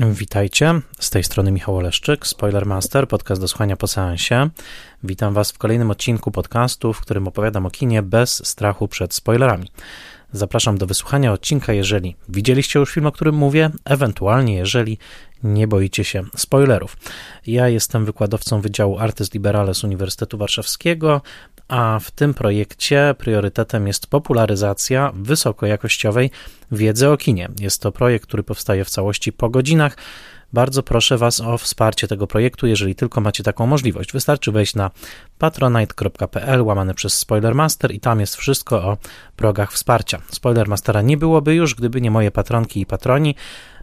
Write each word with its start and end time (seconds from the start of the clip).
Witajcie, 0.00 0.80
z 0.98 1.10
tej 1.10 1.24
strony 1.24 1.52
Michał 1.52 1.76
Oleszczyk, 1.76 2.26
Spoilermaster, 2.26 3.08
podcast 3.08 3.40
do 3.40 3.48
słuchania 3.48 3.76
po 3.76 3.86
seansie. 3.86 4.50
Witam 5.04 5.34
Was 5.34 5.50
w 5.50 5.58
kolejnym 5.58 5.90
odcinku 5.90 6.30
podcastu, 6.30 6.92
w 6.92 7.00
którym 7.00 7.28
opowiadam 7.28 7.66
o 7.66 7.70
kinie 7.70 8.02
bez 8.02 8.46
strachu 8.46 8.88
przed 8.88 9.14
spoilerami. 9.14 9.70
Zapraszam 10.32 10.78
do 10.78 10.86
wysłuchania 10.86 11.32
odcinka, 11.32 11.72
jeżeli 11.72 12.16
widzieliście 12.28 12.78
już 12.78 12.92
film, 12.92 13.06
o 13.06 13.12
którym 13.12 13.34
mówię, 13.34 13.70
ewentualnie 13.84 14.54
jeżeli 14.54 14.98
nie 15.42 15.68
boicie 15.68 16.04
się 16.04 16.24
spoilerów. 16.36 16.96
Ja 17.46 17.68
jestem 17.68 18.04
wykładowcą 18.04 18.60
Wydziału 18.60 18.98
Artys 18.98 19.34
Liberales 19.34 19.84
Uniwersytetu 19.84 20.38
Warszawskiego, 20.38 21.22
a 21.68 21.98
w 22.02 22.10
tym 22.10 22.34
projekcie 22.34 23.14
priorytetem 23.18 23.86
jest 23.86 24.06
popularyzacja 24.06 25.12
wysokojakościowej 25.14 26.30
wiedzy 26.72 27.08
o 27.08 27.16
kinie. 27.16 27.48
Jest 27.60 27.82
to 27.82 27.92
projekt, 27.92 28.26
który 28.26 28.42
powstaje 28.42 28.84
w 28.84 28.90
całości 28.90 29.32
po 29.32 29.50
godzinach. 29.50 29.96
Bardzo 30.52 30.82
proszę 30.82 31.18
Was 31.18 31.40
o 31.40 31.58
wsparcie 31.58 32.08
tego 32.08 32.26
projektu, 32.26 32.66
jeżeli 32.66 32.94
tylko 32.94 33.20
macie 33.20 33.42
taką 33.42 33.66
możliwość. 33.66 34.12
Wystarczy 34.12 34.52
wejść 34.52 34.74
na 34.74 34.90
patronite.pl 35.38 36.62
łamane 36.62 36.94
przez 36.94 37.18
Spoilermaster 37.18 37.94
i 37.94 38.00
tam 38.00 38.20
jest 38.20 38.36
wszystko 38.36 38.76
o 38.84 38.96
progach 39.36 39.72
wsparcia. 39.72 40.18
Spoilermastera 40.30 41.02
nie 41.02 41.16
byłoby 41.16 41.54
już, 41.54 41.74
gdyby 41.74 42.00
nie 42.00 42.10
moje 42.10 42.30
patronki 42.30 42.80
i 42.80 42.86
patroni, 42.86 43.34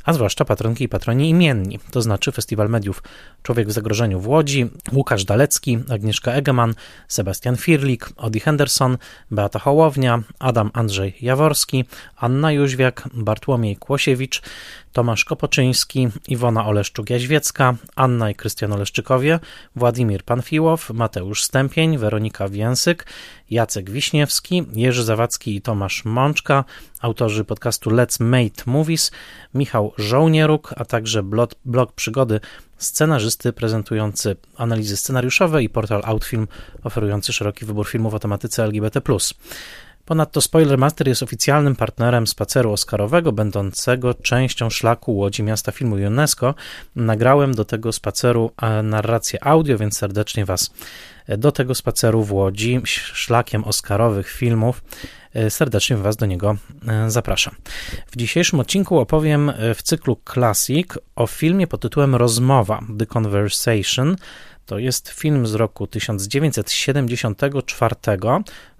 a 0.05 0.13
zwłaszcza 0.13 0.45
patronki 0.45 0.83
i 0.83 0.89
patroni 0.89 1.29
imienni, 1.29 1.79
to 1.91 2.01
znaczy 2.01 2.31
Festiwal 2.31 2.69
Mediów 2.69 3.03
Człowiek 3.43 3.67
w 3.67 3.71
Zagrożeniu 3.71 4.19
w 4.19 4.27
Łodzi, 4.27 4.69
Łukasz 4.93 5.25
Dalecki, 5.25 5.79
Agnieszka 5.89 6.31
Egeman, 6.31 6.73
Sebastian 7.07 7.55
Firlik, 7.57 8.09
Odi 8.17 8.39
Henderson, 8.39 8.97
Beata 9.31 9.59
Hołownia, 9.59 10.23
Adam 10.39 10.71
Andrzej 10.73 11.15
Jaworski, 11.21 11.85
Anna 12.15 12.51
Jóźwiak, 12.51 13.09
Bartłomiej 13.13 13.75
Kłosiewicz, 13.75 14.41
Tomasz 14.95 15.25
Kopoczyński, 15.25 16.07
Iwona 16.27 16.65
Oleszczuk-Jaźwiecka, 16.65 17.75
Anna 17.95 18.29
i 18.29 18.35
Krystian 18.35 18.73
Oleszczykowie, 18.73 19.39
Władimir 19.75 20.23
Panfiłow, 20.23 20.89
Mateusz 20.93 21.43
Stępień, 21.43 21.97
Weronika 21.97 22.49
Więsyk, 22.49 23.05
Jacek 23.49 23.89
Wiśniewski, 23.89 24.63
Jerzy 24.73 25.03
Zawadzki 25.03 25.55
i 25.55 25.61
Tomasz 25.61 26.05
Mączka, 26.05 26.63
autorzy 27.01 27.45
podcastu 27.45 27.89
Let's 27.89 28.23
Mate 28.23 28.63
Movies, 28.65 29.11
Michał 29.53 29.93
Żołnieruk, 29.97 30.73
a 30.77 30.85
także 30.85 31.23
blog, 31.23 31.51
blog 31.65 31.93
przygody 31.93 32.39
scenarzysty 32.77 33.53
prezentujący 33.53 34.35
analizy 34.57 34.97
scenariuszowe 34.97 35.63
i 35.63 35.69
portal 35.69 36.01
Outfilm 36.05 36.47
oferujący 36.83 37.33
szeroki 37.33 37.65
wybór 37.65 37.87
filmów 37.87 38.13
o 38.13 38.19
tematyce 38.19 38.63
LGBT+. 38.63 39.01
Ponadto 40.05 40.41
Spoilermaster 40.41 41.07
jest 41.07 41.23
oficjalnym 41.23 41.75
partnerem 41.75 42.27
spaceru 42.27 42.71
oscarowego, 42.71 43.31
będącego 43.31 44.13
częścią 44.13 44.69
szlaku 44.69 45.17
Łodzi 45.17 45.43
Miasta 45.43 45.71
Filmu 45.71 45.95
UNESCO. 45.95 46.55
Nagrałem 46.95 47.53
do 47.53 47.65
tego 47.65 47.91
spaceru 47.91 48.51
e, 48.61 48.83
narrację 48.83 49.43
audio, 49.43 49.77
więc 49.77 49.97
serdecznie 49.97 50.45
Was 50.45 50.69
e, 51.27 51.37
do 51.37 51.51
tego 51.51 51.75
spaceru 51.75 52.23
w 52.23 52.31
Łodzi, 52.31 52.81
szlakiem 52.85 53.63
oscarowych 53.63 54.31
filmów, 54.31 54.83
e, 55.33 55.49
serdecznie 55.49 55.97
Was 55.97 56.15
do 56.15 56.25
niego 56.25 56.55
zapraszam. 57.07 57.55
W 58.07 58.17
dzisiejszym 58.17 58.59
odcinku 58.59 58.99
opowiem 58.99 59.51
w 59.75 59.83
cyklu 59.83 60.17
Classic 60.33 60.87
o 61.15 61.27
filmie 61.27 61.67
pod 61.67 61.81
tytułem 61.81 62.15
Rozmowa, 62.15 62.81
The 62.99 63.05
Conversation, 63.05 64.15
to 64.65 64.79
jest 64.79 65.09
film 65.09 65.47
z 65.47 65.55
roku 65.55 65.87
1974 65.87 67.95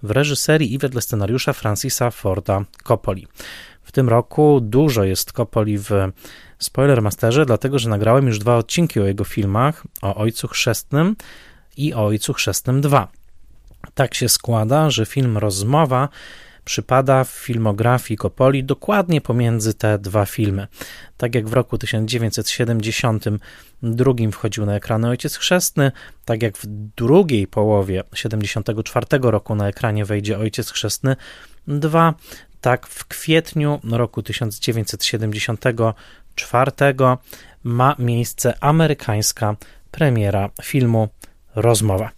w 0.02 0.10
reżyserii 0.10 0.74
i 0.74 0.78
wedle 0.78 1.02
scenariusza 1.02 1.52
Francisa 1.52 2.10
Forda 2.10 2.64
Coppoli. 2.84 3.26
W 3.82 3.92
tym 3.92 4.08
roku 4.08 4.60
dużo 4.62 5.04
jest 5.04 5.32
Coppoli 5.32 5.78
w 5.78 5.90
Spoilermasterze, 6.58 7.46
dlatego 7.46 7.78
że 7.78 7.88
nagrałem 7.88 8.26
już 8.26 8.38
dwa 8.38 8.56
odcinki 8.56 9.00
o 9.00 9.04
jego 9.04 9.24
filmach, 9.24 9.84
o 10.02 10.14
Ojcu 10.14 10.48
Chrzestnym 10.48 11.16
i 11.76 11.94
o 11.94 12.04
Ojcu 12.04 12.32
Chrzestnym 12.32 12.80
2. 12.80 13.08
Tak 13.94 14.14
się 14.14 14.28
składa, 14.28 14.90
że 14.90 15.06
film 15.06 15.38
Rozmowa 15.38 16.08
przypada 16.66 17.24
w 17.24 17.28
filmografii 17.28 18.18
Coppoli 18.18 18.64
dokładnie 18.64 19.20
pomiędzy 19.20 19.74
te 19.74 19.98
dwa 19.98 20.26
filmy. 20.26 20.66
Tak 21.16 21.34
jak 21.34 21.48
w 21.48 21.52
roku 21.52 21.78
1972 21.78 24.12
wchodził 24.32 24.66
na 24.66 24.74
ekrany 24.74 25.08
Ojciec 25.08 25.36
Chrzestny, 25.36 25.92
tak 26.24 26.42
jak 26.42 26.58
w 26.58 26.66
drugiej 26.96 27.46
połowie 27.46 28.04
1974 28.10 29.06
roku 29.22 29.54
na 29.54 29.68
ekranie 29.68 30.04
wejdzie 30.04 30.38
Ojciec 30.38 30.70
Chrzestny 30.70 31.16
2, 31.68 32.14
tak 32.60 32.86
w 32.86 33.04
kwietniu 33.04 33.80
roku 33.92 34.22
1974 34.22 36.70
ma 37.64 37.96
miejsce 37.98 38.54
amerykańska 38.60 39.56
premiera 39.90 40.50
filmu 40.62 41.08
Rozmowa. 41.56 42.10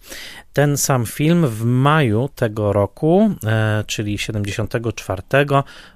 Ten 0.53 0.77
sam 0.77 1.05
film 1.05 1.47
w 1.47 1.63
maju 1.63 2.29
tego 2.35 2.73
roku, 2.73 3.31
e, 3.45 3.83
czyli 3.87 4.17
74, 4.17 5.21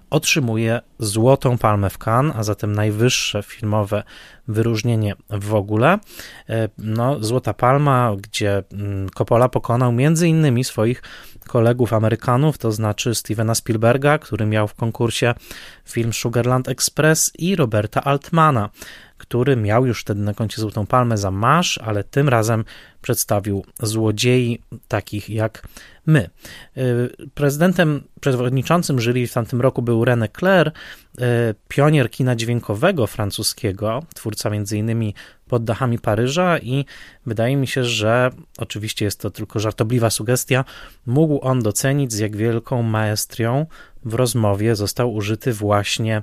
otrzymuje 0.10 0.82
Złotą 1.00 1.58
Palmę 1.58 1.90
w 1.90 1.98
Cannes, 1.98 2.36
a 2.36 2.44
zatem 2.44 2.76
najwyższe 2.76 3.44
filmowe 3.44 4.04
wyróżnienie 4.48 5.16
w 5.30 5.54
ogóle. 5.54 6.00
E, 6.50 6.70
no, 6.78 7.24
Złota 7.24 7.54
Palma, 7.54 8.16
gdzie 8.22 8.64
mm, 8.74 9.10
Coppola 9.10 9.50
pokonał 9.50 9.92
między 9.92 10.28
innymi 10.28 10.64
swoich 10.64 11.02
kolegów 11.48 11.94
Amerykanów, 11.94 12.58
to 12.58 12.72
znaczy 12.72 13.16
Stevena 13.16 13.56
Spielberga, 13.56 14.18
który 14.18 14.46
miał 14.46 14.68
w 14.68 14.74
konkursie 14.74 15.34
film 15.86 16.14
Sugarland 16.14 16.70
Express 16.70 17.32
i 17.40 17.56
Roberta 17.56 18.04
Altmana, 18.04 18.70
który 19.24 19.56
miał 19.56 19.86
już 19.86 20.02
wtedy 20.02 20.22
na 20.22 20.34
koncie 20.34 20.62
Złotą 20.62 20.86
Palmę 20.86 21.18
za 21.18 21.32
Masz, 21.32 21.78
ale 21.78 22.04
tym 22.04 22.30
razem 22.30 22.66
przedstawił 23.02 23.66
złodziei 23.80 24.62
takich 24.88 25.30
jak 25.30 25.68
my. 26.06 26.30
Y, 26.78 27.10
prezydentem, 27.34 28.04
przewodniczącym 28.22 29.00
jury 29.00 29.28
w 29.28 29.34
tamtym 29.34 29.62
roku 29.62 29.82
był 29.82 30.06
René 30.06 30.28
Clair, 30.40 30.68
y, 30.68 31.22
pionier 31.68 32.12
kina 32.12 32.36
dźwiękowego 32.36 33.08
francuskiego, 33.08 34.04
twórca 34.16 34.50
m.in. 34.50 35.14
Pod 35.48 35.64
dachami 35.64 36.00
Paryża 36.00 36.58
i 36.60 36.86
wydaje 37.26 37.56
mi 37.56 37.68
się, 37.68 37.84
że 37.84 38.30
oczywiście 38.58 39.06
jest 39.06 39.20
to 39.20 39.30
tylko 39.30 39.60
żartobliwa 39.60 40.10
sugestia, 40.10 40.66
mógł 41.06 41.40
on 41.42 41.62
docenić 41.62 42.14
z 42.14 42.20
jak 42.20 42.38
wielką 42.38 42.84
maestrią 42.84 43.66
w 44.06 44.14
rozmowie 44.14 44.76
został 44.76 45.14
użyty 45.14 45.54
właśnie 45.54 46.22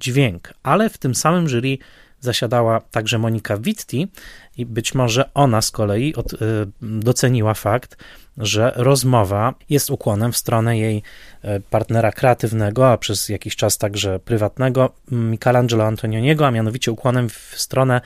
dźwięk, 0.00 0.54
ale 0.62 0.90
w 0.90 0.98
tym 0.98 1.14
samym 1.14 1.48
jury 1.48 1.78
zasiadała 2.24 2.80
także 2.80 3.18
Monika 3.18 3.56
Witti 3.56 4.08
i 4.56 4.66
być 4.66 4.94
może 4.94 5.34
ona 5.34 5.62
z 5.62 5.70
kolei 5.70 6.14
od, 6.14 6.32
y, 6.32 6.36
doceniła 6.82 7.54
fakt, 7.54 7.96
że 8.38 8.72
rozmowa 8.76 9.54
jest 9.70 9.90
ukłonem 9.90 10.32
w 10.32 10.36
stronę 10.36 10.78
jej 10.78 11.02
y, 11.44 11.62
partnera 11.70 12.12
kreatywnego, 12.12 12.90
a 12.90 12.98
przez 12.98 13.28
jakiś 13.28 13.56
czas 13.56 13.78
także 13.78 14.18
prywatnego, 14.18 14.92
Michelangelo 15.10 15.84
Antonioniego, 15.84 16.46
a 16.46 16.50
mianowicie 16.50 16.92
ukłonem 16.92 17.28
w 17.28 17.54
stronę 17.56 18.00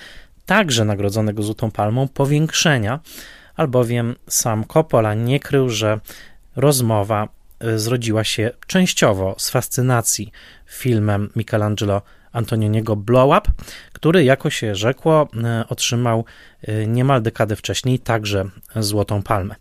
także 0.47 0.85
nagrodzonego 0.85 1.43
Złotą 1.43 1.71
Palmą 1.71 2.09
powiększenia, 2.09 3.01
albowiem 3.57 4.17
sam 4.29 4.65
Coppola 4.65 5.15
nie 5.15 5.41
krył, 5.41 5.69
że 5.69 6.01
rozmowa 6.57 7.29
y, 7.65 7.79
zrodziła 7.79 8.25
się 8.25 8.51
częściowo 8.67 9.35
z 9.39 9.51
fascynacji 9.51 10.33
filmem 10.67 11.31
Michelangelo 11.37 12.03
Antonioniego 12.33 12.97
Blow 12.97 13.39
Up, 13.39 13.51
który, 13.93 14.25
jako 14.25 14.51
się 14.51 14.75
rzekło, 14.75 15.29
e, 15.45 15.65
otrzymał 15.69 16.25
e, 16.63 16.87
niemal 16.87 17.23
dekadę 17.23 17.57
wcześniej 17.57 17.99
także 17.99 18.45
Złotą 18.77 19.23
Palmę. 19.23 19.55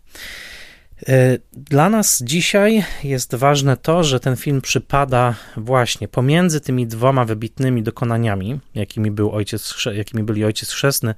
E, 1.08 1.38
dla 1.52 1.90
nas 1.90 2.22
dzisiaj 2.22 2.84
jest 3.04 3.34
ważne 3.34 3.76
to, 3.76 4.04
że 4.04 4.20
ten 4.20 4.36
film 4.36 4.60
przypada 4.60 5.34
właśnie 5.56 6.08
pomiędzy 6.08 6.60
tymi 6.60 6.86
dwoma 6.86 7.24
wybitnymi 7.24 7.82
dokonaniami, 7.82 8.60
jakimi, 8.74 9.10
był 9.10 9.32
ojciec, 9.32 9.74
jakimi 9.92 10.22
byli 10.22 10.44
Ojciec 10.44 10.72
Chrzestny 10.72 11.14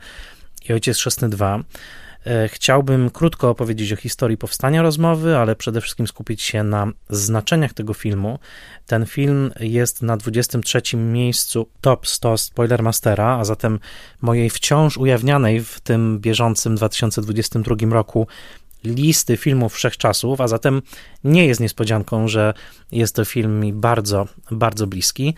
i 0.69 0.73
Ojciec 0.73 0.99
Chrzestny 0.99 1.29
2. 1.29 1.61
E, 2.27 2.49
chciałbym 2.49 3.11
krótko 3.11 3.51
opowiedzieć 3.51 3.93
o 3.93 3.97
historii 3.97 4.37
powstania 4.37 4.83
rozmowy, 4.83 5.37
ale 5.37 5.57
przede 5.57 5.81
wszystkim 5.81 6.07
skupić 6.07 6.43
się 6.43 6.65
na 6.65 6.93
znaczeniach 7.09 7.73
tego 7.73 7.95
filmu. 7.95 8.39
Ten 8.87 9.07
film 9.07 9.53
jest 9.61 10.03
na 10.03 10.17
23 10.17 10.97
miejscu 10.97 11.69
top 11.81 12.07
100 12.07 12.39
Spoilermastera, 12.39 13.39
a 13.39 13.45
zatem 13.45 13.79
mojej 14.21 14.51
wciąż 14.51 14.97
ujawnianej 14.97 15.65
w 15.65 15.81
tym 15.81 16.21
bieżącym 16.21 16.75
2022 16.77 17.75
roku 17.91 18.27
listy 18.85 19.37
filmów 19.37 19.75
wszechczasów, 19.75 20.41
a 20.41 20.49
zatem 20.49 20.83
nie 21.25 21.47
jest 21.47 21.61
niespodzianką, 21.61 22.29
że 22.29 22.55
jest 22.93 23.17
to 23.17 23.25
film 23.25 23.61
mi 23.61 23.73
bardzo, 23.73 24.27
bardzo 24.51 24.87
bliski. 24.87 25.35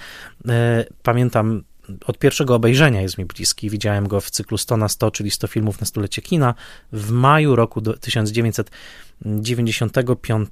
E, 0.48 0.84
pamiętam 1.02 1.64
od 2.06 2.18
pierwszego 2.18 2.54
obejrzenia 2.54 3.02
jest 3.02 3.18
mi 3.18 3.24
bliski. 3.24 3.70
Widziałem 3.70 4.08
go 4.08 4.20
w 4.20 4.30
cyklu 4.30 4.58
100 4.58 4.76
na 4.76 4.88
100, 4.88 5.10
czyli 5.10 5.30
100 5.30 5.46
filmów 5.46 5.80
na 5.80 5.86
stulecie 5.86 6.22
kina 6.22 6.54
w 6.92 7.10
maju 7.10 7.56
roku 7.56 7.82
1995 8.00 10.48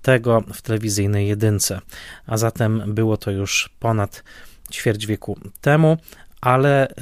w 0.55 0.63
telewizyjnej 0.63 1.29
jedynce. 1.29 1.81
A 2.27 2.37
zatem 2.37 2.95
było 2.95 3.17
to 3.17 3.31
już 3.31 3.71
ponad 3.79 4.25
ćwierć 4.73 5.07
wieku 5.07 5.39
temu, 5.61 5.97
ale 6.41 6.95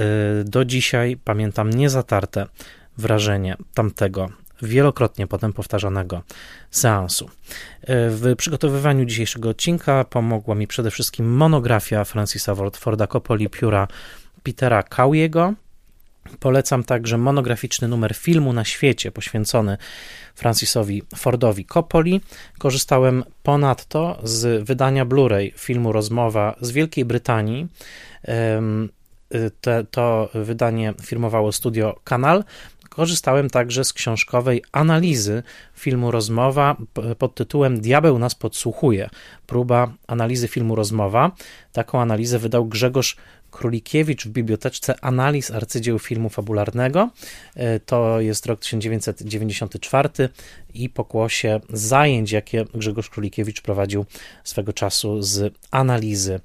do 0.45 0.65
dzisiaj 0.65 1.17
pamiętam 1.25 1.71
niezatarte 1.71 2.47
wrażenie 2.99 3.57
tamtego 3.75 4.29
wielokrotnie 4.63 5.27
potem 5.27 5.53
powtarzanego 5.53 6.23
seansu. 6.71 7.31
W 7.89 8.35
przygotowywaniu 8.37 9.05
dzisiejszego 9.05 9.49
odcinka 9.49 10.05
pomogła 10.05 10.55
mi 10.55 10.67
przede 10.67 10.91
wszystkim 10.91 11.37
monografia 11.37 12.05
Francisa 12.05 12.55
Forda 12.73 13.07
Coppoli 13.07 13.49
pióra 13.49 13.89
Petera 14.49 14.83
Kauiego. 14.83 15.55
Polecam 16.41 16.85
także 16.85 17.19
monograficzny 17.19 17.89
numer 17.89 18.15
filmu 18.15 18.53
na 18.53 18.65
świecie 18.65 19.13
poświęcony 19.13 19.77
Francisowi 20.35 21.03
Fordowi 21.17 21.65
Coppoli. 21.65 22.21
Korzystałem 22.59 23.25
ponadto 23.43 24.19
z 24.23 24.65
wydania 24.65 25.07
Blu-ray 25.07 25.53
filmu 25.57 25.93
Rozmowa 25.93 26.57
z 26.61 26.71
Wielkiej 26.71 27.05
Brytanii. 27.05 27.69
Te, 29.61 29.85
to 29.91 30.29
wydanie 30.35 30.95
firmowało 31.03 31.53
studio 31.53 32.01
Kanal. 32.05 32.45
Korzystałem 32.89 33.51
także 33.51 33.85
z 33.85 33.93
książkowej 33.93 34.65
analizy 34.73 35.43
filmu 35.75 36.11
Rozmowa 36.11 36.77
pod 37.19 37.35
tytułem 37.35 37.81
Diabeł 37.81 38.19
nas 38.19 38.35
podsłuchuje. 38.35 39.11
Próba 39.47 39.93
analizy 40.07 40.49
filmu 40.49 40.75
Rozmowa. 40.75 41.31
Taką 41.73 42.01
analizę 42.01 42.39
wydał 42.39 42.67
Grzegorz 42.67 43.17
Królikiewicz 43.51 44.27
w 44.27 44.29
biblioteczce 44.29 45.05
analiz 45.05 45.51
arcydzieł 45.51 45.99
filmu 45.99 46.29
fabularnego. 46.29 47.11
E, 47.55 47.81
to 47.81 48.21
jest 48.21 48.47
rok 48.47 48.61
1994 48.61 50.09
i 50.75 50.89
pokłosie 50.89 51.61
zajęć, 51.73 52.33
jakie 52.33 52.65
Grzegorz 52.75 53.11
Królikiewicz 53.11 53.61
prowadził 53.61 54.05
swego 54.45 54.73
czasu 54.73 55.23
z 55.23 55.55
analizy 55.71 56.41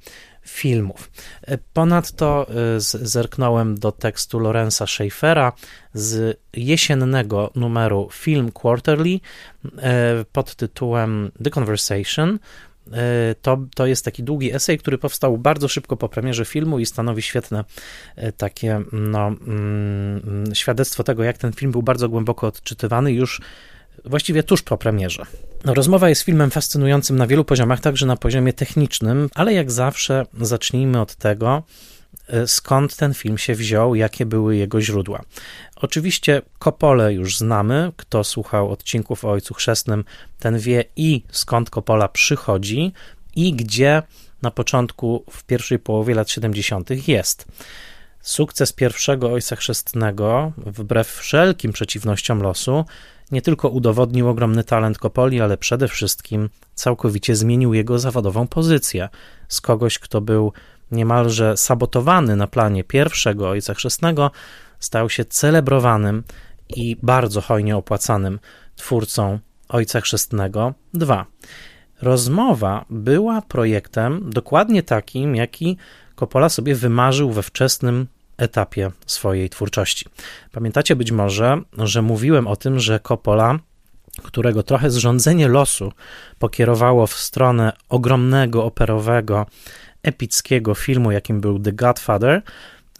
filmów. 0.46 1.12
E, 1.42 1.58
ponadto 1.74 2.48
e, 2.50 2.80
zerknąłem 2.80 3.80
do 3.80 3.92
tekstu 3.92 4.40
Lorenza 4.40 4.88
Schaeffera 4.88 5.52
z 5.94 6.40
jesiennego 6.54 7.52
numeru 7.56 8.10
Film 8.12 8.52
Quarterly 8.52 9.20
pod 10.32 10.56
tytułem 10.56 11.32
The 11.44 11.50
Conversation 11.50 12.40
to, 13.42 13.58
to 13.76 13.86
jest 13.86 14.06
taki 14.06 14.24
długi 14.24 14.54
esej, 14.56 14.78
który 14.78 14.98
powstał 14.98 15.38
bardzo 15.38 15.68
szybko 15.68 15.98
po 15.98 16.10
premierze 16.10 16.46
filmu 16.46 16.80
i 16.80 16.86
stanowi 16.86 17.22
świetne 17.22 17.64
e, 18.16 18.32
takie 18.32 18.82
no, 18.92 19.28
mm, 19.28 20.46
świadectwo 20.54 21.04
tego, 21.04 21.24
jak 21.24 21.38
ten 21.38 21.54
film 21.54 21.72
był 21.72 21.84
bardzo 21.84 22.10
głęboko 22.10 22.48
odczytywany 22.48 23.12
już 23.12 23.42
właściwie 24.06 24.44
tuż 24.44 24.62
po 24.62 24.78
premierze. 24.78 25.26
No, 25.66 25.74
rozmowa 25.74 26.10
jest 26.10 26.22
filmem 26.22 26.52
fascynującym 26.52 27.18
na 27.18 27.28
wielu 27.28 27.46
poziomach, 27.46 27.80
także 27.80 28.06
na 28.06 28.18
poziomie 28.18 28.54
technicznym, 28.54 29.30
ale 29.36 29.54
jak 29.54 29.72
zawsze 29.72 30.26
zacznijmy 30.42 31.02
od 31.02 31.16
tego, 31.16 31.64
E, 32.03 32.03
skąd 32.46 32.96
ten 32.96 33.14
film 33.14 33.38
się 33.38 33.56
wziął, 33.56 33.96
jakie 33.96 34.26
były 34.26 34.56
jego 34.56 34.82
źródła. 34.82 35.22
Oczywiście 35.76 36.42
Kopole 36.60 37.14
już 37.14 37.38
znamy, 37.38 37.92
kto 37.98 38.24
słuchał 38.24 38.72
odcinków 38.72 39.26
o 39.26 39.32
Ojcu 39.32 39.54
Chrzestnym, 39.54 40.04
ten 40.40 40.60
wie 40.60 40.84
i 40.96 41.24
skąd 41.32 41.70
Kopola 41.70 42.08
przychodzi 42.08 42.94
i 43.36 43.54
gdzie 43.54 44.04
na 44.42 44.52
początku, 44.52 45.24
w 45.30 45.44
pierwszej 45.44 45.80
połowie 45.80 46.16
lat 46.16 46.30
70. 46.30 47.08
jest. 47.08 47.46
Sukces 48.22 48.74
pierwszego 48.74 49.32
Ojca 49.32 49.56
Chrzestnego, 49.56 50.52
wbrew 50.58 51.08
wszelkim 51.08 51.74
przeciwnościom 51.74 52.42
losu, 52.42 52.86
nie 53.32 53.42
tylko 53.42 53.70
udowodnił 53.70 54.30
ogromny 54.30 54.64
talent 54.64 54.98
Kopoli, 54.98 55.42
ale 55.42 55.58
przede 55.58 55.88
wszystkim 55.88 56.50
całkowicie 56.76 57.36
zmienił 57.36 57.74
jego 57.74 58.00
zawodową 58.00 58.48
pozycję. 58.48 59.10
Z 59.48 59.62
kogoś, 59.62 60.00
kto 60.00 60.22
był 60.22 60.54
niemalże 60.92 61.58
sabotowany 61.58 62.36
na 62.36 62.48
planie 62.48 62.84
pierwszego 62.84 63.50
Ojca 63.50 63.74
Chrzestnego, 63.74 64.32
stał 64.80 65.10
się 65.10 65.26
celebrowanym 65.26 66.24
i 66.70 66.98
bardzo 67.04 67.42
hojnie 67.42 67.78
opłacanym 67.78 68.40
twórcą 68.76 69.40
Ojca 69.70 70.02
Chrzestnego 70.02 70.74
2. 70.94 71.26
Rozmowa 72.02 72.86
była 72.90 73.42
projektem 73.42 74.30
dokładnie 74.30 74.84
takim, 74.84 75.36
jaki 75.36 75.78
Coppola 76.16 76.50
sobie 76.50 76.76
wymarzył 76.76 77.32
we 77.32 77.44
wczesnym 77.44 78.08
etapie 78.38 78.92
swojej 79.06 79.50
twórczości. 79.50 80.06
Pamiętacie 80.52 80.96
być 80.96 81.12
może, 81.12 81.62
że 81.78 82.02
mówiłem 82.02 82.48
o 82.48 82.56
tym, 82.56 82.80
że 82.80 83.00
Coppola 83.00 83.60
którego 84.22 84.64
trochę 84.64 84.92
zrządzenie 84.92 85.48
losu 85.48 85.92
pokierowało 86.40 87.08
w 87.08 87.14
stronę 87.14 87.74
ogromnego, 87.90 88.66
operowego 88.66 89.46
epickiego 90.04 90.76
filmu, 90.76 91.12
jakim 91.12 91.42
był 91.42 91.60
The 91.60 91.74
Godfather, 91.74 92.42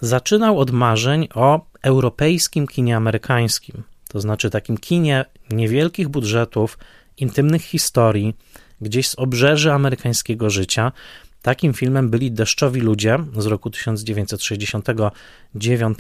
zaczynał 0.02 0.60
od 0.60 0.72
marzeń 0.72 1.28
o 1.34 1.66
europejskim 1.82 2.68
kinie 2.68 2.98
amerykańskim, 2.98 3.84
to 4.08 4.22
znaczy 4.22 4.50
takim 4.50 4.78
kinie 4.78 5.26
niewielkich 5.52 6.10
budżetów, 6.10 6.78
intymnych 7.18 7.62
historii, 7.62 8.36
gdzieś 8.82 9.08
z 9.08 9.16
obrzeży 9.16 9.74
amerykańskiego 9.74 10.50
życia. 10.50 10.92
Takim 11.42 11.74
filmem 11.74 12.10
byli 12.10 12.32
Deszczowi 12.32 12.82
Ludzie 12.82 13.18
z 13.38 13.46
roku 13.46 13.70
1969. 13.70 15.98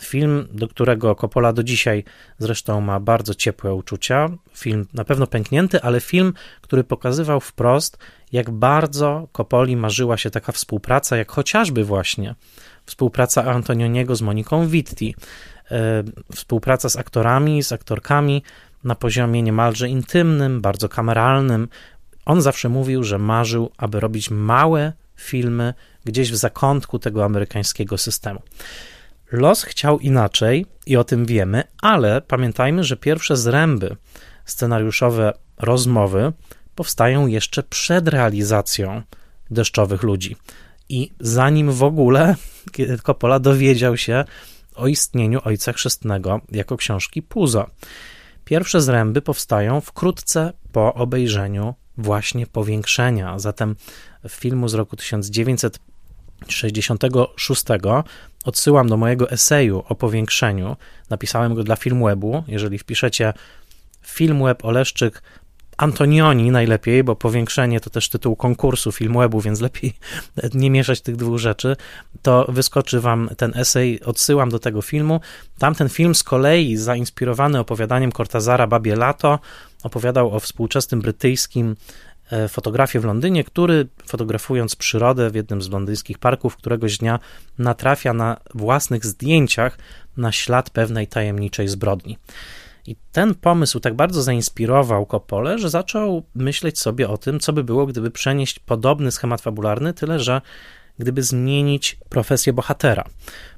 Film, 0.00 0.48
do 0.52 0.68
którego 0.68 1.14
Coppola 1.14 1.52
do 1.52 1.62
dzisiaj 1.62 2.04
zresztą 2.38 2.80
ma 2.80 3.00
bardzo 3.00 3.34
ciepłe 3.34 3.74
uczucia. 3.74 4.28
Film 4.54 4.86
na 4.94 5.04
pewno 5.04 5.26
pęknięty, 5.26 5.82
ale 5.82 6.00
film, 6.00 6.32
który 6.60 6.84
pokazywał 6.84 7.40
wprost, 7.40 7.98
jak 8.34 8.50
bardzo 8.50 9.28
Kopoli 9.32 9.76
marzyła 9.76 10.16
się 10.16 10.30
taka 10.30 10.52
współpraca, 10.52 11.16
jak 11.16 11.32
chociażby 11.32 11.84
właśnie 11.84 12.34
współpraca 12.86 13.44
Antonioniego 13.44 14.16
z 14.16 14.22
Moniką 14.22 14.68
Witti, 14.68 15.14
e, 15.70 16.04
współpraca 16.32 16.88
z 16.88 16.96
aktorami, 16.96 17.62
z 17.62 17.72
aktorkami 17.72 18.42
na 18.84 18.94
poziomie 18.94 19.42
niemalże 19.42 19.88
intymnym, 19.88 20.60
bardzo 20.60 20.88
kameralnym. 20.88 21.68
On 22.24 22.42
zawsze 22.42 22.68
mówił, 22.68 23.02
że 23.02 23.18
marzył, 23.18 23.70
aby 23.76 24.00
robić 24.00 24.30
małe 24.30 24.92
filmy 25.16 25.74
gdzieś 26.04 26.32
w 26.32 26.36
zakątku 26.36 26.98
tego 26.98 27.24
amerykańskiego 27.24 27.98
systemu. 27.98 28.42
Los 29.32 29.62
chciał 29.62 29.98
inaczej 29.98 30.66
i 30.86 30.96
o 30.96 31.04
tym 31.04 31.26
wiemy, 31.26 31.62
ale 31.82 32.20
pamiętajmy, 32.20 32.84
że 32.84 32.96
pierwsze 32.96 33.36
zręby 33.36 33.96
scenariuszowe 34.44 35.32
rozmowy 35.58 36.32
powstają 36.74 37.26
jeszcze 37.26 37.62
przed 37.62 38.08
realizacją 38.08 39.02
deszczowych 39.50 40.02
ludzi. 40.02 40.36
I 40.88 41.10
zanim 41.20 41.72
w 41.72 41.82
ogóle 41.82 42.34
Coppola 43.06 43.38
dowiedział 43.38 43.96
się 43.96 44.24
o 44.74 44.86
istnieniu 44.86 45.40
Ojca 45.44 45.72
Chrzestnego 45.72 46.40
jako 46.50 46.76
książki 46.76 47.22
Puzo. 47.22 47.66
Pierwsze 48.44 48.80
zręby 48.80 49.22
powstają 49.22 49.80
wkrótce 49.80 50.52
po 50.72 50.94
obejrzeniu 50.94 51.74
właśnie 51.96 52.46
powiększenia. 52.46 53.38
Zatem 53.38 53.76
filmu 54.28 54.68
z 54.68 54.74
roku 54.74 54.96
1966 54.96 57.64
odsyłam 58.44 58.88
do 58.88 58.96
mojego 58.96 59.30
eseju 59.30 59.84
o 59.88 59.94
powiększeniu. 59.94 60.76
Napisałem 61.10 61.54
go 61.54 61.64
dla 61.64 61.76
Filmwebu. 61.76 62.44
Jeżeli 62.48 62.78
wpiszecie 62.78 63.32
Filmweb 64.02 64.64
Oleszczyk 64.64 65.22
Antonioni 65.76 66.50
najlepiej, 66.50 67.04
bo 67.04 67.16
powiększenie 67.16 67.80
to 67.80 67.90
też 67.90 68.08
tytuł 68.08 68.36
konkursu 68.36 68.92
Filmwebu, 68.92 69.40
więc 69.40 69.60
lepiej 69.60 69.94
nie 70.54 70.70
mieszać 70.70 71.00
tych 71.00 71.16
dwóch 71.16 71.38
rzeczy, 71.38 71.76
to 72.22 72.46
wyskoczy 72.48 73.00
wam 73.00 73.30
ten 73.36 73.52
esej, 73.54 74.00
odsyłam 74.02 74.50
do 74.50 74.58
tego 74.58 74.82
filmu. 74.82 75.20
Tamten 75.58 75.88
film 75.88 76.14
z 76.14 76.22
kolei 76.22 76.76
zainspirowany 76.76 77.58
opowiadaniem 77.58 78.12
Cortazara 78.12 78.66
Babie 78.66 78.96
Lato 78.96 79.38
opowiadał 79.82 80.34
o 80.34 80.40
współczesnym 80.40 81.00
brytyjskim 81.00 81.76
e, 82.30 82.48
fotografie 82.48 83.00
w 83.00 83.04
Londynie, 83.04 83.44
który 83.44 83.86
fotografując 84.06 84.76
przyrodę 84.76 85.30
w 85.30 85.34
jednym 85.34 85.62
z 85.62 85.70
londyńskich 85.70 86.18
parków, 86.18 86.56
któregoś 86.56 86.98
dnia 86.98 87.18
natrafia 87.58 88.12
na 88.12 88.36
własnych 88.54 89.06
zdjęciach 89.06 89.78
na 90.16 90.32
ślad 90.32 90.70
pewnej 90.70 91.06
tajemniczej 91.06 91.68
zbrodni. 91.68 92.18
I 92.86 92.96
ten 93.12 93.34
pomysł 93.34 93.80
tak 93.80 93.94
bardzo 93.94 94.22
zainspirował 94.22 95.06
Coppole, 95.06 95.58
że 95.58 95.70
zaczął 95.70 96.22
myśleć 96.34 96.78
sobie 96.78 97.08
o 97.08 97.18
tym, 97.18 97.40
co 97.40 97.52
by 97.52 97.64
było, 97.64 97.86
gdyby 97.86 98.10
przenieść 98.10 98.58
podobny 98.58 99.10
schemat 99.10 99.40
fabularny, 99.40 99.94
tyle 99.94 100.20
że 100.20 100.40
gdyby 100.98 101.22
zmienić 101.22 101.98
profesję 102.08 102.52
bohatera. 102.52 103.04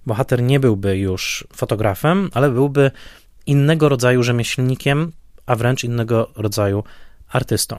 Bohater 0.06 0.42
nie 0.42 0.61
byłby 0.61 0.99
już 0.99 1.47
fotografem, 1.52 2.30
ale 2.35 2.50
byłby 2.50 2.90
innego 3.47 3.88
rodzaju 3.88 4.23
rzemieślnikiem, 4.23 5.12
a 5.47 5.56
wręcz 5.56 5.85
innego 5.85 6.30
rodzaju 6.37 6.85
artystą. 7.28 7.78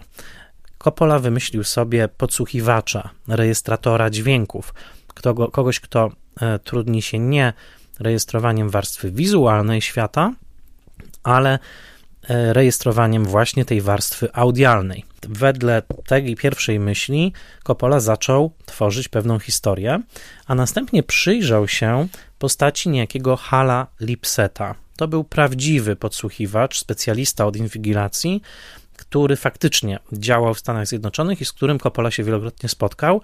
Coppola 0.77 1.20
wymyślił 1.20 1.63
sobie 1.63 2.08
podsłuchiwacza, 2.08 3.10
rejestratora 3.27 4.10
dźwięków, 4.10 4.74
kogoś, 5.51 5.80
kto 5.80 6.12
e, 6.42 6.60
trudni 6.60 7.01
się 7.01 7.20
nie 7.20 7.54
rejestrowaniem 8.00 8.70
warstwy 8.70 9.12
wizualnej 9.12 9.82
świata, 9.82 10.34
ale 11.27 11.60
e, 12.29 12.53
rejestrowaniem 12.53 13.25
właśnie 13.25 13.65
tej 13.65 13.81
warstwy 13.81 14.34
audialnej. 14.34 15.05
Wedle 15.29 15.81
tej 16.07 16.36
pierwszej 16.36 16.79
myśli 16.79 17.34
Coppola 17.63 18.00
zaczął 18.00 18.51
tworzyć 18.65 19.07
pewną 19.07 19.39
historię, 19.39 20.01
a 20.48 20.55
następnie 20.55 21.03
przyjrzał 21.03 21.67
się 21.67 22.07
postaci 22.39 22.89
niejakiego 22.89 23.36
Hala 23.36 23.88
Lipseta. 24.01 24.75
To 24.98 25.07
był 25.07 25.24
prawdziwy 25.24 25.96
podsłuchiwacz, 25.96 26.79
specjalista 26.79 27.46
od 27.46 27.55
inwigilacji, 27.55 28.41
który 29.09 29.35
faktycznie 29.35 29.99
działał 30.13 30.53
w 30.53 30.59
Stanach 30.59 30.87
Zjednoczonych 30.87 31.41
i 31.41 31.45
z 31.45 31.53
którym 31.53 31.79
Coppola 31.79 32.11
się 32.11 32.23
wielokrotnie 32.23 32.69
spotkał 32.69 33.21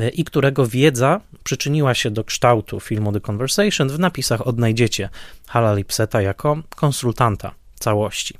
e, 0.00 0.08
i 0.08 0.24
którego 0.24 0.66
wiedza 0.66 1.20
przyczyniła 1.44 1.94
się 1.94 2.10
do 2.10 2.24
kształtu 2.24 2.80
filmu 2.80 3.12
The 3.12 3.20
Conversation. 3.20 3.88
W 3.88 3.98
napisach 3.98 4.46
odnajdziecie 4.46 5.08
Hala 5.48 5.74
Lipseta 5.74 6.22
jako 6.22 6.58
konsultanta 6.76 7.54
całości. 7.80 8.34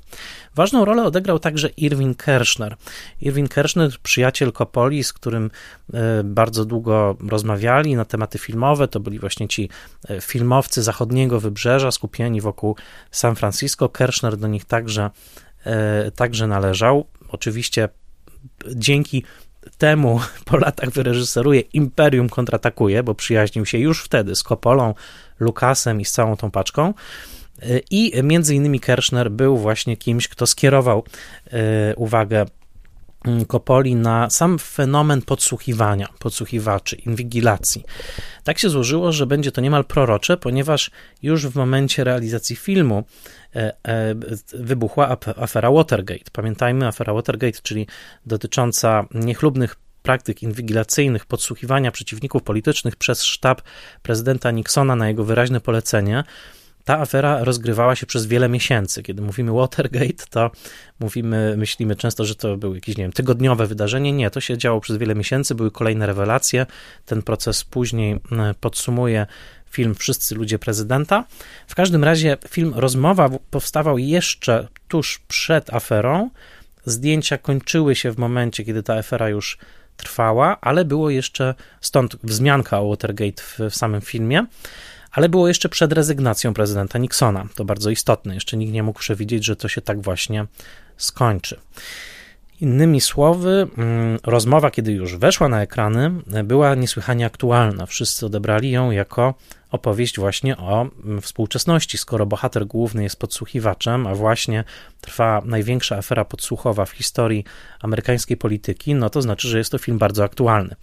Ważną 0.55 0.85
rolę 0.85 1.03
odegrał 1.03 1.39
także 1.39 1.67
Irwin 1.67 2.15
Kershner. 2.15 2.77
Irwin 3.21 3.47
Kershner, 3.47 3.91
przyjaciel 4.03 4.51
Coppoli, 4.51 5.03
z 5.03 5.13
którym 5.13 5.51
e, 5.93 6.23
bardzo 6.23 6.65
długo 6.65 7.17
rozmawiali 7.29 7.95
na 7.95 8.05
tematy 8.05 8.37
filmowe, 8.37 8.87
to 8.87 8.99
byli 8.99 9.19
właśnie 9.19 9.47
ci 9.47 9.69
e, 10.09 10.21
filmowcy 10.21 10.83
zachodniego 10.83 11.39
wybrzeża 11.39 11.91
skupieni 11.91 12.41
wokół 12.41 12.75
San 13.11 13.35
Francisco. 13.35 13.89
Kershner 13.89 14.37
do 14.37 14.47
nich 14.47 14.65
także 14.65 15.09
także 16.15 16.47
należał. 16.47 17.05
Oczywiście 17.29 17.89
dzięki 18.75 19.23
temu 19.77 20.19
po 20.45 20.57
latach 20.57 20.89
wyreżyseruje 20.89 21.59
Imperium 21.59 22.29
kontratakuje, 22.29 23.03
bo 23.03 23.15
przyjaźnił 23.15 23.65
się 23.65 23.77
już 23.77 24.03
wtedy 24.03 24.35
z 24.35 24.43
Kopolą, 24.43 24.93
Lukasem 25.39 26.01
i 26.01 26.05
z 26.05 26.11
całą 26.11 26.37
tą 26.37 26.51
paczką. 26.51 26.93
E, 27.61 27.79
I 27.91 28.23
między 28.23 28.55
innymi 28.55 28.79
Kershner 28.79 29.31
był 29.31 29.57
właśnie 29.57 29.97
kimś, 29.97 30.27
kto 30.27 30.47
skierował 30.47 31.03
e, 31.51 31.95
uwagę 31.95 32.45
Kopoli 33.47 33.95
na 33.95 34.29
sam 34.29 34.59
fenomen 34.59 35.21
podsłuchiwania, 35.21 36.07
podsłuchiwaczy, 36.19 36.95
inwigilacji. 36.95 37.83
Tak 38.43 38.59
się 38.59 38.69
złożyło, 38.69 39.11
że 39.11 39.25
będzie 39.25 39.51
to 39.51 39.61
niemal 39.61 39.85
prorocze, 39.85 40.37
ponieważ 40.37 40.91
już 41.21 41.47
w 41.47 41.55
momencie 41.55 42.03
realizacji 42.03 42.55
filmu 42.55 43.03
E, 43.55 43.73
e, 43.87 44.15
wybuchła 44.53 45.17
afera 45.35 45.71
Watergate. 45.71 46.31
Pamiętajmy, 46.31 46.87
afera 46.87 47.13
Watergate, 47.13 47.59
czyli 47.63 47.87
dotycząca 48.25 49.05
niechlubnych 49.13 49.75
praktyk 50.01 50.43
inwigilacyjnych, 50.43 51.25
podsłuchiwania 51.25 51.91
przeciwników 51.91 52.43
politycznych 52.43 52.95
przez 52.95 53.23
sztab 53.23 53.61
prezydenta 54.01 54.51
Nixona 54.51 54.95
na 54.95 55.07
jego 55.07 55.23
wyraźne 55.23 55.61
polecenie. 55.61 56.23
Ta 56.85 56.99
afera 56.99 57.43
rozgrywała 57.43 57.95
się 57.95 58.05
przez 58.05 58.25
wiele 58.25 58.49
miesięcy. 58.49 59.03
Kiedy 59.03 59.21
mówimy 59.21 59.51
Watergate, 59.51 60.25
to 60.29 60.51
mówimy, 60.99 61.55
myślimy 61.57 61.95
często, 61.95 62.25
że 62.25 62.35
to 62.35 62.57
było 62.57 62.75
jakieś, 62.75 62.97
nie 62.97 63.03
wiem, 63.03 63.11
tygodniowe 63.11 63.67
wydarzenie. 63.67 64.11
Nie, 64.11 64.29
to 64.29 64.41
się 64.41 64.57
działo 64.57 64.81
przez 64.81 64.97
wiele 64.97 65.15
miesięcy, 65.15 65.55
były 65.55 65.71
kolejne 65.71 66.05
rewelacje. 66.05 66.65
Ten 67.05 67.21
proces 67.21 67.63
później 67.63 68.19
podsumuje 68.59 69.27
film 69.71 69.95
Wszyscy 69.95 70.35
ludzie 70.35 70.59
prezydenta. 70.59 71.25
W 71.67 71.75
każdym 71.75 72.03
razie 72.03 72.37
film 72.49 72.73
Rozmowa 72.75 73.29
powstawał 73.51 73.97
jeszcze 73.97 74.67
tuż 74.87 75.21
przed 75.27 75.73
aferą. 75.73 76.29
Zdjęcia 76.85 77.37
kończyły 77.37 77.95
się 77.95 78.11
w 78.11 78.17
momencie, 78.17 78.63
kiedy 78.63 78.83
ta 78.83 78.95
afera 78.95 79.29
już 79.29 79.57
trwała, 79.97 80.57
ale 80.61 80.85
było 80.85 81.09
jeszcze, 81.09 81.55
stąd 81.81 82.15
wzmianka 82.23 82.79
o 82.79 82.89
Watergate 82.89 83.43
w, 83.43 83.59
w 83.69 83.75
samym 83.75 84.01
filmie, 84.01 84.45
ale 85.11 85.29
było 85.29 85.47
jeszcze 85.47 85.69
przed 85.69 85.93
rezygnacją 85.93 86.53
prezydenta 86.53 86.99
Nixona. 86.99 87.47
To 87.55 87.65
bardzo 87.65 87.89
istotne. 87.89 88.33
Jeszcze 88.33 88.57
nikt 88.57 88.73
nie 88.73 88.83
mógł 88.83 88.99
przewidzieć, 88.99 89.45
że 89.45 89.55
to 89.55 89.67
się 89.67 89.81
tak 89.81 90.01
właśnie 90.01 90.45
skończy. 90.97 91.59
Innymi 92.61 93.01
słowy, 93.01 93.67
mm, 93.77 94.19
rozmowa, 94.23 94.71
kiedy 94.71 94.91
już 94.91 95.17
weszła 95.17 95.49
na 95.49 95.61
ekrany, 95.61 96.11
była 96.43 96.75
niesłychanie 96.75 97.25
aktualna. 97.25 97.85
Wszyscy 97.85 98.25
odebrali 98.25 98.71
ją 98.71 98.91
jako 98.91 99.33
opowieść 99.71 100.19
właśnie 100.19 100.57
o 100.57 100.81
mm, 100.81 101.21
współczesności. 101.21 101.97
Skoro 101.97 102.25
bohater 102.25 102.65
główny 102.65 103.03
jest 103.03 103.19
podsłuchiwaczem, 103.19 104.07
a 104.07 104.15
właśnie 104.15 104.63
trwa 105.01 105.41
największa 105.45 105.97
afera 105.97 106.25
podsłuchowa 106.25 106.85
w 106.85 106.91
historii 106.91 107.43
amerykańskiej 107.81 108.37
polityki, 108.37 108.95
no 108.95 109.09
to 109.09 109.21
znaczy, 109.21 109.47
że 109.47 109.57
jest 109.57 109.71
to 109.71 109.77
film 109.77 109.97
bardzo 109.97 110.23
aktualny. 110.23 110.75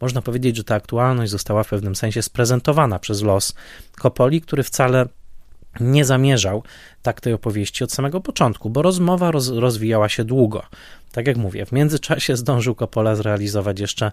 Można 0.00 0.22
powiedzieć, 0.22 0.56
że 0.56 0.64
ta 0.64 0.74
aktualność 0.74 1.30
została 1.30 1.62
w 1.62 1.68
pewnym 1.68 1.96
sensie 1.96 2.22
sprezentowana 2.22 2.98
przez 2.98 3.22
los 3.22 3.54
Kopoli, 3.96 4.40
który 4.40 4.62
wcale 4.62 5.06
nie 5.80 6.04
zamierzał 6.04 6.62
tak 7.02 7.20
tej 7.20 7.32
opowieści 7.32 7.84
od 7.84 7.92
samego 7.92 8.20
początku, 8.20 8.70
bo 8.70 8.82
rozmowa 8.82 9.30
roz, 9.30 9.48
rozwijała 9.48 10.08
się 10.08 10.24
długo. 10.24 10.62
Tak 11.12 11.26
jak 11.26 11.36
mówię, 11.36 11.66
w 11.66 11.72
międzyczasie 11.72 12.36
zdążył 12.42 12.74
Coppola 12.74 13.14
zrealizować 13.14 13.80
jeszcze 13.80 14.12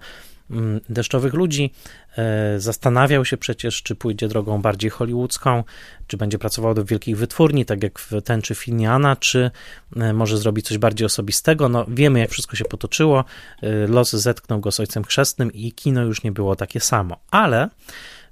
mm, 0.52 0.82
Deszczowych 0.90 1.34
Ludzi. 1.34 1.74
E, 2.18 2.60
zastanawiał 2.60 3.26
się 3.26 3.38
przecież, 3.38 3.84
czy 3.84 3.96
pójdzie 3.96 4.28
drogą 4.28 4.62
bardziej 4.62 4.90
hollywoodzką, 4.90 5.64
czy 6.08 6.18
będzie 6.18 6.40
pracował 6.40 6.74
do 6.74 6.86
wielkich 6.86 7.18
wytwórni, 7.18 7.66
tak 7.66 7.84
jak 7.84 8.00
w 8.00 8.12
czy 8.44 8.56
Finiana, 8.56 9.16
czy 9.16 9.52
e, 9.96 10.14
może 10.14 10.38
zrobić 10.38 10.68
coś 10.68 10.78
bardziej 10.78 11.06
osobistego. 11.06 11.70
No, 11.70 11.86
wiemy, 11.88 12.20
jak 12.20 12.30
wszystko 12.30 12.56
się 12.56 12.66
potoczyło. 12.66 13.26
E, 13.62 13.88
los 13.88 14.12
zetknął 14.12 14.60
go 14.60 14.72
z 14.72 14.80
ojcem 14.80 15.04
chrzestnym 15.04 15.54
i 15.54 15.72
kino 15.72 16.02
już 16.02 16.24
nie 16.24 16.32
było 16.32 16.56
takie 16.56 16.80
samo. 16.80 17.18
Ale 17.32 17.70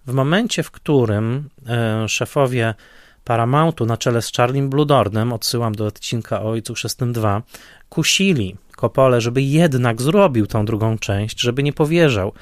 w 0.06 0.14
momencie, 0.14 0.64
w 0.64 0.72
którym 0.72 1.50
szefowie 2.08 2.74
Paramountu 3.24 3.86
na 3.86 3.98
czele 3.98 4.22
z 4.22 4.32
Charlie 4.32 4.64
Bludornem, 4.64 5.34
odsyłam 5.34 5.76
do 5.76 5.86
odcinka 5.86 6.42
o 6.42 6.50
Ojcu 6.50 6.74
Chrzestnym 6.74 7.14
2, 7.14 7.42
kusili 7.90 8.56
Kopole, 8.76 9.22
żeby 9.22 9.42
jednak 9.42 10.02
zrobił 10.02 10.48
tą 10.48 10.66
drugą 10.66 10.98
część, 10.98 11.42
żeby 11.42 11.64
nie 11.64 11.74
powierzał 11.74 12.34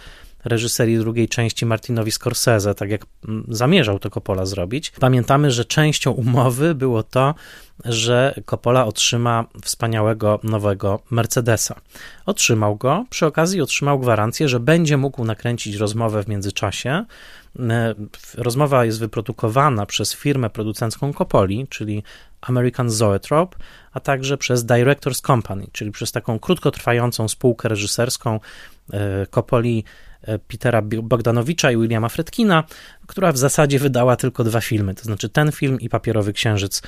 reżyserii 0.46 0.98
drugiej 0.98 1.28
części 1.28 1.66
Martinowi 1.66 2.12
Scorsese, 2.12 2.76
tak 2.76 2.90
jak 2.90 3.06
mm, 3.28 3.46
zamierzał 3.48 4.00
to 4.00 4.10
Coppola 4.10 4.46
zrobić. 4.46 4.92
Pamiętamy, 5.00 5.52
że 5.52 5.66
częścią 5.66 6.12
umowy 6.12 6.76
było 6.76 7.04
to, 7.04 7.36
że 7.86 8.34
Coppola 8.46 8.86
otrzyma 8.86 9.46
wspaniałego 9.64 10.40
nowego 10.44 11.00
Mercedesa. 11.12 11.76
Otrzymał 12.26 12.76
go, 12.76 13.06
przy 13.10 13.26
okazji 13.26 13.62
otrzymał 13.62 14.00
gwarancję, 14.00 14.50
że 14.50 14.60
będzie 14.60 14.98
mógł 14.98 15.26
nakręcić 15.26 15.76
rozmowę 15.76 16.24
w 16.24 16.28
międzyczasie. 16.28 17.06
E, 17.60 17.96
rozmowa 18.38 18.86
jest 18.86 19.00
wyprodukowana 19.00 19.86
przez 19.86 20.16
firmę 20.16 20.50
producencką 20.50 21.14
Coppoli, 21.14 21.68
czyli 21.70 22.04
American 22.42 22.90
Zoetrope, 22.90 23.58
a 23.94 24.00
także 24.00 24.38
przez 24.38 24.66
Directors 24.66 25.22
Company, 25.22 25.68
czyli 25.72 25.92
przez 25.92 26.12
taką 26.12 26.40
krótkotrwającą 26.40 27.28
spółkę 27.28 27.70
reżyserską 27.70 28.40
e, 28.94 29.28
Coppoli 29.28 29.84
E, 29.84 30.09
Petera 30.48 30.82
Bogdanowicza 30.82 31.72
i 31.72 31.78
Williama 31.78 32.10
Fredkina, 32.10 32.64
która 33.08 33.32
w 33.32 33.38
zasadzie 33.38 33.80
wydała 33.80 34.16
tylko 34.16 34.44
dwa 34.44 34.62
filmy, 34.62 34.96
to 34.96 35.04
znaczy 35.04 35.30
ten 35.30 35.52
film 35.52 35.80
i 35.80 35.90
Papierowy 35.90 36.34
Księżyc 36.34 36.82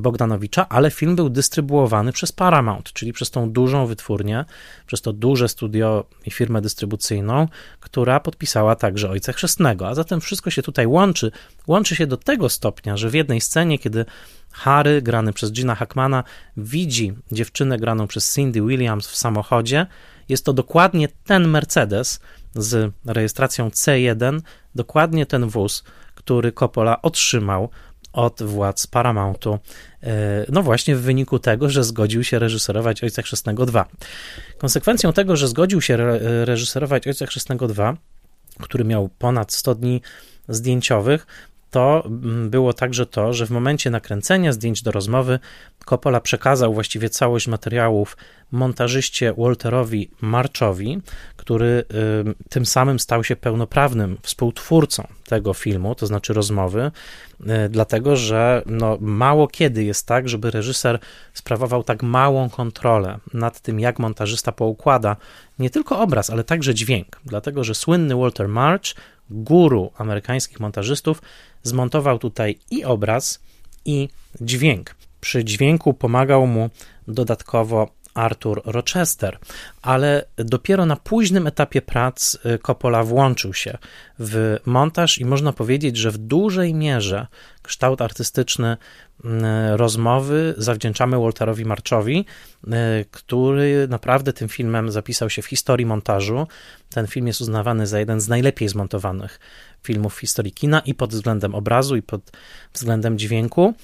Bogdanowicza, 0.00 0.68
ale 0.68 0.90
film 0.90 1.16
był 1.16 1.30
dystrybuowany 1.30 2.12
przez 2.12 2.32
Paramount, 2.32 2.92
czyli 2.92 3.12
przez 3.12 3.30
tą 3.30 3.50
dużą 3.50 3.86
wytwórnię, 3.86 4.44
przez 4.86 5.02
to 5.02 5.12
duże 5.12 5.48
studio 5.48 6.04
i 6.26 6.30
firmę 6.30 6.60
dystrybucyjną, 6.60 7.48
która 7.80 8.20
podpisała 8.20 8.76
także 8.76 9.10
Ojca 9.10 9.32
Chrzestnego. 9.32 9.88
A 9.88 9.94
zatem 9.94 10.20
wszystko 10.20 10.50
się 10.50 10.62
tutaj 10.62 10.86
łączy. 10.86 11.30
Łączy 11.66 11.96
się 11.96 12.06
do 12.06 12.16
tego 12.16 12.48
stopnia, 12.48 12.96
że 12.96 13.10
w 13.10 13.14
jednej 13.14 13.40
scenie, 13.40 13.78
kiedy 13.78 14.04
Harry, 14.52 15.02
grany 15.02 15.32
przez 15.32 15.52
Gina 15.52 15.74
Hackmana, 15.74 16.24
widzi 16.56 17.12
dziewczynę 17.32 17.78
graną 17.78 18.06
przez 18.06 18.34
Cindy 18.34 18.62
Williams 18.62 19.08
w 19.08 19.16
samochodzie, 19.16 19.86
jest 20.28 20.44
to 20.44 20.52
dokładnie 20.52 21.08
ten 21.24 21.48
Mercedes, 21.48 22.20
z 22.54 22.92
rejestracją 23.04 23.68
C1 23.68 24.40
dokładnie 24.74 25.26
ten 25.26 25.48
wóz, 25.48 25.84
który 26.14 26.52
Coppola 26.52 27.02
otrzymał 27.02 27.68
od 28.12 28.42
władz 28.42 28.86
Paramountu, 28.86 29.58
e, 30.02 30.46
no 30.48 30.62
właśnie 30.62 30.96
w 30.96 31.02
wyniku 31.02 31.38
tego, 31.38 31.68
że 31.68 31.84
zgodził 31.84 32.24
się 32.24 32.38
reżyserować 32.38 33.04
Ojca 33.04 33.22
Chrzestnego 33.22 33.66
2. 33.66 33.86
Konsekwencją 34.58 35.12
tego, 35.12 35.36
że 35.36 35.48
zgodził 35.48 35.80
się 35.80 35.96
reżyserować 36.44 37.06
Ojca 37.06 37.26
Chrzestnego 37.26 37.68
2, 37.68 37.96
który 38.60 38.84
miał 38.84 39.08
ponad 39.08 39.52
100 39.52 39.74
dni 39.74 40.02
zdjęciowych, 40.48 41.26
to 41.72 42.04
mm, 42.06 42.50
było 42.50 42.72
także 42.72 43.06
to, 43.06 43.32
że 43.32 43.46
w 43.46 43.50
momencie 43.50 43.90
nakręcenia 43.90 44.52
zdjęć 44.52 44.82
do 44.82 44.92
rozmowy 44.92 45.38
Coppola 45.84 46.20
przekazał 46.20 46.74
właściwie 46.74 47.10
całość 47.10 47.48
materiałów 47.48 48.16
montażyście 48.50 49.34
Walterowi 49.38 50.10
Marchowi, 50.20 51.00
który 51.36 51.66
y, 51.66 52.48
tym 52.48 52.66
samym 52.66 52.98
stał 52.98 53.24
się 53.24 53.36
pełnoprawnym 53.36 54.18
współtwórcą 54.22 55.06
tego 55.26 55.54
filmu, 55.54 55.94
to 55.94 56.06
znaczy 56.06 56.32
rozmowy, 56.32 56.90
y, 57.40 57.44
dlatego 57.68 58.16
że 58.16 58.62
no, 58.66 58.98
mało 59.00 59.48
kiedy 59.48 59.84
jest 59.84 60.06
tak, 60.06 60.28
żeby 60.28 60.50
reżyser 60.50 60.98
sprawował 61.34 61.82
tak 61.82 62.02
małą 62.02 62.50
kontrolę 62.50 63.18
nad 63.34 63.60
tym, 63.60 63.80
jak 63.80 63.98
montażysta 63.98 64.52
poukłada 64.52 65.16
nie 65.62 65.70
tylko 65.70 65.98
obraz, 65.98 66.30
ale 66.30 66.44
także 66.44 66.74
dźwięk, 66.74 67.20
dlatego 67.24 67.64
że 67.64 67.74
słynny 67.74 68.16
Walter 68.16 68.48
March, 68.48 68.94
guru 69.30 69.90
amerykańskich 69.98 70.60
montażystów, 70.60 71.22
zmontował 71.62 72.18
tutaj 72.18 72.58
i 72.70 72.84
obraz, 72.84 73.40
i 73.84 74.08
dźwięk. 74.40 74.94
Przy 75.20 75.44
dźwięku 75.44 75.94
pomagał 75.94 76.46
mu 76.46 76.70
dodatkowo 77.08 77.88
Arthur 78.14 78.62
Rochester, 78.64 79.38
ale 79.82 80.24
dopiero 80.36 80.86
na 80.86 80.96
późnym 80.96 81.46
etapie 81.46 81.82
prac 81.82 82.34
y, 82.34 82.58
Coppola 82.58 83.04
włączył 83.04 83.54
się 83.54 83.78
w 84.18 84.58
montaż 84.66 85.18
i 85.18 85.24
można 85.24 85.52
powiedzieć, 85.52 85.96
że 85.96 86.10
w 86.10 86.18
dużej 86.18 86.74
mierze 86.74 87.26
kształt 87.62 88.02
artystyczny 88.02 88.76
y, 89.24 89.28
rozmowy 89.76 90.54
zawdzięczamy 90.58 91.18
Walterowi 91.18 91.64
Marchowi, 91.64 92.26
y, 92.64 92.70
który 93.10 93.88
naprawdę 93.88 94.32
tym 94.32 94.48
filmem 94.48 94.90
zapisał 94.90 95.30
się 95.30 95.42
w 95.42 95.46
historii 95.46 95.86
montażu. 95.86 96.46
Ten 96.90 97.06
film 97.06 97.26
jest 97.26 97.40
uznawany 97.40 97.86
za 97.86 97.98
jeden 97.98 98.20
z 98.20 98.28
najlepiej 98.28 98.68
zmontowanych 98.68 99.40
filmów 99.82 100.14
w 100.14 100.18
historii 100.18 100.52
kina 100.52 100.80
i 100.80 100.94
pod 100.94 101.10
względem 101.10 101.54
obrazu, 101.54 101.96
i 101.96 102.02
pod 102.02 102.30
względem 102.72 103.18
dźwięku 103.18 103.74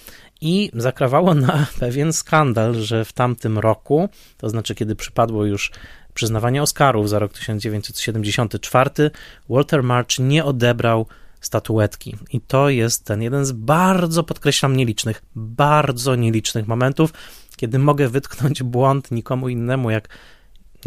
i 0.40 0.70
zakrawało 0.74 1.34
na 1.34 1.66
pewien 1.80 2.12
skandal, 2.12 2.74
że 2.74 3.04
w 3.04 3.12
tamtym 3.12 3.58
roku, 3.58 4.08
to 4.36 4.48
znaczy 4.48 4.74
kiedy 4.74 4.96
przypadło 4.96 5.44
już 5.44 5.72
przyznawanie 6.14 6.62
Oscarów 6.62 7.08
za 7.08 7.18
rok 7.18 7.32
1974, 7.32 8.90
Walter 9.48 9.82
March 9.82 10.18
nie 10.18 10.44
odebrał 10.44 11.06
statuetki. 11.40 12.16
I 12.32 12.40
to 12.40 12.68
jest 12.68 13.04
ten 13.04 13.22
jeden 13.22 13.44
z 13.44 13.52
bardzo, 13.52 14.24
podkreślam, 14.24 14.76
nielicznych, 14.76 15.22
bardzo 15.34 16.16
nielicznych 16.16 16.68
momentów, 16.68 17.12
kiedy 17.56 17.78
mogę 17.78 18.08
wytknąć 18.08 18.62
błąd 18.62 19.10
nikomu 19.10 19.48
innemu, 19.48 19.90
jak 19.90 20.08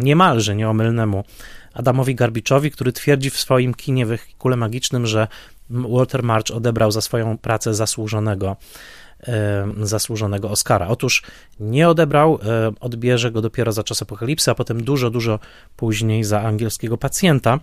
niemalże 0.00 0.56
nieomylnemu 0.56 1.24
Adamowi 1.74 2.14
Garbiczowi, 2.14 2.70
który 2.70 2.92
twierdzi 2.92 3.30
w 3.30 3.38
swoim 3.38 3.74
kinie 3.74 4.06
wehikule 4.06 4.56
magicznym, 4.56 5.06
że 5.06 5.28
Walter 5.70 6.22
March 6.22 6.50
odebrał 6.50 6.90
za 6.90 7.00
swoją 7.00 7.38
pracę 7.38 7.74
zasłużonego 7.74 8.56
zasłużonego 9.82 10.50
Oscara. 10.50 10.88
Otóż 10.88 11.22
nie 11.60 11.88
odebrał, 11.88 12.38
odbierze 12.80 13.30
go 13.30 13.40
dopiero 13.40 13.72
za 13.72 13.82
czas 13.82 14.02
apokalipsy, 14.02 14.50
a 14.50 14.54
potem 14.54 14.84
dużo, 14.84 15.10
dużo 15.10 15.38
później 15.76 16.24
za 16.24 16.42
angielskiego 16.42 16.98
pacjenta. 16.98 17.60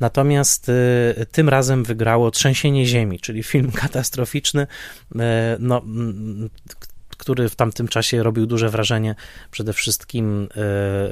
Natomiast 0.00 0.68
e, 0.68 1.26
tym 1.26 1.48
razem 1.48 1.84
wygrało 1.84 2.30
Trzęsienie 2.30 2.86
Ziemi, 2.86 3.20
czyli 3.20 3.42
film 3.42 3.72
katastroficzny, 3.72 4.66
e, 5.18 5.56
no, 5.60 5.82
który 7.18 7.48
w 7.48 7.56
tamtym 7.56 7.88
czasie 7.88 8.22
robił 8.22 8.46
duże 8.46 8.68
wrażenie 8.68 9.14
przede 9.50 9.72
wszystkim 9.72 10.48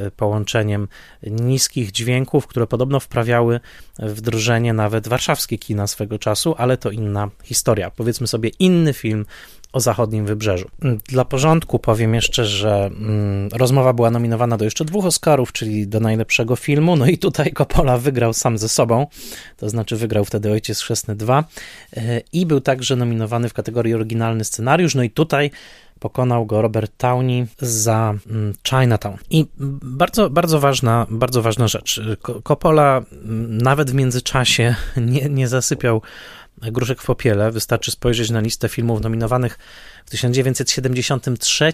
e, 0.07 0.11
połączeniem 0.11 0.89
niskich 1.23 1.93
dźwięków, 1.93 2.47
które 2.47 2.67
podobno 2.67 3.01
wprawiały 3.01 3.61
w 3.99 4.21
drżenie 4.21 4.73
nawet 4.73 5.09
warszawskie 5.09 5.59
kina 5.59 5.87
swego 5.87 6.19
czasu, 6.19 6.55
ale 6.59 6.77
to 6.77 6.91
inna 6.91 7.31
historia. 7.43 7.91
Powiedzmy 7.91 8.27
sobie 8.27 8.51
inny 8.59 8.93
film 8.93 9.27
o 9.77 9.81
zachodnim 9.81 10.27
wybrzeżu. 10.27 10.69
Dla 11.09 11.25
porządku 11.25 11.79
powiem 11.79 12.15
jeszcze, 12.15 12.45
że 12.45 12.87
mm, 12.87 13.49
rozmowa 13.53 13.93
była 13.93 14.11
nominowana 14.11 14.57
do 14.57 14.65
jeszcze 14.65 14.85
dwóch 14.85 15.05
Oscarów, 15.05 15.53
czyli 15.53 15.89
do 15.89 16.01
najlepszego 16.01 16.57
filmu. 16.57 16.97
No 16.97 17.07
i 17.07 17.19
tutaj 17.19 17.53
Coppola 17.53 17.99
wygrał 17.99 18.33
sam 18.33 18.59
ze 18.59 18.69
sobą, 18.69 19.07
to 19.57 19.69
znaczy 19.69 19.97
wygrał 19.97 20.25
wtedy 20.25 20.53
Ojciec 20.53 20.81
Chrzestny 20.81 21.17
2 21.17 21.45
e, 21.97 22.21
i 22.33 22.47
był 22.47 22.61
także 22.61 22.97
nominowany 22.97 23.49
w 23.49 23.53
kategorii 23.53 23.95
oryginalny 23.95 24.45
scenariusz. 24.45 24.95
No 24.95 25.03
i 25.03 25.11
tutaj 25.11 25.51
pokonał 26.01 26.47
go 26.47 26.63
Robert 26.63 26.93
Downey 26.99 27.47
za 27.59 28.15
mm, 28.31 28.53
Chinatown. 28.69 29.17
I 29.31 29.47
bardzo, 29.83 30.31
bardzo 30.31 30.61
ważna, 30.61 31.07
bardzo 31.11 31.43
ważna 31.43 31.69
rzecz. 31.69 32.01
Coppola 32.45 33.03
mm, 33.13 33.59
nawet 33.59 33.91
w 33.91 33.95
międzyczasie 33.95 34.75
nie, 34.97 35.29
nie 35.29 35.49
zasypiał 35.49 36.03
gruszek 36.63 37.03
w 37.03 37.07
popiele. 37.07 37.51
Wystarczy 37.51 37.91
spojrzeć 37.91 38.31
na 38.31 38.41
listę 38.41 38.69
filmów 38.69 39.01
nominowanych 39.01 39.59
w 40.07 40.11
1973, 40.11 41.73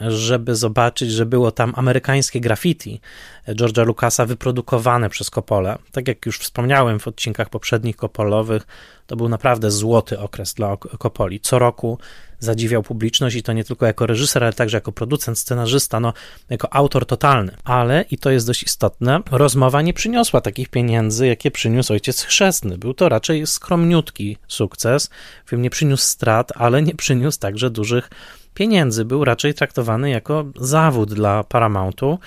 żeby 0.00 0.56
zobaczyć, 0.56 1.10
że 1.10 1.26
było 1.26 1.50
tam 1.50 1.72
amerykańskie 1.76 2.40
graffiti 2.40 3.00
George'a 3.48 3.86
Lucasa 3.86 4.26
wyprodukowane 4.26 5.10
przez 5.10 5.30
Coppolę. 5.30 5.78
Tak 5.92 6.08
jak 6.08 6.26
już 6.26 6.38
wspomniałem 6.38 7.00
w 7.00 7.08
odcinkach 7.08 7.50
poprzednich 7.50 7.96
Coppolowych, 7.96 8.66
to 9.06 9.16
był 9.16 9.28
naprawdę 9.28 9.70
złoty 9.70 10.18
okres 10.18 10.54
dla 10.54 10.76
Coppoli. 11.02 11.40
Co 11.40 11.58
roku 11.58 11.98
zadziwiał 12.44 12.82
publiczność 12.82 13.36
i 13.36 13.42
to 13.42 13.52
nie 13.52 13.64
tylko 13.64 13.86
jako 13.86 14.06
reżyser, 14.06 14.44
ale 14.44 14.52
także 14.52 14.76
jako 14.76 14.92
producent, 14.92 15.38
scenarzysta, 15.38 16.00
no 16.00 16.12
jako 16.50 16.74
autor 16.74 17.06
totalny. 17.06 17.56
Ale, 17.64 18.04
i 18.10 18.18
to 18.18 18.30
jest 18.30 18.46
dość 18.46 18.62
istotne, 18.62 19.20
rozmowa 19.30 19.82
nie 19.82 19.92
przyniosła 19.92 20.40
takich 20.40 20.68
pieniędzy, 20.68 21.26
jakie 21.26 21.50
przyniósł 21.50 21.92
Ojciec 21.92 22.22
Chrzestny. 22.22 22.78
Był 22.78 22.94
to 22.94 23.08
raczej 23.08 23.46
skromniutki 23.46 24.36
sukces. 24.48 25.10
Film 25.46 25.62
nie 25.62 25.70
przyniósł 25.70 26.04
strat, 26.04 26.52
ale 26.54 26.82
nie 26.82 26.94
przyniósł 26.94 27.38
także 27.38 27.70
dużych 27.70 28.10
pieniędzy. 28.54 29.04
Był 29.04 29.24
raczej 29.24 29.54
traktowany 29.54 30.10
jako 30.10 30.44
zawód 30.56 31.14
dla 31.14 31.44
Paramountu 31.44 32.18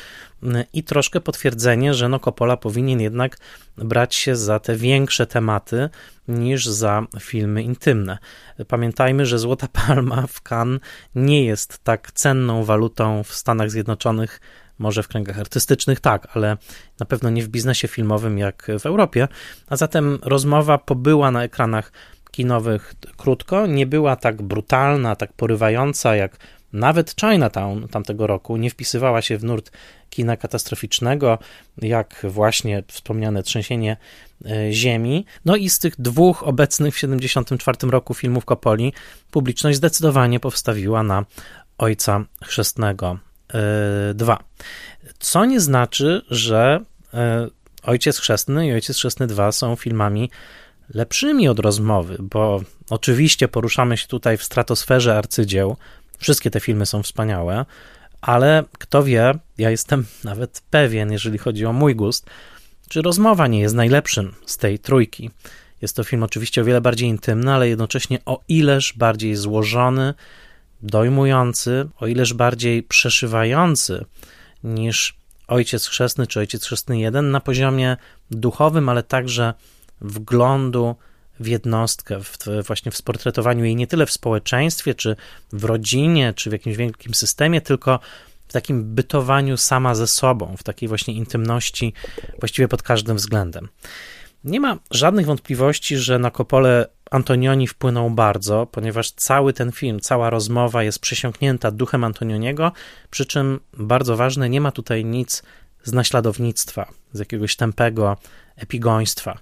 i 0.73 0.83
troszkę 0.83 1.21
potwierdzenie, 1.21 1.93
że 1.93 2.09
no 2.09 2.19
Coppola 2.19 2.57
powinien 2.57 3.01
jednak 3.01 3.37
brać 3.77 4.15
się 4.15 4.35
za 4.35 4.59
te 4.59 4.75
większe 4.75 5.27
tematy 5.27 5.89
niż 6.27 6.65
za 6.65 7.03
filmy 7.19 7.63
intymne. 7.63 8.17
Pamiętajmy, 8.67 9.25
że 9.25 9.39
Złota 9.39 9.67
Palma 9.87 10.27
w 10.27 10.41
Cannes 10.41 10.81
nie 11.15 11.45
jest 11.45 11.83
tak 11.83 12.11
cenną 12.11 12.63
walutą 12.63 13.23
w 13.23 13.33
Stanach 13.33 13.71
Zjednoczonych, 13.71 14.41
może 14.79 15.03
w 15.03 15.07
kręgach 15.07 15.39
artystycznych 15.39 15.99
tak, 15.99 16.27
ale 16.33 16.57
na 16.99 17.05
pewno 17.05 17.29
nie 17.29 17.43
w 17.43 17.47
biznesie 17.47 17.87
filmowym 17.87 18.37
jak 18.37 18.67
w 18.79 18.85
Europie, 18.85 19.27
a 19.67 19.75
zatem 19.75 20.19
rozmowa 20.21 20.77
pobyła 20.77 21.31
na 21.31 21.43
ekranach 21.43 21.91
kinowych 22.37 22.93
krótko, 23.17 23.67
nie 23.67 23.87
była 23.87 24.15
tak 24.15 24.41
brutalna, 24.41 25.15
tak 25.15 25.33
porywająca 25.33 26.15
jak 26.15 26.37
nawet 26.73 27.15
Chinatown 27.19 27.87
tamtego 27.87 28.27
roku 28.27 28.57
nie 28.57 28.69
wpisywała 28.69 29.21
się 29.21 29.37
w 29.37 29.43
nurt 29.43 29.71
kina 30.09 30.37
katastroficznego, 30.37 31.37
jak 31.81 32.25
właśnie 32.29 32.83
wspomniane 32.87 33.43
trzęsienie 33.43 33.97
e, 34.45 34.71
ziemi. 34.73 35.25
No 35.45 35.55
i 35.55 35.69
z 35.69 35.79
tych 35.79 36.01
dwóch 36.01 36.43
obecnych 36.43 36.93
w 36.93 36.97
1974 36.97 37.91
roku 37.91 38.13
filmów 38.13 38.45
Coppoli 38.45 38.93
publiczność 39.31 39.77
zdecydowanie 39.77 40.39
powstawiła 40.39 41.03
na 41.03 41.25
Ojca 41.77 42.25
Chrzestnego 42.43 43.17
2. 44.13 44.33
E, 44.33 44.37
Co 45.19 45.45
nie 45.45 45.59
znaczy, 45.59 46.21
że 46.29 46.79
e, 47.13 47.47
Ojciec 47.83 48.19
Chrzestny 48.19 48.67
i 48.67 48.73
Ojciec 48.73 48.97
Chrzestny 48.97 49.27
2 49.27 49.51
są 49.51 49.75
filmami 49.75 50.29
lepszymi 50.93 51.47
od 51.47 51.59
rozmowy, 51.59 52.17
bo 52.19 52.61
oczywiście 52.89 53.47
poruszamy 53.47 53.97
się 53.97 54.07
tutaj 54.07 54.37
w 54.37 54.43
stratosferze 54.43 55.17
arcydzieł. 55.17 55.77
Wszystkie 56.17 56.51
te 56.51 56.59
filmy 56.59 56.85
są 56.85 57.03
wspaniałe, 57.03 57.65
ale 58.21 58.63
kto 58.79 59.03
wie, 59.03 59.33
ja 59.57 59.71
jestem 59.71 60.05
nawet 60.23 60.61
pewien, 60.69 61.11
jeżeli 61.11 61.37
chodzi 61.37 61.65
o 61.65 61.73
mój 61.73 61.95
gust, 61.95 62.29
czy 62.89 63.01
rozmowa 63.01 63.47
nie 63.47 63.59
jest 63.59 63.75
najlepszym 63.75 64.33
z 64.45 64.57
tej 64.57 64.79
trójki. 64.79 65.31
Jest 65.81 65.95
to 65.95 66.03
film 66.03 66.23
oczywiście 66.23 66.61
o 66.61 66.65
wiele 66.65 66.81
bardziej 66.81 67.09
intymny, 67.09 67.53
ale 67.53 67.69
jednocześnie 67.69 68.19
o 68.25 68.41
ileż 68.47 68.93
bardziej 68.93 69.35
złożony, 69.35 70.13
dojmujący, 70.81 71.87
o 71.99 72.07
ileż 72.07 72.33
bardziej 72.33 72.83
przeszywający 72.83 74.05
niż 74.63 75.17
Ojciec 75.47 75.87
Chrzestny 75.87 76.27
czy 76.27 76.39
Ojciec 76.39 76.65
Chrzestny 76.65 76.99
1 76.99 77.31
na 77.31 77.39
poziomie 77.39 77.97
duchowym, 78.31 78.89
ale 78.89 79.03
także 79.03 79.53
wglądu 80.01 80.95
w 81.39 81.47
jednostkę, 81.47 82.19
w, 82.23 82.37
właśnie 82.67 82.91
w 82.91 82.97
sportretowaniu 82.97 83.65
jej 83.65 83.75
nie 83.75 83.87
tyle 83.87 84.05
w 84.05 84.11
społeczeństwie, 84.11 84.95
czy 84.95 85.15
w 85.53 85.63
rodzinie, 85.63 86.33
czy 86.33 86.49
w 86.49 86.53
jakimś 86.53 86.75
wielkim 86.75 87.13
systemie, 87.13 87.61
tylko 87.61 87.99
w 88.47 88.53
takim 88.53 88.95
bytowaniu 88.95 89.57
sama 89.57 89.95
ze 89.95 90.07
sobą, 90.07 90.55
w 90.57 90.63
takiej 90.63 90.89
właśnie 90.89 91.13
intymności, 91.13 91.93
właściwie 92.39 92.67
pod 92.67 92.83
każdym 92.83 93.17
względem. 93.17 93.69
Nie 94.43 94.59
ma 94.59 94.77
żadnych 94.91 95.25
wątpliwości, 95.25 95.97
że 95.97 96.19
na 96.19 96.31
Kopole 96.31 96.87
Antonioni 97.11 97.67
wpłynął 97.67 98.09
bardzo, 98.09 98.65
ponieważ 98.71 99.11
cały 99.11 99.53
ten 99.53 99.71
film, 99.71 99.99
cała 99.99 100.29
rozmowa 100.29 100.83
jest 100.83 100.99
przesiąknięta 100.99 101.71
duchem 101.71 102.03
Antonioniego, 102.03 102.71
przy 103.09 103.25
czym 103.25 103.59
bardzo 103.73 104.17
ważne, 104.17 104.49
nie 104.49 104.61
ma 104.61 104.71
tutaj 104.71 105.05
nic 105.05 105.43
z 105.83 105.93
naśladownictwa, 105.93 106.91
z 107.13 107.19
jakiegoś 107.19 107.55
tępego 107.55 108.17
epigoństwa. 108.57 109.37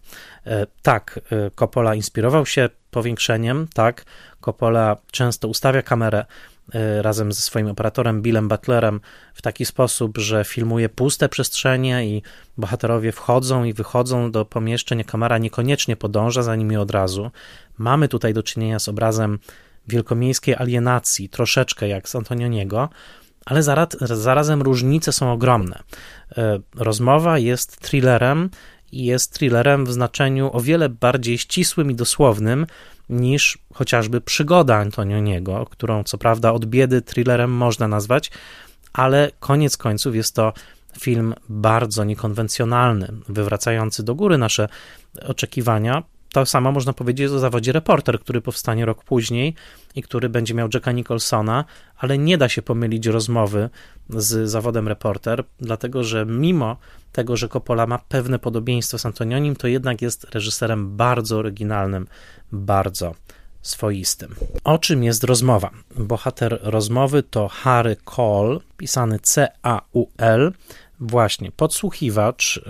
E, 0.45 0.67
tak, 0.82 1.19
e, 1.32 1.51
Coppola 1.51 1.95
inspirował 1.95 2.45
się 2.45 2.69
powiększeniem, 2.91 3.67
tak, 3.73 4.06
Coppola 4.41 4.97
często 5.12 5.47
ustawia 5.47 5.82
kamerę 5.82 6.25
e, 6.73 7.01
razem 7.01 7.32
ze 7.32 7.41
swoim 7.41 7.67
operatorem 7.67 8.21
Billem 8.21 8.47
Butlerem 8.47 8.99
w 9.34 9.41
taki 9.41 9.65
sposób, 9.65 10.17
że 10.17 10.43
filmuje 10.45 10.89
puste 10.89 11.30
przestrzenie 11.30 12.08
i 12.08 12.21
bohaterowie 12.58 13.12
wchodzą 13.12 13.63
i 13.63 13.73
wychodzą 13.73 14.32
do 14.32 14.45
pomieszczeń, 14.45 15.04
kamera 15.04 15.38
niekoniecznie 15.38 15.95
podąża 15.95 16.41
za 16.43 16.56
nimi 16.56 16.78
od 16.78 16.91
razu. 16.91 17.32
Mamy 17.78 18.08
tutaj 18.08 18.34
do 18.34 18.43
czynienia 18.43 18.80
z 18.80 18.89
obrazem 18.89 19.39
wielkomiejskiej 19.88 20.56
alienacji, 20.56 21.30
troszeczkę 21.30 21.88
jak 21.88 22.10
z 22.10 22.15
Antonioniego, 22.15 22.89
ale 23.45 23.63
zarazem 24.01 24.62
różnice 24.62 25.12
są 25.12 25.32
ogromne. 25.32 25.84
Rozmowa 26.75 27.38
jest 27.38 27.82
thrillerem, 27.82 28.49
i 28.95 29.05
jest 29.05 29.34
thrillerem 29.34 29.86
w 29.86 29.93
znaczeniu 29.93 30.49
o 30.53 30.62
wiele 30.62 30.89
bardziej 30.89 31.38
ścisłym 31.38 31.91
i 31.91 31.95
dosłownym 31.95 32.67
niż 33.10 33.58
chociażby 33.73 34.21
przygoda 34.21 34.75
Antonioniego, 34.75 35.65
którą 35.65 36.03
co 36.03 36.17
prawda 36.17 36.53
od 36.53 36.65
biedy 36.65 37.01
thrillerem 37.01 37.51
można 37.51 37.88
nazwać, 37.88 38.31
ale 38.93 39.31
koniec 39.39 39.77
końców 39.77 40.15
jest 40.15 40.36
to 40.36 40.53
film 40.99 41.34
bardzo 41.49 42.03
niekonwencjonalny, 42.03 43.08
wywracający 43.29 44.03
do 44.03 44.15
góry 44.15 44.38
nasze 44.38 44.69
oczekiwania. 45.25 46.03
To 46.36 46.45
samo 46.45 46.71
można 46.71 46.93
powiedzieć 46.93 47.32
o 47.32 47.39
zawodzie 47.39 47.71
reporter, 47.71 48.19
który 48.19 48.41
powstanie 48.41 48.86
rok 48.86 49.04
później 49.04 49.56
i 49.95 50.02
który 50.04 50.30
będzie 50.30 50.54
miał 50.54 50.69
Jacka 50.74 50.91
Nicholsona, 50.91 51.65
ale 51.98 52.17
nie 52.17 52.38
da 52.38 52.50
się 52.50 52.62
pomylić 52.62 53.08
rozmowy 53.08 53.69
z 54.10 54.50
zawodem 54.50 54.88
reporter, 54.88 55.43
dlatego 55.60 56.04
że 56.04 56.26
mimo 56.26 56.78
tego, 57.12 57.38
że 57.38 57.50
Coppola 57.50 57.88
ma 57.88 58.00
pewne 58.00 58.39
podobieństwo 58.39 58.98
z 58.98 59.06
Antonionim, 59.06 59.56
to 59.56 59.67
jednak 59.67 60.02
jest 60.02 60.24
reżyserem 60.24 60.98
bardzo 60.98 61.38
oryginalnym, 61.38 62.08
bardzo 62.52 63.15
swoistym. 63.62 64.36
O 64.63 64.78
czym 64.78 65.04
jest 65.04 65.24
rozmowa? 65.24 65.69
Bohater 65.98 66.60
rozmowy 66.63 67.24
to 67.24 67.48
Harry 67.48 67.95
Cole, 67.95 68.60
pisany 68.78 69.19
C-A-U-L, 69.19 70.54
właśnie 71.00 71.52
podsłuchiwacz, 71.52 72.62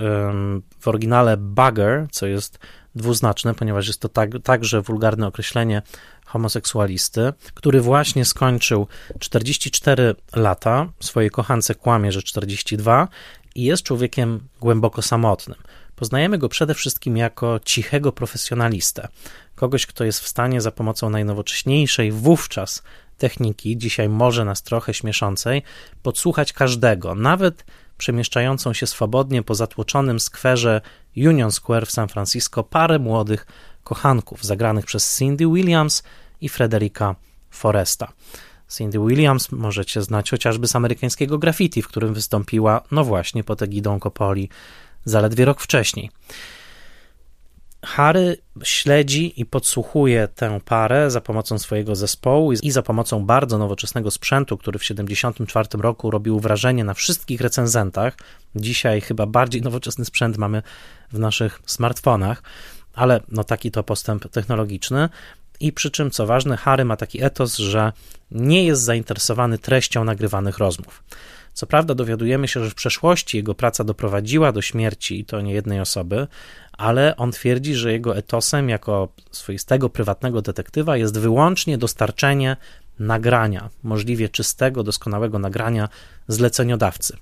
w 0.79 0.87
oryginale 0.87 1.37
bugger, 1.37 2.07
co 2.11 2.27
jest 2.27 2.59
dwuznaczne, 2.95 3.53
ponieważ 3.53 3.87
jest 3.87 4.01
to 4.01 4.09
tak, 4.09 4.29
także 4.43 4.81
wulgarne 4.81 5.27
określenie 5.27 5.81
homoseksualisty, 6.25 7.33
który 7.53 7.81
właśnie 7.81 8.25
skończył 8.25 8.87
44 9.19 10.15
lata, 10.35 10.87
swojej 10.99 11.29
kochance 11.29 11.75
kłamie, 11.75 12.11
że 12.11 12.23
42 12.23 13.07
i 13.55 13.63
jest 13.63 13.83
człowiekiem 13.83 14.39
głęboko 14.61 15.01
samotnym. 15.01 15.57
Poznajemy 15.95 16.37
go 16.37 16.49
przede 16.49 16.73
wszystkim 16.73 17.17
jako 17.17 17.59
cichego 17.65 18.11
profesjonalistę, 18.11 19.07
kogoś, 19.55 19.85
kto 19.85 20.03
jest 20.03 20.19
w 20.19 20.27
stanie 20.27 20.61
za 20.61 20.71
pomocą 20.71 21.09
najnowocześniejszej 21.09 22.11
wówczas 22.11 22.83
techniki, 23.17 23.77
dzisiaj 23.77 24.09
może 24.09 24.45
nas 24.45 24.63
trochę 24.63 24.93
śmieszącej, 24.93 25.63
podsłuchać 26.03 26.53
każdego, 26.53 27.15
nawet 27.15 27.65
przemieszczającą 27.97 28.73
się 28.73 28.87
swobodnie 28.87 29.43
po 29.43 29.55
zatłoczonym 29.55 30.19
skwerze 30.19 30.81
Union 31.17 31.51
Square 31.51 31.85
w 31.85 31.91
San 31.91 32.07
Francisco 32.07 32.63
parę 32.63 32.99
młodych 32.99 33.47
kochanków 33.83 34.43
zagranych 34.43 34.85
przez 34.85 35.17
Cindy 35.17 35.47
Williams 35.47 36.03
i 36.41 36.49
Frederica 36.49 37.15
Foresta. 37.49 38.11
Cindy 38.77 38.99
Williams 38.99 39.51
możecie 39.51 40.01
znać 40.01 40.31
chociażby 40.31 40.67
z 40.67 40.75
amerykańskiego 40.75 41.37
graffiti, 41.37 41.81
w 41.81 41.87
którym 41.87 42.13
wystąpiła, 42.13 42.81
no 42.91 43.03
właśnie, 43.03 43.43
pod 43.43 43.61
egidą 43.61 43.99
Coppoli 43.99 44.49
zaledwie 45.05 45.45
rok 45.45 45.61
wcześniej. 45.61 46.11
Harry 47.85 48.37
śledzi 48.63 49.41
i 49.41 49.45
podsłuchuje 49.45 50.27
tę 50.27 50.59
parę 50.65 51.11
za 51.11 51.21
pomocą 51.21 51.59
swojego 51.59 51.95
zespołu 51.95 52.53
i 52.53 52.71
za 52.71 52.81
pomocą 52.81 53.25
bardzo 53.25 53.57
nowoczesnego 53.57 54.11
sprzętu, 54.11 54.57
który 54.57 54.79
w 54.79 54.81
1974 54.81 55.83
roku 55.83 56.11
robił 56.11 56.39
wrażenie 56.39 56.83
na 56.83 56.93
wszystkich 56.93 57.41
recenzentach. 57.41 58.17
Dzisiaj 58.55 59.01
chyba 59.01 59.25
bardziej 59.25 59.61
nowoczesny 59.67 60.05
sprzęt 60.05 60.37
mamy 60.37 60.61
w 61.11 61.19
naszych 61.19 61.61
smartfonach, 61.65 62.43
ale 62.93 63.21
no 63.29 63.43
taki 63.43 63.71
to 63.71 63.83
postęp 63.83 64.29
technologiczny. 64.29 65.09
I 65.59 65.71
przy 65.71 65.91
czym, 65.91 66.11
co 66.11 66.25
ważne, 66.25 66.57
Harry 66.57 66.85
ma 66.85 66.97
taki 66.97 67.23
etos, 67.23 67.57
że 67.57 67.91
nie 68.31 68.65
jest 68.65 68.81
zainteresowany 68.81 69.57
treścią 69.57 70.03
nagrywanych 70.03 70.57
rozmów. 70.57 71.03
Co 71.55 71.67
prawda 71.67 71.95
dowiadujemy 71.95 72.47
się, 72.47 72.63
że 72.63 72.69
w 72.69 72.75
przeszłości 72.75 73.37
jego 73.37 73.55
praca 73.55 73.83
doprowadziła 73.83 74.51
do 74.51 74.61
śmierci 74.61 75.19
i 75.19 75.25
to 75.25 75.41
nie 75.41 75.53
jednej 75.53 75.79
osoby, 75.79 76.27
ale 76.77 77.15
on 77.15 77.31
twierdzi, 77.31 77.75
że 77.75 77.91
jego 77.91 78.17
etosem 78.17 78.69
jako 78.69 79.07
swoistego 79.31 79.89
prywatnego 79.89 80.41
detektywa 80.41 80.97
jest 80.97 81.19
wyłącznie 81.19 81.77
dostarczenie 81.77 82.57
nagrania, 82.99 83.69
możliwie 83.83 84.29
czystego, 84.29 84.83
doskonałego 84.83 85.39
nagrania 85.39 85.89
zleceniodawcy. 86.27 87.17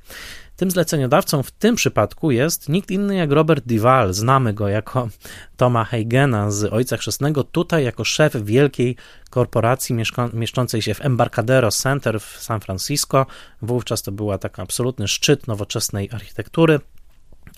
Tym 0.56 0.72
zleceniodawcą 0.72 1.44
w 1.44 1.52
tym 1.52 1.76
przypadku 1.76 2.32
jest 2.32 2.70
nikt 2.70 2.92
inny 2.92 3.16
jak 3.16 3.32
Robert 3.32 3.66
Duval. 3.66 4.14
Znamy 4.14 4.54
go 4.54 4.68
jako 4.68 5.10
Toma 5.58 5.86
Heigena 5.86 6.52
z 6.52 6.74
Ojca 6.74 6.98
Chrzestnego, 6.98 7.44
tutaj 7.44 7.84
jako 7.84 8.04
szef 8.04 8.36
wielkiej 8.36 8.96
korporacji 9.30 9.96
mieszczącej 10.34 10.82
się 10.82 10.94
w 10.94 11.06
Embarcadero 11.06 11.72
Center 11.72 12.20
w 12.20 12.38
San 12.40 12.62
Francisco. 12.62 13.26
Wówczas 13.62 14.02
to 14.02 14.12
była 14.12 14.38
taka 14.38 14.62
absolutny 14.62 15.08
szczyt 15.08 15.48
nowoczesnej 15.48 16.10
architektury. 16.12 16.80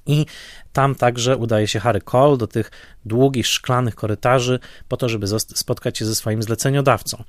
I 0.05 0.25
tam 0.73 0.95
także 0.95 1.37
udaje 1.37 1.67
się 1.67 1.79
Harry 1.79 2.01
Cole 2.01 2.37
do 2.37 2.47
tych 2.47 2.71
długich, 3.05 3.47
szklanych 3.47 3.95
korytarzy 3.95 4.59
po 4.87 4.97
to, 4.97 5.09
żeby 5.09 5.27
spotkać 5.39 5.97
się 5.97 6.05
ze 6.05 6.15
swoim 6.15 6.43
zleceniodawcą. 6.43 7.23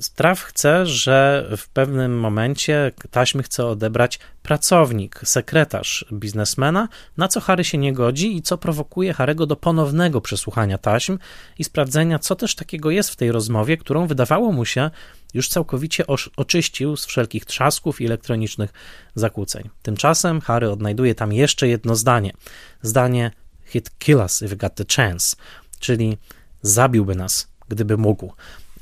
Straf 0.00 0.42
chce, 0.42 0.86
że 0.86 1.48
w 1.56 1.68
pewnym 1.68 2.18
momencie 2.18 2.92
taśmy 3.10 3.42
chce 3.42 3.66
odebrać 3.66 4.18
pracownik, 4.42 5.20
sekretarz 5.24 6.04
biznesmena, 6.12 6.88
na 7.16 7.28
co 7.28 7.40
Harry 7.40 7.64
się 7.64 7.78
nie 7.78 7.92
godzi 7.92 8.36
i 8.36 8.42
co 8.42 8.58
prowokuje 8.58 9.14
Harego 9.14 9.46
do 9.46 9.56
ponownego 9.56 10.20
przesłuchania 10.20 10.78
taśm 10.78 11.18
i 11.58 11.64
sprawdzenia, 11.64 12.18
co 12.18 12.36
też 12.36 12.54
takiego 12.54 12.90
jest 12.90 13.10
w 13.10 13.16
tej 13.16 13.32
rozmowie, 13.32 13.76
którą 13.76 14.06
wydawało 14.06 14.52
mu 14.52 14.64
się 14.64 14.90
już 15.34 15.48
całkowicie 15.48 16.04
oczyścił 16.36 16.96
z 16.96 17.06
wszelkich 17.06 17.44
trzasków 17.44 18.00
i 18.00 18.06
elektronicznych 18.06 18.72
zakłóceń. 19.14 19.70
Tymczasem 19.82 20.40
Harry 20.40 20.70
odnajduje 20.70 21.14
tam 21.14 21.32
jeszcze 21.32 21.68
jedno 21.68 21.96
zdanie. 21.96 22.32
Zdanie 22.82 23.30
hit 23.64 23.90
kill 23.98 24.16
us 24.16 24.42
if 24.42 24.56
got 24.56 24.74
the 24.74 24.84
chance, 24.96 25.36
czyli 25.78 26.18
zabiłby 26.62 27.14
nas, 27.14 27.48
gdyby 27.68 27.96
mógł. 27.96 28.32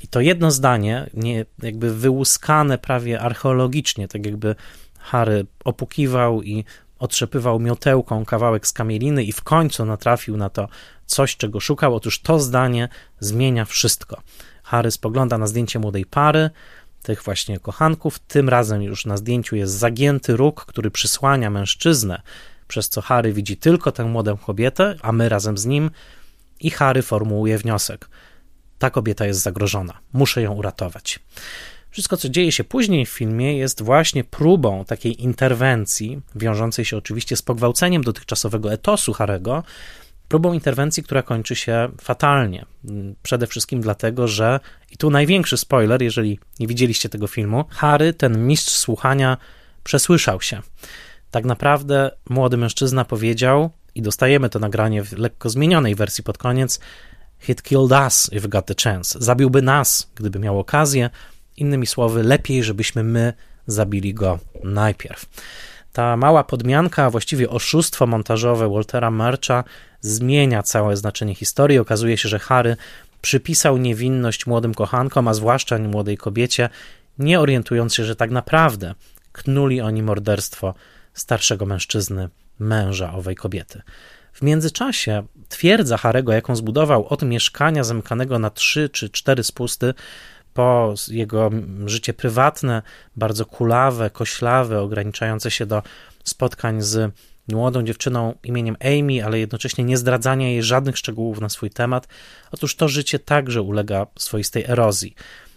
I 0.03 0.07
to 0.07 0.21
jedno 0.21 0.51
zdanie, 0.51 1.09
nie, 1.13 1.45
jakby 1.63 1.95
wyłuskane 1.95 2.77
prawie 2.77 3.21
archeologicznie, 3.21 4.07
tak 4.07 4.25
jakby 4.25 4.55
Harry 4.99 5.45
opukiwał 5.65 6.43
i 6.43 6.65
otrzepywał 6.99 7.59
miotełką 7.59 8.25
kawałek 8.25 8.67
z 8.67 8.73
kamieliny 8.73 9.23
i 9.23 9.31
w 9.31 9.43
końcu 9.43 9.85
natrafił 9.85 10.37
na 10.37 10.49
to 10.49 10.67
coś, 11.05 11.37
czego 11.37 11.59
szukał. 11.59 11.95
Otóż 11.95 12.21
to 12.21 12.39
zdanie 12.39 12.89
zmienia 13.19 13.65
wszystko. 13.65 14.21
Harry 14.69 14.91
spogląda 14.91 15.37
na 15.37 15.47
zdjęcie 15.47 15.79
młodej 15.79 16.05
pary, 16.05 16.49
tych 17.03 17.23
właśnie 17.23 17.59
kochanków. 17.59 18.19
Tym 18.19 18.49
razem 18.49 18.81
już 18.81 19.05
na 19.05 19.17
zdjęciu 19.17 19.55
jest 19.55 19.73
zagięty 19.73 20.37
róg, 20.37 20.65
który 20.65 20.91
przysłania 20.91 21.49
mężczyznę, 21.49 22.21
przez 22.67 22.89
co 22.89 23.01
Harry 23.01 23.33
widzi 23.33 23.57
tylko 23.57 23.91
tę 23.91 24.05
młodą 24.05 24.37
kobietę, 24.37 24.95
a 25.01 25.11
my 25.11 25.29
razem 25.29 25.57
z 25.57 25.65
nim. 25.65 25.91
I 26.59 26.69
Harry 26.71 27.01
formułuje 27.01 27.57
wniosek: 27.57 28.09
Ta 28.79 28.89
kobieta 28.89 29.25
jest 29.25 29.41
zagrożona, 29.41 29.93
muszę 30.13 30.41
ją 30.41 30.53
uratować. 30.53 31.19
Wszystko, 31.91 32.17
co 32.17 32.29
dzieje 32.29 32.51
się 32.51 32.63
później 32.63 33.05
w 33.05 33.09
filmie, 33.09 33.57
jest 33.57 33.81
właśnie 33.81 34.23
próbą 34.23 34.85
takiej 34.85 35.23
interwencji, 35.23 36.21
wiążącej 36.35 36.85
się 36.85 36.97
oczywiście 36.97 37.35
z 37.35 37.41
pogwałceniem 37.41 38.03
dotychczasowego 38.03 38.73
etosu 38.73 39.13
Harego, 39.13 39.63
próbą 40.29 40.53
interwencji, 40.53 41.03
która 41.03 41.23
kończy 41.23 41.55
się 41.55 41.89
fatalnie. 42.01 42.65
Przede 43.23 43.47
wszystkim 43.47 43.81
dlatego, 43.81 44.27
że, 44.27 44.59
i 44.91 44.97
tu 44.97 45.09
największy 45.09 45.57
spoiler, 45.57 46.01
jeżeli 46.01 46.39
nie 46.59 46.67
widzieliście 46.67 47.09
tego 47.09 47.27
filmu, 47.27 47.65
Harry, 47.69 48.13
ten 48.13 48.47
mistrz 48.47 48.73
słuchania, 48.73 49.37
przesłyszał 49.83 50.41
się. 50.41 50.61
Tak 51.31 51.45
naprawdę 51.45 52.11
młody 52.29 52.57
mężczyzna 52.57 53.05
powiedział, 53.05 53.71
i 53.95 54.01
dostajemy 54.01 54.49
to 54.49 54.59
nagranie 54.59 55.03
w 55.03 55.17
lekko 55.17 55.49
zmienionej 55.49 55.95
wersji 55.95 56.23
pod 56.23 56.37
koniec, 56.37 56.79
He'd 57.47 57.61
killed 57.61 57.91
us 57.91 58.29
if 58.33 58.47
got 58.47 58.65
the 58.65 58.73
chance. 58.83 59.19
Zabiłby 59.21 59.61
nas, 59.61 60.11
gdyby 60.15 60.39
miał 60.39 60.59
okazję. 60.59 61.09
Innymi 61.57 61.87
słowy, 61.87 62.23
lepiej, 62.23 62.63
żebyśmy 62.63 63.03
my 63.03 63.33
zabili 63.67 64.13
go 64.13 64.39
najpierw. 64.63 65.25
Ta 65.93 66.17
mała 66.17 66.43
podmianka, 66.43 67.05
a 67.05 67.09
właściwie 67.09 67.49
oszustwo 67.49 68.07
montażowe 68.07 68.69
Waltera 68.69 69.11
Marcha 69.11 69.63
zmienia 70.01 70.63
całe 70.63 70.97
znaczenie 70.97 71.35
historii. 71.35 71.79
Okazuje 71.79 72.17
się, 72.17 72.29
że 72.29 72.39
Harry 72.39 72.77
przypisał 73.21 73.77
niewinność 73.77 74.47
młodym 74.47 74.73
kochankom, 74.73 75.27
a 75.27 75.33
zwłaszcza 75.33 75.77
młodej 75.77 76.17
kobiecie, 76.17 76.69
nie 77.19 77.39
orientując 77.39 77.95
się, 77.95 78.05
że 78.05 78.15
tak 78.15 78.31
naprawdę 78.31 78.95
knuli 79.31 79.81
oni 79.81 80.03
morderstwo 80.03 80.73
starszego 81.13 81.65
mężczyzny, 81.65 82.29
męża 82.59 83.13
owej 83.13 83.35
kobiety. 83.35 83.81
W 84.33 84.41
międzyczasie 84.41 85.23
twierdza 85.49 85.97
Harego, 85.97 86.33
jaką 86.33 86.55
zbudował 86.55 87.07
od 87.07 87.23
mieszkania 87.23 87.83
zamykanego 87.83 88.39
na 88.39 88.49
trzy 88.49 88.89
czy 88.89 89.09
cztery 89.09 89.43
spusty, 89.43 89.93
po 90.53 90.93
jego 91.07 91.49
życie 91.85 92.13
prywatne, 92.13 92.81
bardzo 93.15 93.45
kulawe, 93.45 94.09
koślawe, 94.09 94.81
ograniczające 94.81 95.51
się 95.51 95.65
do 95.65 95.83
spotkań 96.23 96.81
z 96.81 97.13
młodą 97.47 97.83
dziewczyną 97.83 98.35
imieniem 98.43 98.77
Amy, 98.79 99.25
ale 99.25 99.39
jednocześnie 99.39 99.83
nie 99.83 99.97
zdradzania 99.97 100.47
jej 100.47 100.63
żadnych 100.63 100.97
szczegółów 100.97 101.41
na 101.41 101.49
swój 101.49 101.69
temat. 101.69 102.07
Otóż 102.51 102.75
to 102.75 102.87
życie 102.87 103.19
także 103.19 103.61
ulega 103.61 104.07
swoistej 104.17 104.65
erozji. 104.67 105.15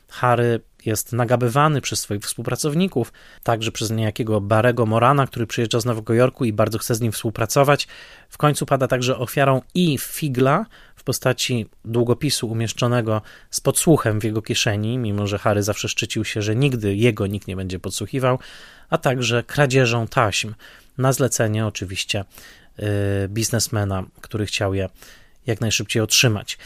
Harry 0.08 0.60
jest 0.84 1.12
nagabywany 1.12 1.80
przez 1.80 2.00
swoich 2.00 2.22
współpracowników, 2.22 3.12
także 3.42 3.72
przez 3.72 3.90
niejakiego 3.90 4.40
Barego 4.40 4.86
Morana, 4.86 5.26
który 5.26 5.46
przyjeżdża 5.46 5.80
z 5.80 5.84
Nowego 5.84 6.14
Jorku 6.14 6.44
i 6.44 6.52
bardzo 6.52 6.78
chce 6.78 6.94
z 6.94 7.00
nim 7.00 7.12
współpracować. 7.12 7.88
W 8.28 8.38
końcu 8.38 8.66
pada 8.66 8.88
także 8.88 9.18
ofiarą 9.18 9.62
i 9.74 9.98
Figla 9.98 10.66
w 11.02 11.04
postaci 11.04 11.66
długopisu 11.84 12.50
umieszczonego 12.50 13.22
z 13.50 13.60
podsłuchem 13.60 14.20
w 14.20 14.24
jego 14.24 14.42
kieszeni, 14.42 14.98
mimo 14.98 15.26
że 15.26 15.38
Harry 15.38 15.62
zawsze 15.62 15.88
szczycił 15.88 16.24
się, 16.24 16.42
że 16.42 16.56
nigdy 16.56 16.94
jego 16.94 17.26
nikt 17.26 17.48
nie 17.48 17.56
będzie 17.56 17.78
podsłuchiwał, 17.78 18.38
a 18.90 18.98
także 18.98 19.42
kradzieżą 19.42 20.06
taśm, 20.06 20.54
na 20.98 21.12
zlecenie 21.12 21.66
oczywiście 21.66 22.24
y, 22.78 22.82
biznesmena, 23.28 24.04
który 24.20 24.46
chciał 24.46 24.74
je 24.74 24.88
jak 25.46 25.60
najszybciej 25.60 26.02
otrzymać. 26.02 26.58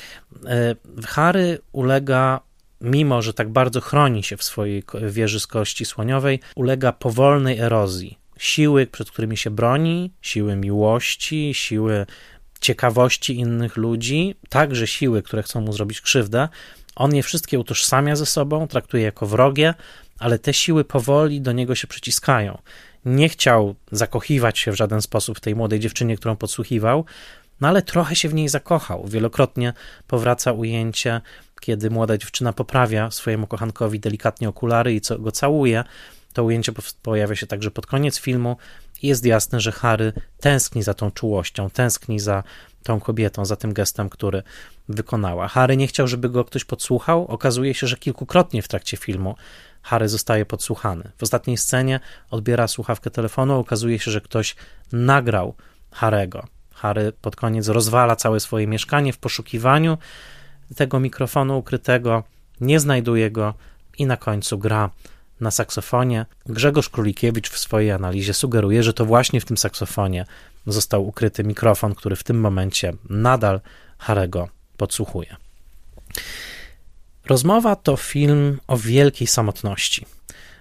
Y, 0.99 1.03
Harry 1.07 1.59
ulega 1.73 2.41
mimo 2.81 3.23
że 3.23 3.35
tak 3.35 3.49
bardzo 3.49 3.81
chroni 3.81 4.23
się 4.23 4.37
w 4.37 4.45
swojej 4.45 4.83
wieży 5.09 5.41
z 5.41 5.47
kości 5.47 5.85
słoniowej, 5.85 6.41
ulega 6.55 6.93
powolnej 6.93 7.59
erozji. 7.59 8.19
Siły, 8.39 8.87
przed 8.87 9.11
którymi 9.11 9.37
się 9.37 9.51
broni, 9.51 10.13
siły 10.23 10.57
miłości, 10.57 11.55
siły 11.55 12.07
ciekawości 12.61 13.39
innych 13.39 13.77
ludzi, 13.77 14.35
także 14.49 14.87
siły, 14.87 15.23
które 15.23 15.43
chcą 15.43 15.61
mu 15.61 15.73
zrobić 15.73 16.01
krzywdę, 16.01 16.49
on 16.97 17.15
je 17.15 17.23
wszystkie 17.23 17.59
utożsamia 17.59 18.17
ze 18.17 18.27
sobą, 18.27 18.69
traktuje 18.69 19.03
jako 19.03 19.27
wrogie, 19.27 19.75
ale 20.19 20.39
te 20.39 20.55
siły 20.55 20.85
powoli 20.85 21.41
do 21.41 21.53
niego 21.53 21.75
się 21.75 21.87
przyciskają. 21.87 22.59
Nie 23.05 23.29
chciał 23.29 23.75
zakochiwać 23.93 24.59
się 24.59 24.73
w 24.73 24.77
żaden 24.77 25.03
sposób 25.03 25.39
w 25.39 25.41
tej 25.41 25.55
młodej 25.55 25.81
dziewczynie, 25.81 26.17
którą 26.17 26.37
podsłuchiwał, 26.37 27.05
no 27.61 27.69
ale 27.69 27.83
trochę 27.83 28.17
się 28.17 28.29
w 28.29 28.35
niej 28.35 28.49
zakochał. 28.49 29.07
Wielokrotnie 29.09 29.73
powraca 30.07 30.53
ujęcie, 30.53 31.21
kiedy 31.61 31.91
młoda 31.91 32.19
dziewczyna 32.19 32.53
poprawia 32.53 33.11
swojemu 33.11 33.47
kochankowi 33.47 34.01
delikatnie 34.01 34.49
okulary 34.49 34.95
i 34.95 35.01
go 35.19 35.33
całuje. 35.33 35.85
To 36.33 36.45
ujęcie 36.45 36.73
pojawia 37.03 37.37
się 37.37 37.47
także 37.47 37.71
pod 37.71 37.87
koniec 37.87 38.19
filmu 38.19 38.57
jest 39.07 39.25
jasne, 39.25 39.61
że 39.61 39.73
Harry 39.73 40.13
tęskni 40.41 40.83
za 40.83 40.95
tą 40.95 41.11
czułością, 41.11 41.71
tęskni 41.71 42.21
za 42.21 42.43
tą 42.83 43.01
kobietą, 43.01 43.45
za 43.45 43.57
tym 43.57 43.73
gestem, 43.73 44.09
który 44.09 44.43
wykonała. 44.89 45.49
Harry 45.49 45.77
nie 45.77 45.87
chciał, 45.87 46.09
żeby 46.09 46.31
go 46.31 46.45
ktoś 46.45 46.65
podsłuchał. 46.65 47.27
Okazuje 47.27 47.75
się, 47.75 47.87
że 47.87 47.97
kilkukrotnie 47.97 48.63
w 48.63 48.69
trakcie 48.69 48.97
filmu 48.97 49.37
Harry 49.83 50.09
zostaje 50.09 50.47
podsłuchany. 50.47 51.11
W 51.19 51.23
ostatniej 51.23 51.57
scenie 51.57 52.01
odbiera 52.31 52.69
słuchawkę 52.69 53.11
telefonu, 53.11 53.59
okazuje 53.59 53.99
się, 53.99 54.11
że 54.11 54.21
ktoś 54.21 54.57
nagrał 54.93 55.55
Harego. 55.91 56.47
Harry 56.75 57.13
pod 57.13 57.37
koniec 57.37 57.69
rozwala 57.69 58.17
całe 58.17 58.41
swoje 58.41 58.67
mieszkanie 58.67 59.13
w 59.13 59.19
poszukiwaniu 59.19 59.99
tego 60.77 61.01
mikrofonu 61.01 61.59
ukrytego, 61.59 62.25
nie 62.61 62.81
znajduje 62.81 63.31
go 63.31 63.55
i 63.99 64.07
na 64.07 64.17
końcu 64.17 64.59
gra 64.59 64.91
na 65.41 65.51
saksofonie. 65.51 66.27
Grzegorz 66.47 66.89
Królikiewicz 66.89 67.51
w 67.51 67.59
swojej 67.59 67.91
analizie 67.91 68.35
sugeruje, 68.35 68.83
że 68.83 68.93
to 68.93 69.05
właśnie 69.05 69.41
w 69.41 69.45
tym 69.45 69.57
saksofonie 69.57 70.25
został 70.67 71.07
ukryty 71.07 71.45
mikrofon, 71.45 71.95
który 71.95 72.17
w 72.17 72.25
tym 72.25 72.41
momencie 72.41 72.93
nadal 73.11 73.61
Harego 73.99 74.49
podsłuchuje. 74.77 75.37
Rozmowa 77.27 77.77
to 77.77 77.97
film 77.97 78.61
o 78.67 78.77
wielkiej 78.77 79.27
samotności. 79.27 80.07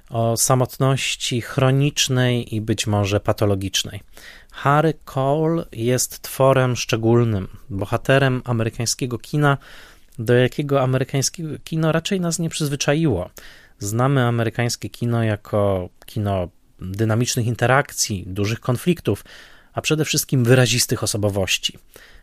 O 0.10 0.38
samotności 0.38 1.42
chronicznej 1.42 2.56
i 2.56 2.62
być 2.62 2.88
może 2.88 3.20
patologicznej. 3.20 4.04
Harry 4.52 4.94
Cole 5.06 5.66
jest 5.72 6.22
tworem 6.22 6.76
szczególnym, 6.76 7.48
bohaterem 7.70 8.42
amerykańskiego 8.46 9.18
kina, 9.18 9.58
do 10.20 10.34
jakiego 10.34 10.82
amerykańskiego 10.82 11.50
kino 11.64 11.92
raczej 11.92 12.22
nas 12.22 12.40
nie 12.40 12.50
przyzwyczaiło. 12.50 13.30
Znamy 13.80 14.24
amerykańskie 14.24 14.90
kino 14.90 15.24
jako 15.24 15.90
kino 16.06 16.50
dynamicznych 16.80 17.46
interakcji, 17.46 18.24
dużych 18.28 18.60
konfliktów, 18.60 19.26
a 19.74 19.82
przede 19.82 20.06
wszystkim 20.06 20.44
wyrazistych 20.44 21.04
osobowości. 21.04 21.78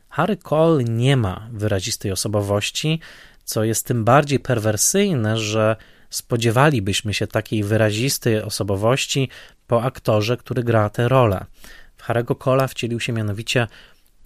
Harry 0.08 0.36
Cole 0.36 0.84
nie 0.84 1.16
ma 1.16 1.48
wyrazistej 1.52 2.12
osobowości, 2.12 3.00
co 3.44 3.64
jest 3.64 3.86
tym 3.86 4.04
bardziej 4.04 4.40
perwersyjne, 4.40 5.38
że 5.38 5.76
spodziewalibyśmy 6.10 7.14
się 7.14 7.26
takiej 7.26 7.64
wyrazistej 7.64 8.42
osobowości 8.42 9.28
po 9.66 9.82
aktorze, 9.82 10.36
który 10.36 10.62
gra 10.62 10.90
tę 10.90 11.08
rolę. 11.08 11.44
W 11.96 12.02
Harry'ego 12.02 12.38
Cola 12.38 12.66
wcielił 12.66 13.00
się 13.00 13.12
mianowicie 13.12 13.66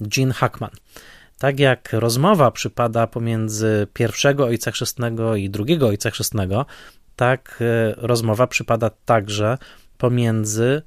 Gene 0.01 0.35
Hackman. 0.35 0.71
Tak 1.39 1.61
jak 1.61 1.93
rozmowa 1.93 2.51
przypada 2.51 3.07
pomiędzy 3.07 3.87
pierwszego 3.93 4.45
ojca 4.45 4.71
chrzestnego 4.71 5.37
i 5.37 5.51
drugiego 5.51 5.87
ojca 5.87 6.11
chrzestnego, 6.11 6.67
tak 7.17 7.59
e, 7.61 7.95
rozmowa 7.97 8.47
przypada 8.47 8.91
także 9.05 9.59
pomiędzy 9.99 10.83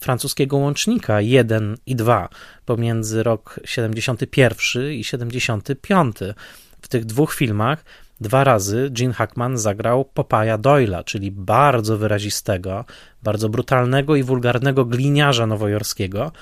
francuskiego 0.00 0.56
łącznika 0.56 1.20
1 1.20 1.76
i 1.86 1.96
2, 1.96 2.28
pomiędzy 2.64 3.22
rok 3.22 3.60
71 3.64 4.92
i 4.92 5.04
75. 5.04 6.16
W 6.82 6.88
tych 6.88 7.04
dwóch 7.04 7.34
filmach 7.34 7.84
dwa 8.20 8.44
razy 8.44 8.90
Gene 8.90 9.14
Hackman 9.14 9.58
zagrał 9.58 10.04
Popaja 10.04 10.58
Doyla, 10.58 11.04
czyli 11.04 11.30
bardzo 11.30 11.98
wyrazistego, 11.98 12.84
bardzo 13.22 13.48
brutalnego 13.48 14.16
i 14.16 14.22
wulgarnego 14.22 14.84
gliniarza 14.84 15.46
nowojorskiego, 15.46 16.32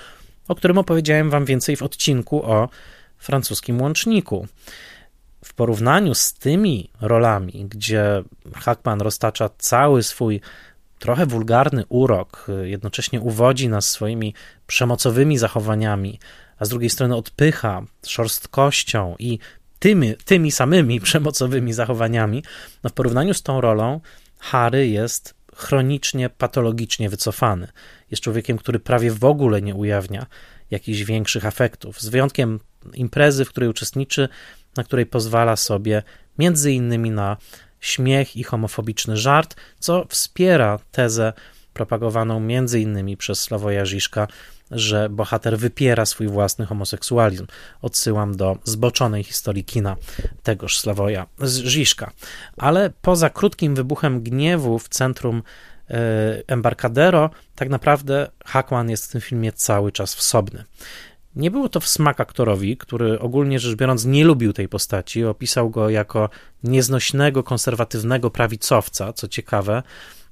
o 0.48 0.54
którym 0.54 0.78
opowiedziałem 0.78 1.30
wam 1.30 1.44
więcej 1.44 1.76
w 1.76 1.82
odcinku 1.82 2.42
o 2.42 2.68
francuskim 3.18 3.80
łączniku. 3.80 4.46
Porównaniu 5.56 6.14
z 6.14 6.34
tymi 6.34 6.90
rolami, 7.00 7.66
gdzie 7.68 8.22
Hackman 8.54 9.00
roztacza 9.00 9.50
cały 9.58 10.02
swój 10.02 10.40
trochę 10.98 11.26
wulgarny 11.26 11.84
urok, 11.88 12.46
jednocześnie 12.62 13.20
uwodzi 13.20 13.68
nas 13.68 13.90
swoimi 13.90 14.34
przemocowymi 14.66 15.38
zachowaniami, 15.38 16.18
a 16.58 16.64
z 16.64 16.68
drugiej 16.68 16.90
strony 16.90 17.16
odpycha 17.16 17.82
szorstkością 18.06 19.16
i 19.18 19.38
tymi, 19.78 20.14
tymi 20.24 20.52
samymi 20.52 21.00
przemocowymi 21.08 21.72
zachowaniami, 21.72 22.42
no 22.84 22.90
w 22.90 22.92
porównaniu 22.92 23.34
z 23.34 23.42
tą 23.42 23.60
rolą 23.60 24.00
Harry 24.38 24.88
jest 24.88 25.34
chronicznie, 25.56 26.30
patologicznie 26.30 27.10
wycofany. 27.10 27.68
Jest 28.10 28.22
człowiekiem, 28.22 28.58
który 28.58 28.78
prawie 28.78 29.10
w 29.10 29.24
ogóle 29.24 29.62
nie 29.62 29.74
ujawnia 29.74 30.26
jakichś 30.70 31.02
większych 31.02 31.46
afektów, 31.46 32.00
z 32.00 32.08
wyjątkiem 32.08 32.60
imprezy, 32.94 33.44
w 33.44 33.48
której 33.48 33.68
uczestniczy, 33.70 34.28
na 34.76 34.84
której 34.84 35.06
pozwala 35.06 35.56
sobie 35.56 36.02
między 36.38 36.72
innymi 36.72 37.10
na 37.10 37.36
śmiech 37.80 38.36
i 38.36 38.42
homofobiczny 38.42 39.16
żart, 39.16 39.56
co 39.78 40.06
wspiera 40.08 40.78
tezę 40.92 41.32
propagowaną 41.72 42.40
między 42.40 42.80
innymi 42.80 43.16
przez 43.16 43.40
Sławoja 43.40 43.84
Żiszka, 43.84 44.28
że 44.70 45.08
bohater 45.08 45.58
wypiera 45.58 46.06
swój 46.06 46.28
własny 46.28 46.66
homoseksualizm. 46.66 47.46
Odsyłam 47.82 48.36
do 48.36 48.58
zboczonej 48.64 49.24
historii 49.24 49.64
kina 49.64 49.96
tegoż 50.42 50.78
Sławoja 50.78 51.26
Żiszka. 51.42 52.10
Ale 52.56 52.90
poza 53.02 53.30
krótkim 53.30 53.74
wybuchem 53.74 54.22
gniewu 54.22 54.78
w 54.78 54.88
centrum 54.88 55.42
e, 55.90 55.94
Embarcadero, 56.46 57.30
tak 57.54 57.68
naprawdę 57.68 58.30
Hackman 58.44 58.90
jest 58.90 59.06
w 59.06 59.12
tym 59.12 59.20
filmie 59.20 59.52
cały 59.52 59.92
czas 59.92 60.14
wsobny. 60.14 60.64
Nie 61.36 61.50
było 61.50 61.68
to 61.68 61.80
w 61.80 61.88
smak 61.88 62.20
aktorowi, 62.20 62.76
który 62.76 63.20
ogólnie 63.20 63.58
rzecz 63.58 63.76
biorąc 63.76 64.04
nie 64.04 64.24
lubił 64.24 64.52
tej 64.52 64.68
postaci. 64.68 65.24
Opisał 65.24 65.70
go 65.70 65.90
jako 65.90 66.28
nieznośnego, 66.64 67.42
konserwatywnego 67.42 68.30
prawicowca, 68.30 69.12
co 69.12 69.28
ciekawe. 69.28 69.82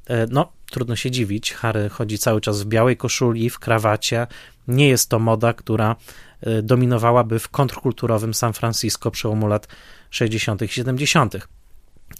E, 0.07 0.27
no, 0.31 0.53
trudno 0.71 0.97
się 0.97 1.11
dziwić. 1.11 1.53
Harry 1.53 1.89
chodzi 1.89 2.19
cały 2.19 2.41
czas 2.41 2.63
w 2.63 2.67
białej 2.67 2.97
koszuli, 2.97 3.51
w 3.51 3.59
krawacie. 3.59 4.27
Nie 4.69 4.89
jest 4.89 5.09
to 5.11 5.19
moda, 5.19 5.53
która 5.53 5.97
e, 6.41 6.63
dominowałaby 6.63 7.39
w 7.39 7.49
kontrkulturowym 7.49 8.35
San 8.35 8.53
Francisco 8.53 9.11
przełomu 9.11 9.47
lat 9.47 9.69
60. 10.11 10.63
i 10.63 10.69
70. 10.69 11.35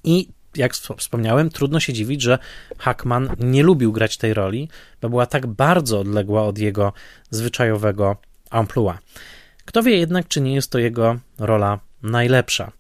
I 0.05 0.29
jak 0.57 0.75
wspomniałem, 0.75 1.51
trudno 1.51 1.81
się 1.81 1.93
dziwić, 1.93 2.23
że 2.23 2.39
Hackman 2.79 3.37
nie 3.39 3.63
lubił 3.63 3.93
grać 3.93 4.17
tej 4.17 4.35
roli, 4.35 4.69
bo 5.03 5.09
była 5.09 5.27
tak 5.27 5.47
bardzo 5.47 6.01
odległa 6.01 6.43
od 6.43 6.59
jego 6.59 6.93
zwyczajowego 7.31 8.17
amplua. 8.55 8.99
Kto 9.65 9.83
wie 9.83 9.97
jednak, 9.97 10.29
czy 10.29 10.41
nie 10.41 10.55
jest 10.55 10.71
to 10.71 10.79
jego 10.79 11.17
rola 11.39 11.79
najlepsza. 12.03 12.73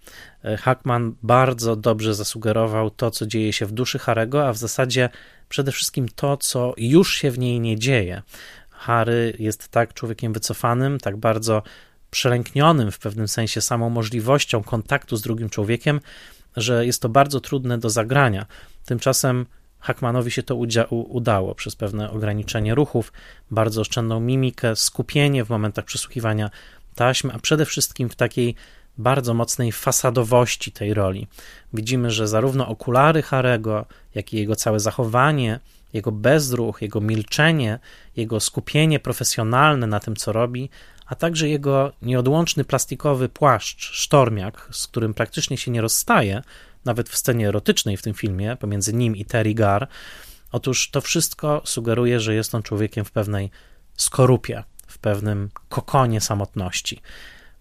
E, 0.44 0.56
Hackman 0.56 1.14
bardzo 1.22 1.76
dobrze 1.76 2.14
zasugerował 2.14 2.90
to, 2.90 3.10
co 3.10 3.26
dzieje 3.26 3.52
się 3.52 3.66
w 3.66 3.72
duszy 3.72 3.98
Harego, 3.98 4.48
a 4.48 4.52
w 4.52 4.58
zasadzie 4.58 5.08
przede 5.48 5.72
wszystkim 5.72 6.08
to, 6.08 6.36
co 6.36 6.74
już 6.76 7.16
się 7.16 7.30
w 7.30 7.38
niej 7.38 7.60
nie 7.60 7.78
dzieje. 7.78 8.22
Harry 8.70 9.36
jest 9.38 9.68
tak 9.68 9.94
człowiekiem 9.94 10.32
wycofanym, 10.32 10.98
tak 10.98 11.16
bardzo 11.16 11.62
przelęknionym 12.10 12.90
w 12.90 12.98
pewnym 12.98 13.28
sensie 13.28 13.60
samą 13.60 13.90
możliwością 13.90 14.62
kontaktu 14.62 15.16
z 15.16 15.22
drugim 15.22 15.50
człowiekiem, 15.50 16.00
że 16.56 16.86
jest 16.86 17.02
to 17.02 17.08
bardzo 17.08 17.40
trudne 17.40 17.78
do 17.78 17.90
zagrania. 17.90 18.46
Tymczasem 18.84 19.46
Hackmanowi 19.84 20.30
się 20.30 20.42
to 20.42 20.56
udało 20.90 21.54
przez 21.54 21.76
pewne 21.76 22.10
ograniczenie 22.10 22.74
ruchów, 22.74 23.12
bardzo 23.50 23.80
oszczędną 23.80 24.20
mimikę, 24.20 24.76
skupienie 24.76 25.44
w 25.44 25.50
momentach 25.50 25.84
przesłuchiwania 25.84 26.50
taśmy, 26.94 27.32
a 27.32 27.38
przede 27.38 27.66
wszystkim 27.66 28.08
w 28.08 28.16
takiej 28.16 28.54
bardzo 28.98 29.34
mocnej 29.34 29.72
fasadowości 29.72 30.72
tej 30.72 30.94
roli. 30.94 31.26
Widzimy, 31.72 32.10
że 32.10 32.28
zarówno 32.28 32.68
okulary 32.68 33.22
Harego, 33.22 33.86
jak 34.14 34.32
i 34.32 34.36
jego 34.36 34.56
całe 34.56 34.80
zachowanie, 34.80 35.60
jego 35.92 36.12
bezruch, 36.12 36.82
jego 36.82 37.00
milczenie, 37.00 37.78
jego 38.16 38.40
skupienie 38.40 39.00
profesjonalne 39.00 39.86
na 39.86 40.00
tym, 40.00 40.16
co 40.16 40.32
robi, 40.32 40.70
a 41.06 41.14
także 41.14 41.48
jego 41.48 41.92
nieodłączny 42.02 42.64
plastikowy 42.64 43.28
płaszcz, 43.28 43.92
sztormiak, 43.92 44.68
z 44.72 44.86
którym 44.86 45.14
praktycznie 45.14 45.56
się 45.56 45.70
nie 45.70 45.80
rozstaje, 45.80 46.42
nawet 46.84 47.08
w 47.08 47.16
scenie 47.16 47.48
erotycznej 47.48 47.96
w 47.96 48.02
tym 48.02 48.14
filmie, 48.14 48.56
pomiędzy 48.56 48.94
nim 48.94 49.16
i 49.16 49.24
Terry 49.24 49.54
Gar. 49.54 49.88
Otóż 50.52 50.90
to 50.90 51.00
wszystko 51.00 51.62
sugeruje, 51.64 52.20
że 52.20 52.34
jest 52.34 52.54
on 52.54 52.62
człowiekiem 52.62 53.04
w 53.04 53.10
pewnej 53.10 53.50
skorupie, 53.96 54.64
w 54.86 54.98
pewnym 54.98 55.50
kokonie 55.68 56.20
samotności, 56.20 57.00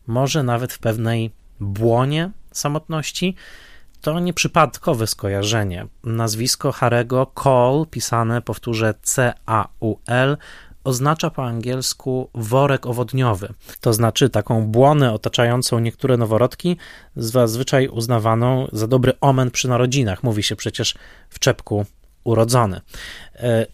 może 0.07 0.43
nawet 0.43 0.73
w 0.73 0.79
pewnej 0.79 1.31
błonie 1.59 2.31
samotności. 2.51 3.35
To 4.01 4.19
nieprzypadkowe 4.19 5.07
skojarzenie. 5.07 5.87
Nazwisko 6.03 6.71
Harego 6.71 7.25
Cole, 7.25 7.85
pisane 7.85 8.41
powtórzę 8.41 8.93
C-A-U-L, 9.01 10.37
oznacza 10.83 11.29
po 11.29 11.45
angielsku 11.45 12.29
worek 12.33 12.85
owodniowy, 12.85 13.53
to 13.81 13.93
znaczy 13.93 14.29
taką 14.29 14.67
błonę 14.67 15.13
otaczającą 15.13 15.79
niektóre 15.79 16.17
noworodki, 16.17 16.77
zazwyczaj 17.15 17.87
uznawaną 17.87 18.67
za 18.71 18.87
dobry 18.87 19.13
omen 19.21 19.51
przy 19.51 19.67
narodzinach. 19.67 20.23
Mówi 20.23 20.43
się 20.43 20.55
przecież 20.55 20.95
w 21.29 21.39
czepku 21.39 21.85
urodzony. 22.23 22.81
E, 23.35 23.65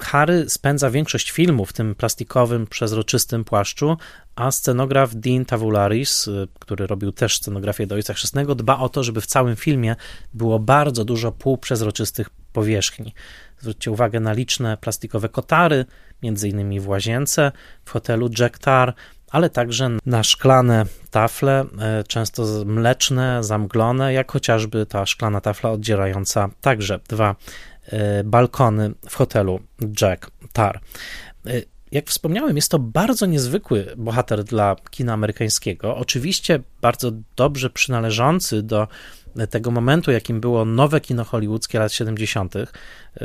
Harry 0.00 0.50
spędza 0.50 0.90
większość 0.90 1.30
filmu 1.30 1.66
w 1.66 1.72
tym 1.72 1.94
plastikowym, 1.94 2.66
przezroczystym 2.66 3.44
płaszczu, 3.44 3.96
a 4.36 4.50
scenograf 4.50 5.14
Dean 5.14 5.44
Tavularis, 5.44 6.28
y, 6.28 6.48
który 6.58 6.86
robił 6.86 7.12
też 7.12 7.36
scenografię 7.36 7.86
do 7.86 7.94
Ojca 7.94 8.14
Chrzestnego, 8.14 8.54
dba 8.54 8.78
o 8.78 8.88
to, 8.88 9.04
żeby 9.04 9.20
w 9.20 9.26
całym 9.26 9.56
filmie 9.56 9.96
było 10.34 10.58
bardzo 10.58 11.04
dużo 11.04 11.32
półprzezroczystych 11.32 12.30
powierzchni. 12.52 13.14
Zwróćcie 13.58 13.90
uwagę 13.90 14.20
na 14.20 14.32
liczne 14.32 14.76
plastikowe 14.76 15.28
kotary, 15.28 15.84
innymi 16.22 16.80
w 16.80 16.88
łazience, 16.88 17.52
w 17.84 17.90
hotelu 17.90 18.30
Jack 18.38 18.58
Tar, 18.58 18.94
ale 19.30 19.50
także 19.50 19.90
na 20.06 20.22
szklane 20.22 20.86
tafle, 21.10 21.64
y, 22.00 22.04
często 22.04 22.44
mleczne, 22.66 23.44
zamglone, 23.44 24.12
jak 24.12 24.32
chociażby 24.32 24.86
ta 24.86 25.06
szklana 25.06 25.40
tafla 25.40 25.70
oddzierająca 25.70 26.48
także 26.60 27.00
dwa 27.08 27.36
y, 27.92 28.24
balkony 28.24 28.92
w 29.08 29.14
hotelu 29.14 29.60
Jack 30.00 30.30
Tar 30.52 30.80
jak 31.92 32.06
wspomniałem, 32.06 32.56
jest 32.56 32.70
to 32.70 32.78
bardzo 32.78 33.26
niezwykły 33.26 33.86
bohater 33.96 34.44
dla 34.44 34.76
kina 34.90 35.12
amerykańskiego. 35.12 35.96
Oczywiście 35.96 36.60
bardzo 36.80 37.12
dobrze 37.36 37.70
przynależący 37.70 38.62
do 38.62 38.88
tego 39.50 39.70
momentu, 39.70 40.10
jakim 40.10 40.40
było 40.40 40.64
nowe 40.64 41.00
kino 41.00 41.24
hollywoodzkie 41.24 41.78
lat 41.78 41.92
70. 41.92 42.54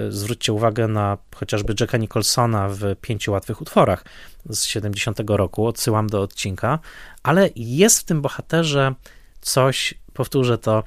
Zwróćcie 0.10 0.54
uwagę 0.54 0.88
na 0.88 1.18
chociażby 1.36 1.76
Jacka 1.80 1.98
Nicholsona 1.98 2.70
w 2.70 2.96
Pięciu 3.02 3.32
Łatwych 3.32 3.62
Utworach 3.62 4.06
z 4.50 4.64
70 4.64 5.20
roku, 5.28 5.68
odsyłam 5.68 6.08
do 6.08 6.22
odcinka, 6.22 6.80
ale 7.24 7.50
jest 7.56 8.00
w 8.00 8.04
tym 8.04 8.22
bohaterze 8.22 8.94
coś, 9.42 9.94
powtórzę 10.14 10.58
to, 10.58 10.84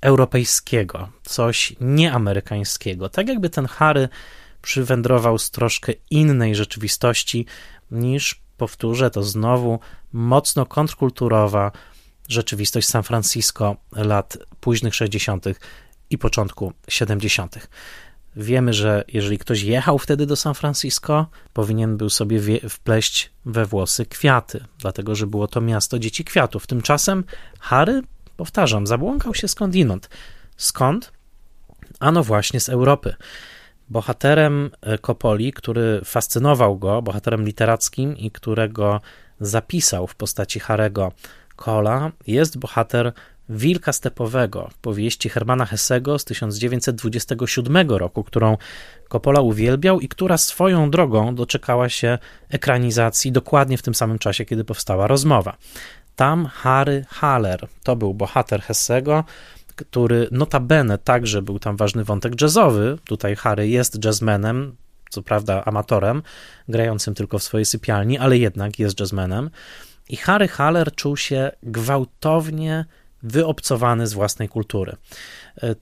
europejskiego, 0.00 1.08
coś 1.22 1.76
nieamerykańskiego. 1.80 3.08
Tak 3.08 3.28
jakby 3.28 3.50
ten 3.50 3.66
Harry 3.66 4.08
przywędrował 4.62 5.38
z 5.38 5.50
troszkę 5.50 5.92
innej 6.10 6.54
rzeczywistości 6.54 7.46
niż, 7.90 8.40
powtórzę 8.56 9.10
to 9.10 9.22
znowu, 9.22 9.80
mocno 10.12 10.66
kontrkulturowa 10.66 11.72
rzeczywistość 12.28 12.88
San 12.88 13.02
Francisco 13.02 13.76
lat 13.92 14.38
późnych 14.60 14.94
60. 14.94 15.44
i 16.10 16.18
początku 16.18 16.72
70. 16.88 17.68
Wiemy, 18.36 18.72
że 18.72 19.04
jeżeli 19.08 19.38
ktoś 19.38 19.62
jechał 19.62 19.98
wtedy 19.98 20.26
do 20.26 20.36
San 20.36 20.54
Francisco, 20.54 21.26
powinien 21.52 21.96
był 21.96 22.10
sobie 22.10 22.40
wpleść 22.68 23.30
we 23.44 23.66
włosy 23.66 24.06
kwiaty, 24.06 24.64
dlatego 24.78 25.14
że 25.14 25.26
było 25.26 25.48
to 25.48 25.60
miasto 25.60 25.98
dzieci 25.98 26.24
kwiatów. 26.24 26.66
Tymczasem 26.66 27.24
Harry, 27.60 28.02
powtarzam, 28.36 28.86
zabłąkał 28.86 29.34
się 29.34 29.48
skądinąd. 29.48 30.10
Skąd? 30.56 31.12
Ano 32.00 32.24
właśnie 32.24 32.60
z 32.60 32.68
Europy. 32.68 33.14
Bohaterem 33.88 34.70
Kopoli, 35.00 35.52
który 35.52 36.00
fascynował 36.04 36.78
go, 36.78 37.02
bohaterem 37.02 37.44
literackim 37.44 38.16
i 38.16 38.30
którego 38.30 39.00
zapisał 39.40 40.06
w 40.06 40.14
postaci 40.14 40.60
Harego 40.60 41.12
Kola, 41.58 42.12
jest 42.26 42.58
bohater 42.58 43.12
Wilka 43.48 43.92
Stepowego 43.92 44.68
w 44.72 44.78
powieści 44.78 45.28
Hermana 45.28 45.66
Hessego 45.66 46.18
z 46.18 46.24
1927 46.24 47.90
roku, 47.90 48.24
którą 48.24 48.56
Coppola 49.08 49.40
uwielbiał 49.40 50.00
i 50.00 50.08
która 50.08 50.38
swoją 50.38 50.90
drogą 50.90 51.34
doczekała 51.34 51.88
się 51.88 52.18
ekranizacji 52.48 53.32
dokładnie 53.32 53.78
w 53.78 53.82
tym 53.82 53.94
samym 53.94 54.18
czasie, 54.18 54.44
kiedy 54.44 54.64
powstała 54.64 55.06
rozmowa. 55.06 55.56
Tam 56.16 56.46
Harry 56.46 57.04
Haller 57.08 57.68
to 57.82 57.96
był 57.96 58.14
bohater 58.14 58.62
Hessego, 58.62 59.24
który 59.76 60.28
notabene 60.30 60.98
także 60.98 61.42
był 61.42 61.58
tam 61.58 61.76
ważny 61.76 62.04
wątek 62.04 62.40
jazzowy. 62.40 62.98
Tutaj 63.04 63.36
Harry 63.36 63.68
jest 63.68 64.04
jazzmenem, 64.04 64.76
co 65.10 65.22
prawda 65.22 65.64
amatorem, 65.64 66.22
grającym 66.68 67.14
tylko 67.14 67.38
w 67.38 67.42
swojej 67.42 67.64
sypialni, 67.64 68.18
ale 68.18 68.38
jednak 68.38 68.78
jest 68.78 69.00
jazzmenem. 69.00 69.50
I 70.08 70.16
Harry 70.16 70.48
Haller 70.48 70.94
czuł 70.94 71.16
się 71.16 71.50
gwałtownie 71.62 72.84
wyobcowany 73.22 74.06
z 74.06 74.12
własnej 74.12 74.48
kultury. 74.48 74.96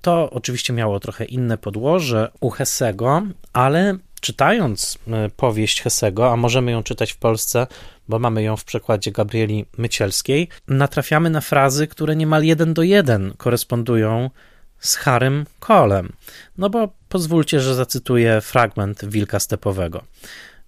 To 0.00 0.30
oczywiście 0.30 0.72
miało 0.72 1.00
trochę 1.00 1.24
inne 1.24 1.58
podłoże 1.58 2.30
u 2.40 2.50
Hessego, 2.50 3.22
ale 3.52 3.98
czytając 4.20 4.98
e, 5.08 5.30
powieść 5.36 5.82
Hessego, 5.82 6.32
a 6.32 6.36
możemy 6.36 6.70
ją 6.70 6.82
czytać 6.82 7.12
w 7.12 7.16
Polsce, 7.16 7.66
bo 8.08 8.18
mamy 8.18 8.42
ją 8.42 8.56
w 8.56 8.64
przekładzie 8.64 9.12
Gabrieli 9.12 9.66
Mycielskiej, 9.78 10.48
natrafiamy 10.68 11.30
na 11.30 11.40
frazy, 11.40 11.86
które 11.86 12.16
niemal 12.16 12.44
jeden 12.44 12.74
do 12.74 12.82
jeden 12.82 13.34
korespondują 13.36 14.30
z 14.78 14.96
Harym 14.96 15.46
Kolem. 15.60 16.12
No 16.58 16.70
bo 16.70 16.88
pozwólcie, 17.08 17.60
że 17.60 17.74
zacytuję 17.74 18.40
fragment 18.40 19.04
Wilka 19.04 19.40
Stepowego. 19.40 20.04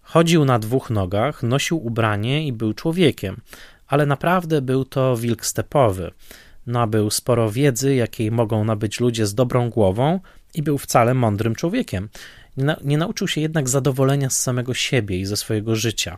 Chodził 0.09 0.45
na 0.45 0.59
dwóch 0.59 0.91
nogach, 0.91 1.43
nosił 1.43 1.87
ubranie 1.87 2.47
i 2.47 2.53
był 2.53 2.75
człowiekiem, 2.75 3.41
ale 3.87 4.07
naprawdę 4.07 4.63
był 4.63 4.85
to 4.85 5.17
wilk 5.17 5.47
stepowy. 5.47 6.11
Nabył 6.67 7.11
sporo 7.11 7.51
wiedzy, 7.51 7.95
jakiej 7.95 8.31
mogą 8.31 8.65
nabyć 8.65 9.01
ludzie 9.01 9.27
z 9.27 9.35
dobrą 9.35 9.71
głową 9.71 10.21
i 10.55 10.63
był 10.63 10.79
wcale 10.79 11.15
mądrym 11.15 11.55
człowiekiem. 11.55 12.09
Nie, 12.85 12.99
nauczył 12.99 13.29
się 13.29 13.41
jednak 13.41 13.69
zadowolenia 13.69 14.31
z 14.31 14.43
samego 14.43 14.75
siebie 14.75 15.19
i 15.19 15.25
ze 15.25 15.37
swojego 15.37 15.77
życia. 15.77 16.17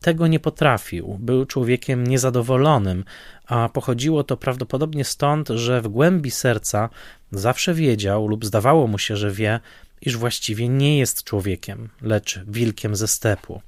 Tego 0.00 0.26
nie 0.26 0.40
potrafił, 0.40 1.18
był 1.20 1.46
człowiekiem 1.46 2.06
niezadowolonym, 2.06 3.04
a 3.46 3.68
pochodziło 3.68 4.24
to 4.24 4.36
prawdopodobnie 4.36 5.04
stąd, 5.04 5.48
że 5.48 5.82
w 5.82 5.88
głębi 5.88 6.30
serca 6.30 6.88
zawsze 7.32 7.74
wiedział 7.74 8.28
lub 8.28 8.44
zdawało 8.44 8.86
mu 8.86 8.98
się, 8.98 9.16
że 9.16 9.30
wie, 9.30 9.60
iż 10.02 10.16
właściwie 10.16 10.68
nie 10.68 10.98
jest 10.98 11.24
człowiekiem, 11.24 11.88
lecz 12.02 12.40
wilkiem 12.46 12.96
ze 12.96 13.08
stepu, 13.08 13.62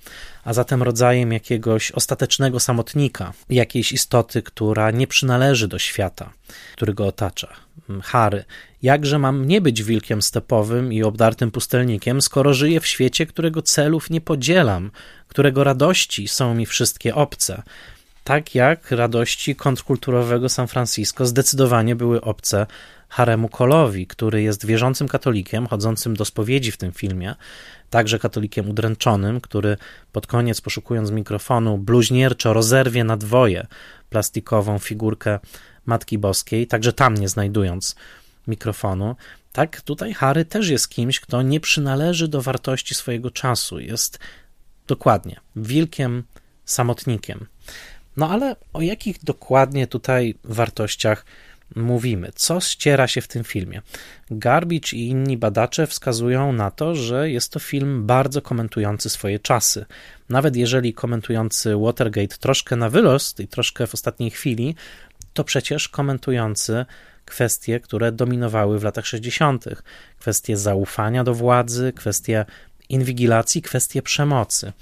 a 0.45 0.53
zatem 0.53 0.83
rodzajem 0.83 1.33
jakiegoś 1.33 1.91
ostatecznego 1.93 2.61
samotnika, 2.61 3.33
jakiejś 3.51 3.93
istoty, 3.93 4.43
która 4.43 4.91
nie 4.91 5.07
przynależy 5.07 5.69
do 5.69 5.79
świata, 5.79 6.33
który 6.73 6.95
go 6.95 7.07
otacza. 7.07 7.49
Harry, 8.03 8.45
jakże 8.83 9.19
mam 9.19 9.47
nie 9.47 9.61
być 9.61 9.83
wilkiem 9.83 10.23
stepowym 10.23 10.93
i 10.93 11.03
obdartym 11.03 11.51
pustelnikiem, 11.51 12.23
skoro 12.23 12.55
żyję 12.55 12.81
w 12.81 12.87
świecie, 12.87 13.27
którego 13.27 13.63
celów 13.63 14.11
nie 14.11 14.21
podzielam, 14.21 14.91
którego 15.29 15.65
radości 15.65 16.29
są 16.29 16.55
mi 16.55 16.67
wszystkie 16.67 17.15
obce, 17.15 17.63
tak 18.25 18.55
jak 18.55 18.91
radości 18.91 19.57
kontrkulturowego 19.57 20.49
San 20.49 20.69
Francisco 20.69 21.27
zdecydowanie 21.27 21.97
były 21.97 22.21
obce 22.21 22.67
Haremu 23.11 23.49
Kolowi, 23.49 24.07
który 24.07 24.43
jest 24.43 24.67
wierzącym 24.67 25.09
katolikiem, 25.09 25.67
chodzącym 25.67 26.17
do 26.17 26.25
spowiedzi 26.25 26.73
w 26.73 26.77
tym 26.77 26.93
filmie, 26.93 27.35
także 27.91 28.19
katolikiem 28.19 28.71
udręczonym, 28.71 29.41
który 29.41 29.77
pod 30.13 30.27
koniec, 30.27 30.61
poszukując 30.61 31.11
mikrofonu, 31.11 31.79
bluźnierczo 31.79 32.53
rozerwie 32.53 33.05
na 33.05 33.17
dwoje 33.17 33.67
plastikową 34.11 34.79
figurkę 34.79 35.39
Matki 35.87 36.19
Boskiej, 36.19 36.67
także 36.67 36.93
tam 36.93 37.15
nie 37.15 37.29
znajdując 37.29 37.97
mikrofonu. 38.47 39.17
Tak, 39.53 39.81
tutaj 39.81 40.15
Harry 40.15 40.45
też 40.45 40.69
jest 40.69 40.89
kimś, 40.89 41.21
kto 41.21 41.43
nie 41.43 41.61
przynależy 41.61 42.29
do 42.29 42.43
wartości 42.43 42.95
swojego 42.95 43.31
czasu. 43.31 43.81
Jest 43.81 44.19
dokładnie 44.87 45.41
wilkiem, 45.57 46.25
samotnikiem. 46.65 47.47
No 48.17 48.31
ale 48.31 48.57
o 48.73 48.81
jakich 48.81 49.25
dokładnie 49.25 49.87
tutaj 49.87 50.35
wartościach 50.45 51.25
mówimy? 51.77 52.31
Co 52.35 52.61
ściera 52.61 53.09
się 53.09 53.21
w 53.21 53.29
tym 53.29 53.45
filmie? 53.45 53.83
Garbage 54.31 54.93
i 54.93 55.09
inni 55.09 55.37
badacze 55.37 55.87
wskazują 55.87 56.53
na 56.53 56.71
to, 56.71 56.95
że 56.95 57.31
jest 57.31 57.53
to 57.53 57.59
film 57.59 58.07
bardzo 58.07 58.43
komentujący 58.43 59.11
swoje 59.11 59.39
czasy. 59.39 59.87
Nawet 60.29 60.57
jeżeli 60.57 60.95
komentujący 60.95 61.77
Watergate 61.77 62.37
troszkę 62.37 62.77
na 62.77 62.91
wyrost 62.91 63.41
i 63.41 63.49
troszkę 63.49 63.87
w 63.87 63.95
ostatniej 63.95 64.31
chwili, 64.31 64.75
to 65.33 65.45
przecież 65.45 65.89
komentujący 65.89 66.87
kwestie, 67.25 67.81
które 67.81 68.13
dominowały 68.13 68.79
w 68.79 68.85
latach 68.85 69.07
60. 69.07 69.65
Kwestie 70.19 70.57
zaufania 70.57 71.25
do 71.25 71.35
władzy, 71.35 71.93
kwestie 71.97 72.45
inwigilacji, 72.89 73.63
kwestie 73.63 74.03
przemocy. 74.03 74.73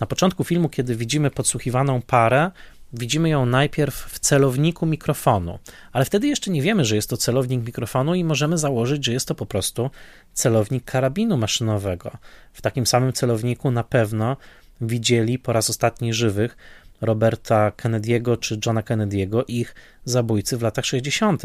Na 0.00 0.06
początku 0.06 0.44
filmu, 0.44 0.68
kiedy 0.68 0.96
widzimy 0.96 1.30
podsłuchiwaną 1.30 2.02
parę, 2.02 2.50
widzimy 2.98 3.28
ją 3.28 3.46
najpierw 3.46 3.94
w 3.94 4.18
celowniku 4.18 4.86
mikrofonu, 4.86 5.58
ale 5.92 6.04
wtedy 6.04 6.26
jeszcze 6.26 6.50
nie 6.50 6.62
wiemy, 6.62 6.84
że 6.84 6.96
jest 6.96 7.10
to 7.10 7.16
celownik 7.16 7.66
mikrofonu 7.66 8.14
i 8.14 8.24
możemy 8.24 8.58
założyć, 8.58 9.04
że 9.04 9.12
jest 9.12 9.28
to 9.28 9.34
po 9.34 9.46
prostu 9.46 9.90
celownik 10.32 10.84
karabinu 10.84 11.36
maszynowego. 11.36 12.10
W 12.52 12.62
takim 12.62 12.86
samym 12.86 13.12
celowniku 13.12 13.70
na 13.70 13.84
pewno 13.84 14.36
widzieli 14.80 15.38
po 15.38 15.52
raz 15.52 15.70
ostatni 15.70 16.12
żywych 16.12 16.56
Roberta 17.00 17.70
Kennedy'ego 17.70 18.38
czy 18.38 18.60
Johna 18.66 18.82
Kennedy'ego, 18.82 19.44
ich 19.48 19.74
zabójcy 20.04 20.56
w 20.56 20.62
latach 20.62 20.84
60. 20.84 21.42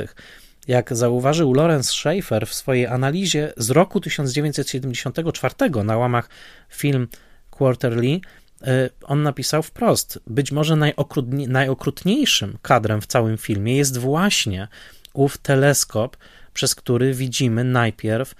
Jak 0.68 0.96
zauważył 0.96 1.54
Lawrence 1.54 1.92
Schaefer 1.92 2.48
w 2.48 2.54
swojej 2.54 2.88
analizie 2.88 3.54
z 3.58 3.70
roku 3.70 4.00
1974 4.00 5.56
na 5.84 5.98
łamach 5.98 6.30
film 6.70 7.08
Quarterly, 7.50 8.20
on 9.04 9.24
napisał 9.24 9.64
wprost: 9.64 10.20
Być 10.28 10.52
może 10.52 10.76
najokrutniejszym 11.48 12.58
kadrem 12.62 13.02
w 13.02 13.08
całym 13.08 13.38
filmie 13.38 13.78
jest 13.78 13.98
właśnie 13.98 14.68
ów 15.14 15.38
teleskop, 15.38 16.18
przez 16.54 16.76
który 16.76 17.14
widzimy 17.14 17.64
najpierw 17.64 18.36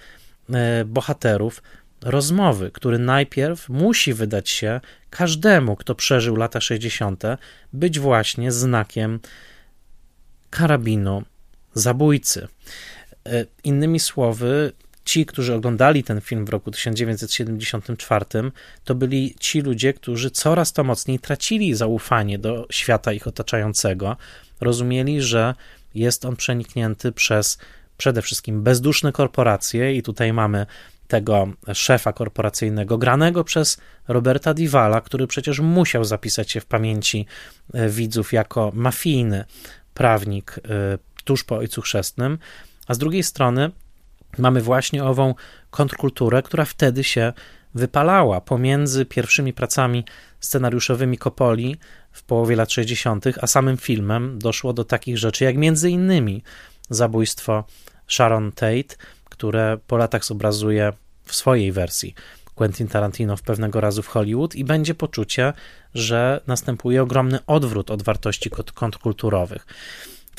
e, 0.52 0.84
bohaterów 0.84 1.62
rozmowy, 2.02 2.70
który 2.70 2.98
najpierw 2.98 3.68
musi 3.68 4.14
wydać 4.14 4.48
się 4.48 4.80
każdemu, 5.10 5.76
kto 5.76 5.94
przeżył 5.94 6.36
lata 6.36 6.60
60., 6.60 7.22
być 7.72 7.98
właśnie 7.98 8.52
znakiem 8.52 9.20
karabinu 10.50 11.22
zabójcy. 11.74 12.48
E, 13.26 13.46
innymi 13.64 14.00
słowy, 14.00 14.72
ci, 15.10 15.26
którzy 15.26 15.54
oglądali 15.54 16.04
ten 16.04 16.20
film 16.20 16.44
w 16.44 16.48
roku 16.48 16.70
1974, 16.70 18.24
to 18.84 18.94
byli 18.94 19.34
ci 19.40 19.60
ludzie, 19.60 19.92
którzy 19.92 20.30
coraz 20.30 20.72
to 20.72 20.84
mocniej 20.84 21.18
tracili 21.18 21.74
zaufanie 21.74 22.38
do 22.38 22.66
świata 22.70 23.12
ich 23.12 23.26
otaczającego. 23.26 24.16
Rozumieli, 24.60 25.22
że 25.22 25.54
jest 25.94 26.24
on 26.24 26.36
przeniknięty 26.36 27.12
przez 27.12 27.58
przede 27.96 28.22
wszystkim 28.22 28.62
bezduszne 28.62 29.12
korporacje, 29.12 29.96
i 29.96 30.02
tutaj 30.02 30.32
mamy 30.32 30.66
tego 31.08 31.48
szefa 31.74 32.12
korporacyjnego, 32.12 32.98
granego 32.98 33.44
przez 33.44 33.78
Roberta 34.08 34.54
Divala, 34.54 35.00
który 35.00 35.26
przecież 35.26 35.60
musiał 35.60 36.04
zapisać 36.04 36.50
się 36.50 36.60
w 36.60 36.66
pamięci 36.66 37.26
e, 37.74 37.88
widzów 37.88 38.32
jako 38.32 38.72
mafijny 38.74 39.44
prawnik 39.94 40.56
e, 40.58 40.98
tuż 41.24 41.44
po 41.44 41.56
Ojcu 41.56 41.82
Chrzestnym, 41.82 42.38
a 42.86 42.94
z 42.94 42.98
drugiej 42.98 43.22
strony 43.22 43.70
mamy 44.38 44.60
właśnie 44.60 45.04
ową 45.04 45.34
kontrkulturę, 45.70 46.42
która 46.42 46.64
wtedy 46.64 47.04
się 47.04 47.32
wypalała 47.74 48.40
pomiędzy 48.40 49.06
pierwszymi 49.06 49.52
pracami 49.52 50.04
scenariuszowymi 50.40 51.18
Kopoli 51.18 51.76
w 52.12 52.22
połowie 52.22 52.56
lat 52.56 52.72
60., 52.72 53.24
a 53.40 53.46
samym 53.46 53.76
filmem 53.76 54.38
doszło 54.38 54.72
do 54.72 54.84
takich 54.84 55.18
rzeczy 55.18 55.44
jak 55.44 55.56
między 55.56 55.90
innymi 55.90 56.42
zabójstwo 56.90 57.64
Sharon 58.08 58.52
Tate, 58.52 58.96
które 59.24 59.78
po 59.86 59.96
latach 59.96 60.24
zobrazuje 60.24 60.92
w 61.24 61.34
swojej 61.34 61.72
wersji 61.72 62.14
Quentin 62.60 62.88
Tarantino 62.88 63.36
w 63.36 63.42
pewnego 63.42 63.80
razu 63.80 64.02
w 64.02 64.06
Hollywood 64.06 64.54
i 64.54 64.64
będzie 64.64 64.94
poczucie, 64.94 65.52
że 65.94 66.40
następuje 66.46 67.02
ogromny 67.02 67.38
odwrót 67.46 67.90
od 67.90 68.02
wartości 68.02 68.50
kontrkulturowych. 68.74 69.66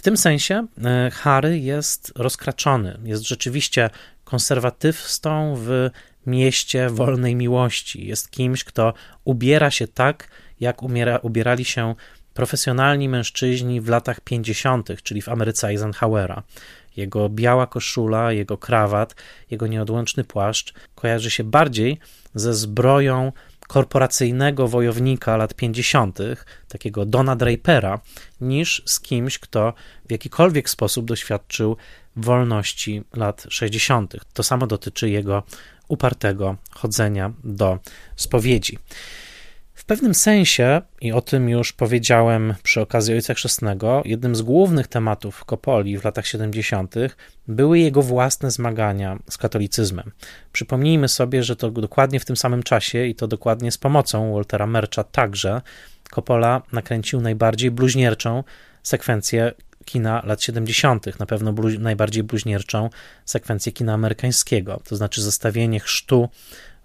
W 0.02 0.04
tym 0.04 0.18
sensie 0.18 0.68
e, 0.84 1.12
Harry 1.12 1.60
jest 1.60 2.12
rozkraczony, 2.16 3.00
jest 3.04 3.28
rzeczywiście 3.28 3.90
konserwatywstą 4.24 5.56
w 5.58 5.90
mieście 6.26 6.90
wolnej 6.90 7.36
miłości. 7.36 8.08
Jest 8.08 8.32
kimś, 8.32 8.64
kto 8.64 8.94
ubiera 9.24 9.72
się 9.72 9.88
tak, 9.88 10.28
jak 10.60 10.84
umiera, 10.84 11.18
ubierali 11.18 11.66
się 11.66 11.96
profesjonalni 12.34 13.10
mężczyźni 13.10 13.82
w 13.82 13.90
latach 13.90 14.22
50., 14.22 14.90
czyli 15.04 15.22
w 15.22 15.30
Ameryce 15.30 15.68
Eisenhowera. 15.68 16.44
Jego 16.98 17.30
biała 17.30 17.68
koszula, 17.68 18.32
jego 18.32 18.58
krawat, 18.58 19.16
jego 19.52 19.68
nieodłączny 19.68 20.24
płaszcz 20.24 20.74
kojarzy 20.96 21.32
się 21.32 21.44
bardziej 21.44 22.00
ze 22.36 22.54
zbroją 22.54 23.32
korporacyjnego 23.72 24.68
wojownika 24.68 25.38
lat 25.38 25.54
50., 25.54 26.20
takiego 26.68 27.06
Dona 27.06 27.36
Drapera, 27.36 28.00
niż 28.42 28.82
z 28.86 29.00
kimś, 29.00 29.40
kto 29.40 29.74
w 30.08 30.12
jakikolwiek 30.12 30.70
sposób 30.70 31.06
doświadczył 31.06 31.78
wolności 32.16 33.04
lat 33.14 33.46
60. 33.50 34.16
To 34.34 34.44
samo 34.44 34.68
dotyczy 34.68 35.10
jego 35.10 35.44
upartego 35.88 36.56
chodzenia 36.72 37.32
do 37.44 37.80
spowiedzi. 38.16 38.78
Pewnym 39.92 40.14
sensie, 40.14 40.82
i 41.02 41.12
o 41.12 41.22
tym 41.22 41.50
już 41.50 41.74
powiedziałem 41.74 42.54
przy 42.64 42.82
okazji 42.82 43.14
Ojca 43.14 43.34
Chrzestnego, 43.34 44.02
jednym 44.06 44.36
z 44.36 44.42
głównych 44.42 44.88
tematów 44.88 45.46
Kopoli 45.46 45.98
w 45.98 46.04
latach 46.04 46.28
70. 46.28 46.96
były 47.48 47.80
jego 47.80 48.02
własne 48.02 48.52
zmagania 48.52 49.20
z 49.30 49.38
katolicyzmem. 49.38 50.12
Przypomnijmy 50.54 51.08
sobie, 51.08 51.44
że 51.44 51.56
to 51.56 51.72
dokładnie 51.72 52.20
w 52.20 52.26
tym 52.26 52.38
samym 52.38 52.64
czasie 52.64 53.06
i 53.06 53.16
to 53.16 53.28
dokładnie 53.28 53.72
z 53.72 53.78
pomocą 53.78 54.34
Waltera 54.34 54.68
Mercha 54.68 55.04
także 55.04 55.62
Coppola 56.12 56.62
nakręcił 56.72 57.22
najbardziej 57.22 57.72
bluźnierczą 57.72 58.44
sekwencję 58.84 59.52
kina 59.86 60.22
lat 60.26 60.44
70., 60.44 61.20
na 61.20 61.26
pewno 61.26 61.54
najbardziej 61.80 62.24
bluźnierczą 62.24 62.90
sekwencję 63.26 63.72
kina 63.72 63.94
amerykańskiego, 63.94 64.82
to 64.90 64.96
znaczy 64.96 65.22
zestawienie 65.22 65.80
chrztu 65.80 66.30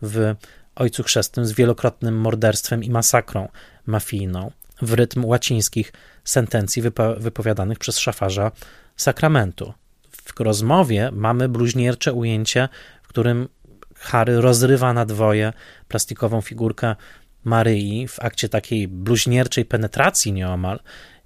w 0.03 0.35
Ojcu 0.77 1.03
Chrzestnym 1.03 1.47
z 1.47 1.53
wielokrotnym 1.53 2.21
morderstwem 2.21 2.85
i 2.85 2.91
masakrą 2.91 3.49
mafijną 3.87 4.51
w 4.83 4.93
rytm 4.93 5.25
łacińskich 5.25 5.93
sentencji 6.25 6.83
wypo 6.83 7.15
wypowiadanych 7.15 7.79
przez 7.79 7.99
szafarza 7.99 8.53
sakramentu. 8.97 9.73
W 10.11 10.41
rozmowie 10.41 11.11
mamy 11.13 11.49
bluźniercze 11.49 12.13
ujęcie, 12.13 12.69
w 13.03 13.09
którym 13.09 13.49
Harry 13.95 14.41
rozrywa 14.41 14.93
na 14.93 15.07
dwoje 15.07 15.53
plastikową 15.89 16.41
figurkę 16.41 16.97
Maryi 17.45 18.09
w 18.09 18.21
akcie 18.21 18.49
takiej 18.49 18.89
bluźnierczej 18.89 19.65
penetracji 19.65 20.33
nieomal. 20.33 20.81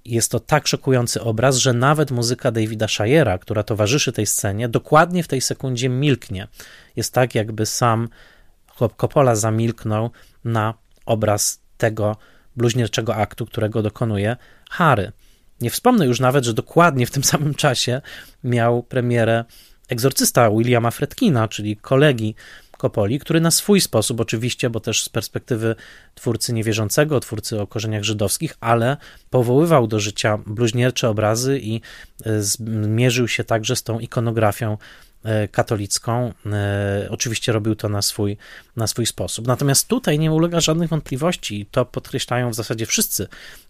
Jest 0.05 0.31
to 0.31 0.39
tak 0.39 0.67
szokujący 0.67 1.21
obraz, 1.21 1.57
że 1.57 1.73
nawet 1.73 2.11
muzyka 2.11 2.51
Davida 2.51 2.87
Shayera, 2.87 3.37
która 3.37 3.63
towarzyszy 3.63 4.11
tej 4.11 4.25
scenie, 4.25 4.69
dokładnie 4.69 5.23
w 5.23 5.27
tej 5.27 5.41
sekundzie 5.41 5.89
milknie. 5.89 6.47
Jest 6.95 7.13
tak, 7.13 7.35
jakby 7.35 7.65
sam 7.65 8.09
Coppola 8.89 9.35
zamilknął 9.35 10.09
na 10.43 10.73
obraz 11.05 11.61
tego 11.77 12.17
bluźnierczego 12.55 13.15
aktu, 13.15 13.45
którego 13.45 13.81
dokonuje 13.81 14.37
Harry. 14.69 15.11
Nie 15.61 15.69
wspomnę 15.69 16.05
już 16.05 16.19
nawet, 16.19 16.45
że 16.45 16.53
dokładnie 16.53 17.05
w 17.05 17.11
tym 17.11 17.23
samym 17.23 17.53
czasie 17.53 18.01
miał 18.43 18.83
premierę 18.83 19.45
egzorcysta 19.89 20.51
Williama 20.51 20.91
Fredkina, 20.91 21.47
czyli 21.47 21.77
kolegi 21.77 22.35
Kopoli, 22.81 23.19
który 23.19 23.41
na 23.41 23.51
swój 23.51 23.81
sposób, 23.81 24.19
oczywiście, 24.19 24.69
bo 24.69 24.79
też 24.79 25.03
z 25.03 25.09
perspektywy 25.09 25.75
twórcy 26.15 26.53
niewierzącego, 26.53 27.19
twórcy 27.19 27.61
o 27.61 27.67
korzeniach 27.67 28.03
żydowskich, 28.03 28.57
ale 28.59 28.97
powoływał 29.29 29.87
do 29.87 29.99
życia 29.99 30.37
bluźniercze 30.45 31.09
obrazy 31.09 31.59
i 31.59 31.81
e, 32.25 32.41
zmierzył 32.43 33.27
się 33.27 33.43
także 33.43 33.75
z 33.75 33.83
tą 33.83 33.99
ikonografią 33.99 34.77
katolicką. 35.51 36.33
E, 36.45 37.07
oczywiście 37.09 37.51
robił 37.51 37.75
to 37.75 37.89
na 37.89 38.01
swój, 38.01 38.37
na 38.75 38.87
swój 38.87 39.05
sposób. 39.05 39.47
Natomiast 39.47 39.87
tutaj 39.87 40.19
nie 40.19 40.31
ulega 40.31 40.59
żadnych 40.59 40.89
wątpliwości, 40.89 41.61
i 41.61 41.65
to 41.65 41.85
podkreślają 41.85 42.49
w 42.49 42.55
zasadzie 42.55 42.85
wszyscy 42.85 43.27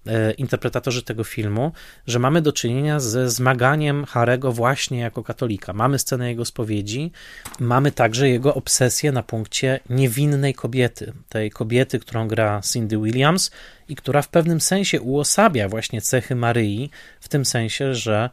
e, 0.08 0.32
interpretatorzy 0.32 1.04
tego 1.04 1.24
filmu, 1.24 1.72
że 2.08 2.20
mamy 2.20 2.42
do 2.42 2.54
czynienia 2.54 3.00
ze 3.00 3.30
zmaganiem 3.30 4.06
Harego 4.06 4.52
właśnie 4.52 5.00
jako 5.00 5.24
katolika. 5.24 5.74
Mamy 5.74 6.00
scenę 6.00 6.30
jego 6.30 6.46
spowiedzi, 6.46 7.12
mamy 7.60 7.92
także 7.92 8.30
jego 8.30 8.54
obsesję 8.54 9.12
na 9.12 9.24
punkcie 9.24 9.80
niewinnej 9.90 10.54
kobiety, 10.54 11.14
tej 11.30 11.52
kobiety, 11.52 12.00
którą 12.00 12.28
gra 12.28 12.62
Cindy 12.74 12.98
Williams, 12.98 13.52
i 13.90 13.96
która 13.96 14.22
w 14.22 14.28
pewnym 14.28 14.62
sensie 14.62 15.02
uosabia 15.02 15.70
właśnie 15.70 16.02
cechy 16.02 16.36
Maryi, 16.36 16.90
w 17.20 17.30
tym 17.30 17.46
sensie, 17.46 17.96
że 17.96 18.30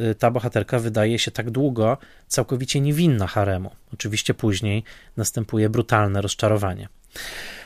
y, 0.00 0.14
ta 0.14 0.30
bohaterka 0.30 0.78
wydaje 0.78 1.18
się 1.18 1.30
tak 1.30 1.50
długo 1.50 1.98
całkowicie 2.28 2.80
niewinna 2.80 3.26
haremu. 3.26 3.70
Oczywiście 3.94 4.34
później 4.34 4.84
następuje 5.16 5.68
brutalne 5.68 6.22
rozczarowanie. 6.22 6.88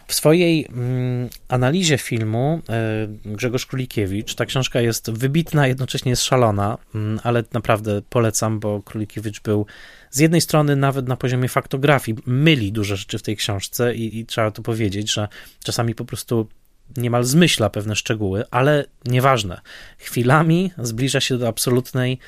W 0.06 0.14
swojej 0.14 0.66
mm, 0.66 1.28
analizie 1.48 1.98
filmu 1.98 2.62
y, 3.24 3.34
Grzegorz 3.36 3.66
Królikiewicz, 3.66 4.34
ta 4.34 4.46
książka 4.46 4.80
jest 4.80 5.10
wybitna, 5.10 5.66
jednocześnie 5.66 6.10
jest 6.10 6.22
szalona, 6.22 6.78
mm, 6.94 7.20
ale 7.22 7.44
naprawdę 7.52 8.02
polecam, 8.10 8.60
bo 8.60 8.82
Królikiewicz 8.82 9.40
był 9.40 9.66
z 10.10 10.18
jednej 10.18 10.40
strony 10.40 10.76
nawet 10.76 11.08
na 11.08 11.16
poziomie 11.16 11.48
faktografii 11.48 12.18
myli 12.26 12.72
dużo 12.72 12.96
rzeczy 12.96 13.18
w 13.18 13.22
tej 13.22 13.36
książce 13.36 13.94
i, 13.94 14.18
i 14.18 14.26
trzeba 14.26 14.50
to 14.50 14.62
powiedzieć, 14.62 15.12
że 15.12 15.28
czasami 15.64 15.94
po 15.94 16.04
prostu 16.04 16.48
niemal 16.96 17.24
zmyśla 17.24 17.70
pewne 17.70 17.96
szczegóły, 17.96 18.44
ale 18.50 18.84
nieważne. 19.04 19.60
Chwilami 19.98 20.70
zbliża 20.78 21.20
się 21.20 21.38
do 21.38 21.48
absolutnej 21.48 22.18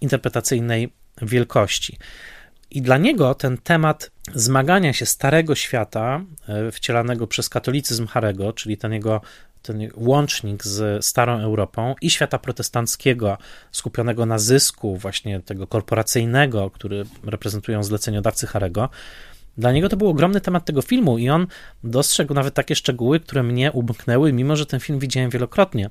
interpretacyjnej 0.00 0.92
wielkości. 1.22 1.98
I 2.70 2.82
dla 2.82 2.98
niego 2.98 3.34
ten 3.34 3.58
temat 3.58 4.10
zmagania 4.34 4.92
się 4.92 5.06
starego 5.06 5.54
świata, 5.54 6.24
e, 6.48 6.72
wcielanego 6.72 7.26
przez 7.26 7.48
katolicyzm 7.48 8.06
Harego, 8.06 8.52
czyli 8.52 8.76
ten 8.76 8.92
jego 8.92 9.20
ten 9.62 9.88
łącznik 9.94 10.64
z 10.64 11.04
starą 11.04 11.40
Europą 11.40 11.94
i 12.00 12.10
świata 12.10 12.38
protestanckiego, 12.38 13.38
skupionego 13.72 14.26
na 14.26 14.38
zysku, 14.38 14.96
właśnie 14.96 15.40
tego 15.40 15.66
korporacyjnego, 15.66 16.70
który 16.70 17.04
reprezentują 17.24 17.82
zleceniodawcy 17.82 18.46
Harego, 18.46 18.88
dla 19.58 19.72
niego 19.72 19.88
to 19.88 19.96
był 19.96 20.08
ogromny 20.08 20.40
temat 20.40 20.64
tego 20.64 20.82
filmu 20.82 21.18
i 21.18 21.28
on 21.28 21.46
dostrzegł 21.84 22.34
nawet 22.34 22.54
takie 22.54 22.76
szczegóły, 22.76 23.20
które 23.20 23.42
mnie 23.42 23.72
umknęły, 23.72 24.32
mimo 24.32 24.56
że 24.56 24.66
ten 24.66 24.80
film 24.80 24.98
widziałem 24.98 25.30
wielokrotnie. 25.30 25.90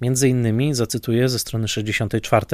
Między 0.00 0.28
innymi, 0.28 0.74
zacytuję 0.74 1.28
ze 1.28 1.38
strony 1.38 1.68
64, 1.68 2.46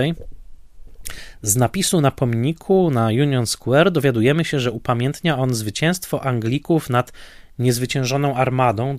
z 1.43 1.57
napisu 1.57 2.01
na 2.01 2.11
pomniku 2.11 2.91
na 2.91 3.07
Union 3.07 3.47
Square 3.47 3.91
dowiadujemy 3.91 4.45
się, 4.45 4.61
że 4.61 4.73
upamiętnia 4.73 5.39
on 5.39 5.55
zwycięstwo 5.55 6.25
Anglików 6.25 6.91
nad 6.91 7.13
niezwyciężoną 7.59 8.35
armadą 8.35 8.97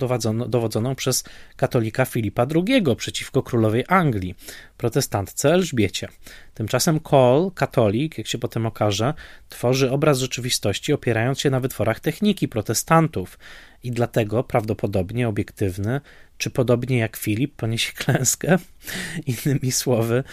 dowodzoną 0.48 0.94
przez 0.94 1.24
katolika 1.56 2.04
Filipa 2.04 2.46
II 2.54 2.96
przeciwko 2.96 3.42
królowej 3.42 3.84
Anglii, 3.88 4.34
protestantce 4.76 5.52
Elżbiecie. 5.52 6.08
Tymczasem 6.54 7.00
Cole, 7.00 7.50
katolik, 7.54 8.18
jak 8.18 8.26
się 8.26 8.38
potem 8.38 8.66
okaże, 8.66 9.14
tworzy 9.48 9.90
obraz 9.90 10.18
rzeczywistości 10.18 10.92
opierając 10.92 11.40
się 11.40 11.50
na 11.50 11.60
wytworach 11.60 12.00
techniki 12.00 12.48
protestantów 12.48 13.38
i 13.84 13.90
dlatego 13.90 14.44
prawdopodobnie 14.44 15.28
obiektywny, 15.28 16.00
czy 16.38 16.50
podobnie 16.50 16.98
jak 16.98 17.16
Filip 17.16 17.56
poniesie 17.56 17.92
klęskę, 17.92 18.58
innymi 19.46 19.72
słowy, 19.72 20.24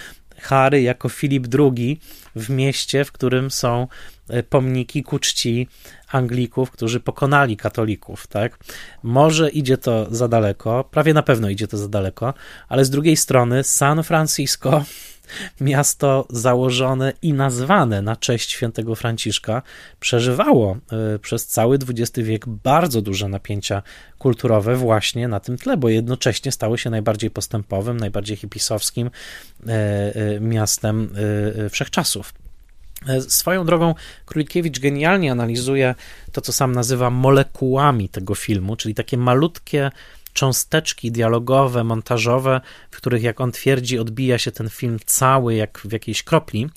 Harry 0.42 0.82
jako 0.82 1.10
Filip 1.10 1.48
II 1.60 2.00
w 2.36 2.50
mieście, 2.50 3.06
w 3.06 3.12
którym 3.12 3.52
są 3.52 3.88
e, 4.30 4.44
pomniki 4.44 5.04
ku 5.04 5.20
czci 5.20 5.68
Anglików, 6.12 6.72
którzy 6.72 7.00
pokonali 7.00 7.58
katolików, 7.58 8.28
tak? 8.28 8.60
Może 9.04 9.50
idzie 9.50 9.78
to 9.78 10.08
za 10.16 10.28
daleko, 10.28 10.84
prawie 10.84 11.14
na 11.14 11.24
pewno 11.24 11.50
idzie 11.50 11.68
to 11.68 11.78
za 11.78 11.88
daleko, 11.88 12.34
ale 12.70 12.86
z 12.86 12.90
drugiej 12.90 13.18
strony 13.18 13.64
San 13.64 14.04
Francisco 14.04 14.84
miasto 15.62 16.28
założone 16.30 17.14
i 17.22 17.34
nazwane 17.34 18.02
na 18.02 18.16
cześć 18.16 18.52
świętego 18.52 18.96
Franciszka 18.96 19.62
przeżywało 20.00 20.78
e, 21.16 21.20
przez 21.20 21.48
cały 21.48 21.78
XX 21.90 22.28
wiek 22.28 22.48
bardzo 22.48 23.02
duże 23.02 23.28
napięcia 23.28 23.82
kulturowe 24.18 24.76
właśnie 24.76 25.28
na 25.28 25.40
tym 25.40 25.58
tle, 25.58 25.78
bo 25.78 25.90
jednocześnie 25.90 26.52
stało 26.52 26.78
się 26.78 26.90
najbardziej 26.90 27.32
postępowym, 27.32 27.98
najbardziej 27.98 28.38
hipisowskim 28.38 29.10
e, 29.68 29.72
e, 30.16 30.40
miastem 30.40 31.10
wszechczasów. 31.70 32.34
Swoją 33.28 33.66
drogą 33.66 33.96
Królikiewicz 34.26 34.80
genialnie 34.80 35.32
analizuje 35.32 35.96
to, 36.32 36.42
co 36.42 36.54
sam 36.54 36.72
nazywa 36.72 37.10
molekułami 37.10 38.10
tego 38.10 38.36
filmu, 38.36 38.76
czyli 38.76 38.96
takie 38.96 39.18
malutkie 39.18 39.92
cząsteczki 40.36 41.12
dialogowe, 41.12 41.84
montażowe, 41.84 42.62
w 42.92 42.98
których, 42.98 43.24
jak 43.24 43.42
on 43.42 43.52
twierdzi, 43.52 44.00
odbija 44.00 44.38
się 44.38 44.52
ten 44.52 44.70
film 44.70 45.00
cały, 45.06 45.56
jak 45.56 45.82
w 45.86 45.92
jakiejś 45.92 46.24
kropli. 46.24 46.70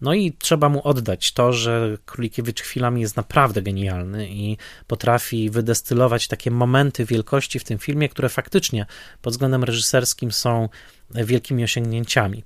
No 0.00 0.14
i 0.14 0.32
trzeba 0.32 0.68
mu 0.68 0.88
oddać 0.88 1.32
to, 1.32 1.52
że 1.52 1.98
Królikiewicz 2.06 2.62
chwilami 2.62 3.00
jest 3.00 3.16
naprawdę 3.16 3.62
genialny 3.62 4.28
i 4.28 4.56
potrafi 4.86 5.50
wydestylować 5.50 6.28
takie 6.28 6.50
momenty 6.50 7.04
wielkości 7.04 7.58
w 7.58 7.64
tym 7.64 7.78
filmie, 7.78 8.08
które 8.08 8.28
faktycznie 8.28 8.86
pod 9.22 9.32
względem 9.32 9.64
reżyserskim 9.64 10.32
są 10.32 10.68
wielkimi 11.10 11.64
osiągnięciami. 11.64 12.44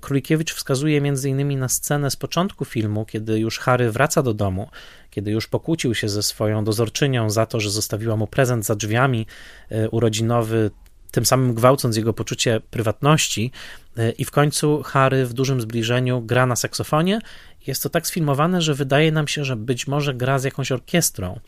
Królikiewicz 0.00 0.54
wskazuje 0.54 0.98
m.in. 0.98 1.58
na 1.58 1.68
scenę 1.68 2.10
z 2.10 2.16
początku 2.16 2.64
filmu, 2.64 3.04
kiedy 3.04 3.38
już 3.38 3.58
Harry 3.58 3.90
wraca 3.90 4.22
do 4.22 4.34
domu, 4.34 4.70
kiedy 5.12 5.30
już 5.30 5.46
pokłócił 5.46 5.94
się 5.94 6.08
ze 6.08 6.22
swoją 6.22 6.64
dozorczynią 6.64 7.30
za 7.30 7.46
to, 7.46 7.60
że 7.60 7.70
zostawiła 7.70 8.16
mu 8.16 8.26
prezent 8.26 8.66
za 8.66 8.74
drzwiami 8.74 9.26
e, 9.70 9.90
urodzinowy, 9.90 10.70
tym 11.10 11.26
samym 11.26 11.54
gwałcąc 11.54 11.96
jego 11.96 12.12
poczucie 12.12 12.60
prywatności. 12.70 13.50
E, 13.96 14.10
I 14.10 14.24
w 14.24 14.30
końcu 14.30 14.82
Harry 14.82 15.26
w 15.26 15.32
dużym 15.32 15.60
zbliżeniu 15.60 16.20
gra 16.20 16.46
na 16.46 16.56
saksofonie. 16.56 17.18
Jest 17.66 17.82
to 17.82 17.88
tak 17.88 18.06
sfilmowane, 18.06 18.62
że 18.62 18.74
wydaje 18.74 19.12
nam 19.12 19.28
się, 19.28 19.44
że 19.44 19.56
być 19.56 19.86
może 19.86 20.14
gra 20.14 20.38
z 20.38 20.44
jakąś 20.44 20.72
orkiestrą. 20.72 21.40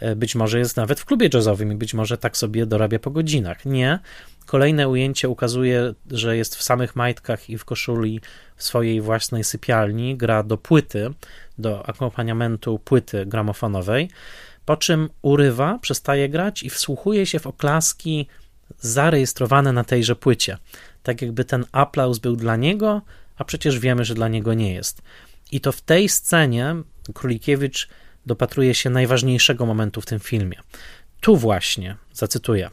E, 0.00 0.16
być 0.16 0.34
może 0.34 0.58
jest 0.58 0.76
nawet 0.76 1.00
w 1.00 1.04
klubie 1.04 1.28
jazzowym 1.34 1.72
i 1.72 1.76
być 1.76 1.94
może 1.94 2.18
tak 2.18 2.36
sobie 2.36 2.66
dorabia 2.66 2.98
po 2.98 3.10
godzinach. 3.10 3.64
Nie. 3.64 3.98
Kolejne 4.46 4.88
ujęcie 4.88 5.28
ukazuje, 5.28 5.94
że 6.10 6.36
jest 6.36 6.56
w 6.56 6.62
samych 6.62 6.96
majtkach 6.96 7.50
i 7.50 7.58
w 7.58 7.64
koszuli 7.64 8.20
swojej 8.62 9.00
własnej 9.00 9.44
sypialni, 9.44 10.16
gra 10.16 10.42
do 10.42 10.58
płyty, 10.58 11.10
do 11.58 11.88
akompaniamentu 11.88 12.78
płyty 12.78 13.26
gramofonowej, 13.26 14.10
po 14.64 14.76
czym 14.76 15.08
urywa, 15.22 15.78
przestaje 15.78 16.28
grać 16.28 16.62
i 16.62 16.70
wsłuchuje 16.70 17.26
się 17.26 17.38
w 17.38 17.46
oklaski 17.46 18.26
zarejestrowane 18.80 19.72
na 19.72 19.84
tejże 19.84 20.16
płycie. 20.16 20.58
Tak 21.02 21.22
jakby 21.22 21.44
ten 21.44 21.64
aplauz 21.72 22.18
był 22.18 22.36
dla 22.36 22.56
niego, 22.56 23.02
a 23.36 23.44
przecież 23.44 23.78
wiemy, 23.78 24.04
że 24.04 24.14
dla 24.14 24.28
niego 24.28 24.54
nie 24.54 24.74
jest. 24.74 25.02
I 25.52 25.60
to 25.60 25.72
w 25.72 25.80
tej 25.80 26.08
scenie 26.08 26.74
Królikiewicz 27.14 27.88
dopatruje 28.26 28.74
się 28.74 28.90
najważniejszego 28.90 29.66
momentu 29.66 30.00
w 30.00 30.06
tym 30.06 30.20
filmie. 30.20 30.56
Tu 31.20 31.36
właśnie, 31.36 31.96
zacytuję, 32.12 32.70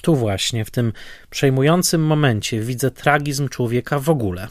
tu 0.00 0.16
właśnie, 0.16 0.64
w 0.64 0.70
tym 0.70 0.92
przejmującym 1.30 2.06
momencie, 2.06 2.60
widzę 2.60 2.90
tragizm 2.90 3.48
człowieka 3.48 3.98
w 3.98 4.10
ogóle. 4.10 4.48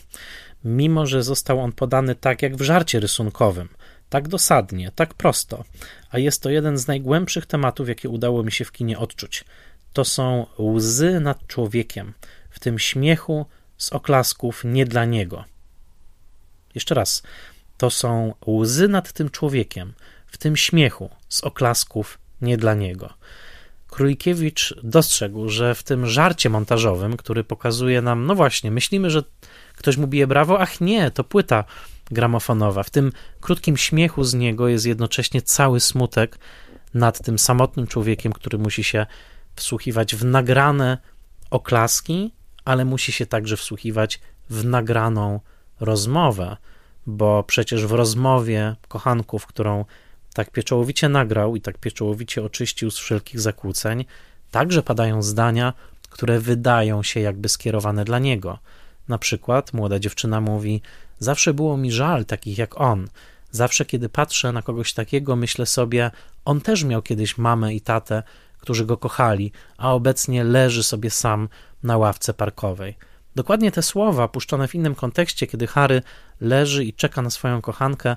Mimo, 0.63 1.05
że 1.05 1.23
został 1.23 1.59
on 1.59 1.71
podany 1.71 2.15
tak 2.15 2.41
jak 2.41 2.55
w 2.55 2.61
żarcie 2.61 2.99
rysunkowym, 2.99 3.69
tak 4.09 4.27
dosadnie, 4.27 4.91
tak 4.95 5.13
prosto, 5.13 5.63
a 6.09 6.19
jest 6.19 6.41
to 6.41 6.49
jeden 6.49 6.77
z 6.77 6.87
najgłębszych 6.87 7.45
tematów, 7.45 7.89
jakie 7.89 8.09
udało 8.09 8.43
mi 8.43 8.51
się 8.51 8.65
w 8.65 8.71
kinie 8.71 8.99
odczuć. 8.99 9.45
To 9.93 10.05
są 10.05 10.45
łzy 10.59 11.19
nad 11.19 11.47
człowiekiem, 11.47 12.13
w 12.49 12.59
tym 12.59 12.79
śmiechu 12.79 13.45
z 13.77 13.93
oklasków 13.93 14.61
nie 14.63 14.85
dla 14.85 15.05
niego. 15.05 15.45
Jeszcze 16.75 16.95
raz, 16.95 17.23
to 17.77 17.89
są 17.89 18.33
łzy 18.47 18.87
nad 18.87 19.13
tym 19.13 19.29
człowiekiem, 19.29 19.93
w 20.27 20.37
tym 20.37 20.57
śmiechu 20.57 21.09
z 21.29 21.43
oklasków 21.43 22.19
nie 22.41 22.57
dla 22.57 22.73
niego. 22.73 23.13
Królikiewicz 23.89 24.75
dostrzegł, 24.83 25.49
że 25.49 25.75
w 25.75 25.83
tym 25.83 26.07
żarcie 26.07 26.49
montażowym, 26.49 27.17
który 27.17 27.43
pokazuje 27.43 28.01
nam, 28.01 28.25
no 28.25 28.35
właśnie, 28.35 28.71
myślimy, 28.71 29.09
że 29.09 29.23
ktoś 29.75 29.97
mu 29.97 30.07
bije 30.07 30.27
brawo, 30.27 30.59
ach 30.59 30.81
nie, 30.81 31.11
to 31.11 31.23
płyta 31.23 31.63
gramofonowa. 32.11 32.83
W 32.83 32.89
tym 32.89 33.11
krótkim 33.41 33.77
śmiechu 33.77 34.23
z 34.23 34.33
niego 34.33 34.67
jest 34.67 34.85
jednocześnie 34.85 35.41
cały 35.41 35.79
smutek 35.79 36.37
nad 36.93 37.23
tym 37.23 37.39
samotnym 37.39 37.87
człowiekiem, 37.87 38.33
który 38.33 38.57
musi 38.57 38.83
się 38.83 39.05
wsłuchiwać 39.55 40.15
w 40.15 40.25
nagrane 40.25 40.97
oklaski, 41.49 42.33
ale 42.65 42.85
musi 42.85 43.11
się 43.11 43.25
także 43.25 43.57
wsłuchiwać 43.57 44.19
w 44.49 44.65
nagraną 44.65 45.39
rozmowę, 45.79 46.57
bo 47.05 47.43
przecież 47.43 47.85
w 47.85 47.91
rozmowie 47.91 48.75
kochanków, 48.87 49.45
którą 49.45 49.85
tak 50.39 50.51
pieczołowicie 50.51 51.09
nagrał 51.09 51.55
i 51.55 51.61
tak 51.61 51.77
pieczołowicie 51.77 52.43
oczyścił 52.43 52.91
z 52.91 52.97
wszelkich 52.97 53.39
zakłóceń, 53.39 54.05
także 54.51 54.83
padają 54.83 55.21
zdania, 55.21 55.73
które 56.09 56.39
wydają 56.39 57.03
się 57.03 57.19
jakby 57.19 57.49
skierowane 57.49 58.05
dla 58.05 58.19
niego. 58.19 58.59
Na 59.07 59.17
przykład 59.17 59.73
młoda 59.73 59.99
dziewczyna 59.99 60.41
mówi: 60.41 60.81
Zawsze 61.19 61.53
było 61.53 61.77
mi 61.77 61.91
żal 61.91 62.25
takich 62.25 62.57
jak 62.57 62.81
on. 62.81 63.07
Zawsze, 63.51 63.85
kiedy 63.85 64.09
patrzę 64.09 64.51
na 64.51 64.61
kogoś 64.61 64.93
takiego, 64.93 65.35
myślę 65.35 65.65
sobie: 65.65 66.11
On 66.45 66.61
też 66.61 66.83
miał 66.83 67.01
kiedyś 67.01 67.37
mamę 67.37 67.73
i 67.73 67.81
tatę, 67.81 68.23
którzy 68.59 68.85
go 68.85 68.97
kochali, 68.97 69.51
a 69.77 69.93
obecnie 69.93 70.43
leży 70.43 70.83
sobie 70.83 71.09
sam 71.09 71.49
na 71.83 71.97
ławce 71.97 72.33
parkowej. 72.33 72.95
Dokładnie 73.35 73.71
te 73.71 73.81
słowa, 73.81 74.27
puszczone 74.27 74.67
w 74.67 74.75
innym 74.75 74.95
kontekście, 74.95 75.47
kiedy 75.47 75.67
Harry 75.67 76.01
leży 76.41 76.85
i 76.85 76.93
czeka 76.93 77.21
na 77.21 77.29
swoją 77.29 77.61
kochankę, 77.61 78.15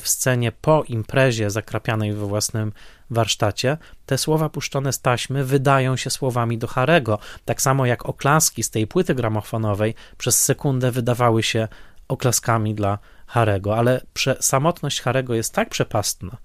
w 0.00 0.08
scenie 0.08 0.52
po 0.52 0.82
imprezie 0.82 1.50
zakrapianej 1.50 2.12
we 2.12 2.26
własnym 2.26 2.72
warsztacie, 3.10 3.76
te 4.06 4.18
słowa 4.18 4.48
puszczone 4.48 4.92
z 4.92 5.00
taśmy 5.00 5.44
wydają 5.44 5.96
się 5.96 6.10
słowami 6.10 6.58
do 6.58 6.66
Harego, 6.66 7.18
tak 7.44 7.62
samo 7.62 7.86
jak 7.86 8.06
oklaski 8.06 8.62
z 8.62 8.70
tej 8.70 8.86
płyty 8.86 9.14
gramofonowej 9.14 9.94
przez 10.18 10.44
sekundę 10.44 10.90
wydawały 10.90 11.42
się 11.42 11.68
oklaskami 12.08 12.74
dla 12.74 12.98
Harego, 13.26 13.76
ale 13.76 14.00
prze, 14.14 14.36
samotność 14.40 15.00
Harego 15.00 15.34
jest 15.34 15.54
tak 15.54 15.68
przepastna, 15.68 16.36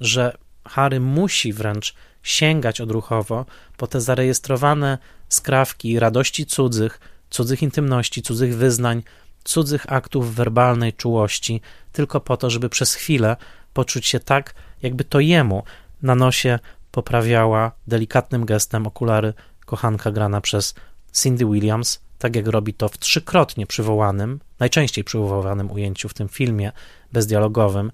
że 0.00 0.36
Harry 0.64 1.00
musi 1.00 1.52
wręcz 1.52 1.94
sięgać 2.22 2.80
odruchowo 2.80 3.46
po 3.76 3.86
te 3.86 4.00
zarejestrowane 4.00 4.98
skrawki 5.28 5.98
radości 5.98 6.46
cudzych, 6.46 7.00
cudzych 7.30 7.62
intymności, 7.62 8.22
cudzych 8.22 8.56
wyznań, 8.56 9.02
cudzych 9.44 9.92
aktów 9.92 10.34
werbalnej 10.34 10.92
czułości, 10.92 11.60
tylko 11.92 12.20
po 12.20 12.36
to, 12.36 12.50
żeby 12.50 12.68
przez 12.68 12.94
chwilę 12.94 13.36
poczuć 13.74 14.06
się 14.06 14.20
tak, 14.20 14.54
jakby 14.82 15.04
to 15.04 15.20
jemu 15.20 15.62
na 16.02 16.14
nosie 16.14 16.58
poprawiała 16.90 17.72
delikatnym 17.86 18.44
gestem 18.44 18.86
okulary 18.86 19.34
kochanka 19.66 20.10
grana 20.10 20.40
przez 20.40 20.74
Cindy 21.12 21.46
Williams, 21.46 22.00
tak 22.18 22.36
jak 22.36 22.46
robi 22.46 22.74
to 22.74 22.88
w 22.88 22.98
trzykrotnie 22.98 23.66
przywołanym, 23.66 24.40
najczęściej 24.58 25.04
przywołanym 25.04 25.70
ujęciu 25.70 26.08
w 26.08 26.14
tym 26.14 26.28
filmie 26.28 26.72
bezdialogowym, 27.12 27.92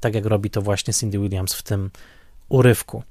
tak 0.00 0.14
jak 0.14 0.26
robi 0.26 0.50
to 0.50 0.62
właśnie 0.62 0.94
Cindy 0.94 1.18
Williams 1.18 1.54
w 1.54 1.62
tym 1.62 1.90
urywku. 2.48 3.02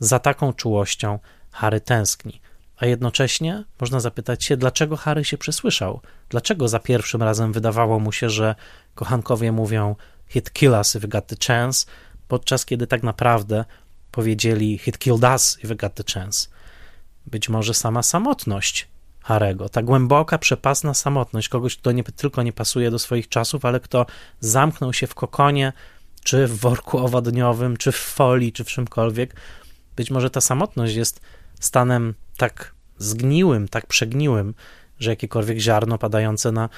Za 0.00 0.18
taką 0.18 0.52
czułością 0.52 1.18
Harry 1.50 1.80
tęskni. 1.80 2.40
A 2.82 2.86
jednocześnie 2.86 3.64
można 3.80 4.00
zapytać 4.00 4.44
się, 4.44 4.56
dlaczego 4.56 4.96
Harry 4.96 5.24
się 5.24 5.38
przesłyszał? 5.38 6.00
Dlaczego 6.28 6.68
za 6.68 6.78
pierwszym 6.78 7.22
razem 7.22 7.52
wydawało 7.52 8.00
mu 8.00 8.12
się, 8.12 8.30
że 8.30 8.54
kochankowie 8.94 9.52
mówią 9.52 9.96
hit 10.28 10.52
kill 10.52 10.70
us 10.70 10.96
if 10.96 11.00
we 11.00 11.08
got 11.08 11.26
the 11.26 11.36
chance, 11.46 11.86
podczas 12.28 12.66
kiedy 12.66 12.86
tak 12.86 13.02
naprawdę 13.02 13.64
powiedzieli 14.12 14.78
hit 14.78 14.98
killed 14.98 15.22
us 15.22 15.58
if 15.58 15.68
we 15.68 15.74
got 15.74 15.94
the 15.94 16.04
chance. 16.14 16.48
Być 17.26 17.48
może 17.48 17.74
sama 17.74 18.02
samotność 18.02 18.88
Harego, 19.20 19.68
ta 19.68 19.82
głęboka, 19.82 20.38
przepasna 20.38 20.94
samotność 20.94 21.48
kogoś, 21.48 21.76
kto 21.76 21.92
nie 21.92 22.04
tylko 22.04 22.42
nie 22.42 22.52
pasuje 22.52 22.90
do 22.90 22.98
swoich 22.98 23.28
czasów, 23.28 23.64
ale 23.64 23.80
kto 23.80 24.06
zamknął 24.40 24.92
się 24.92 25.06
w 25.06 25.14
kokonie, 25.14 25.72
czy 26.24 26.46
w 26.46 26.58
worku 26.58 26.98
owodniowym, 26.98 27.76
czy 27.76 27.92
w 27.92 27.96
folii, 27.96 28.52
czy 28.52 28.64
w 28.64 28.68
czymkolwiek. 28.68 29.36
Być 29.96 30.10
może 30.10 30.30
ta 30.30 30.40
samotność 30.40 30.94
jest 30.94 31.20
stanem 31.60 32.14
tak 32.42 32.74
zgniłym, 32.98 33.68
tak 33.68 33.86
przegniłym, 33.86 34.54
że 34.98 35.10
jakiekolwiek 35.10 35.58
ziarno 35.58 35.98
padające 35.98 36.52
na 36.52 36.68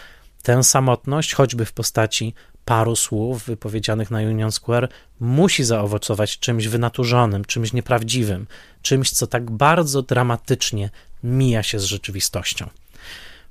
tę 0.42 0.64
samotność, 0.64 1.34
choćby 1.34 1.64
w 1.64 1.72
postaci 1.72 2.34
paru 2.64 2.96
słów 2.96 3.44
wypowiedzianych 3.44 4.10
na 4.10 4.18
Union 4.18 4.52
Square, 4.52 4.88
musi 5.20 5.64
zaowocować 5.64 6.38
czymś 6.38 6.68
wynaturzonym, 6.68 7.44
czymś 7.44 7.72
nieprawdziwym, 7.72 8.46
czymś, 8.82 9.10
co 9.10 9.26
tak 9.26 9.50
bardzo 9.50 10.02
dramatycznie 10.02 10.90
mija 11.22 11.62
się 11.62 11.78
z 11.78 11.84
rzeczywistością. 11.84 12.70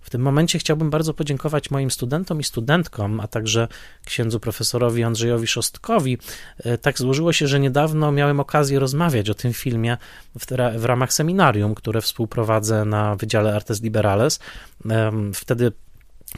W 0.04 0.10
tym 0.10 0.22
momencie 0.22 0.60
chciałbym 0.60 0.90
bardzo 0.90 1.14
podziękować 1.14 1.72
moim 1.72 1.92
studentom 1.92 2.40
i 2.40 2.44
studentkom, 2.44 3.20
a 3.20 3.28
także 3.28 3.68
księdzu 4.06 4.40
profesorowi 4.40 5.04
Andrzejowi 5.04 5.48
Szostkowi. 5.48 6.18
E, 6.60 6.78
tak 6.78 6.98
złożyło 6.98 7.34
się, 7.34 7.48
że 7.48 7.60
niedawno 7.60 8.12
miałem 8.12 8.40
okazję 8.40 8.80
rozmawiać 8.80 9.30
o 9.30 9.34
tym 9.34 9.54
filmie 9.54 9.98
w, 10.40 10.46
w 10.78 10.86
ramach 10.86 11.14
seminarium, 11.14 11.76
które 11.76 12.02
współprowadzę 12.02 12.86
na 12.86 13.16
Wydziale 13.16 13.56
Artes 13.56 13.82
Liberales. 13.82 14.40
Wtedy 15.34 15.72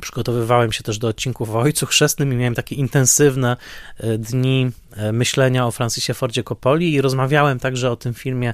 przygotowywałem 0.01 0.71
się 0.71 0.83
też 0.83 0.97
do 0.97 1.07
odcinków 1.07 1.49
o 1.49 1.59
Ojcu 1.59 1.85
Chrzestnym 1.85 2.33
i 2.33 2.35
miałem 2.35 2.55
takie 2.55 2.75
intensywne 2.75 3.57
e, 3.97 4.17
dni 4.17 4.71
e, 4.91 5.11
myślenia 5.11 5.67
o 5.67 5.71
Francisie 5.71 6.13
Fordzie 6.13 6.43
Coppoli 6.43 6.93
i 6.93 7.01
rozmawiałem 7.01 7.59
także 7.59 7.91
o 7.91 7.95
tym 7.95 8.13
filmie 8.13 8.53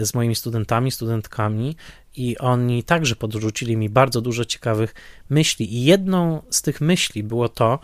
z 0.00 0.14
moimi 0.14 0.34
studentami, 0.34 0.90
studentkami 0.90 1.76
i 2.18 2.38
oni 2.38 2.82
także 2.82 3.16
podrzucili 3.16 3.76
mi 3.76 3.88
bardzo 3.88 4.20
dużo 4.20 4.44
ciekawych 4.44 4.94
myśli. 5.30 5.74
I 5.74 5.84
jedną 5.84 6.42
z 6.50 6.62
tych 6.62 6.80
myśli 6.80 7.22
było 7.22 7.48
to, 7.48 7.78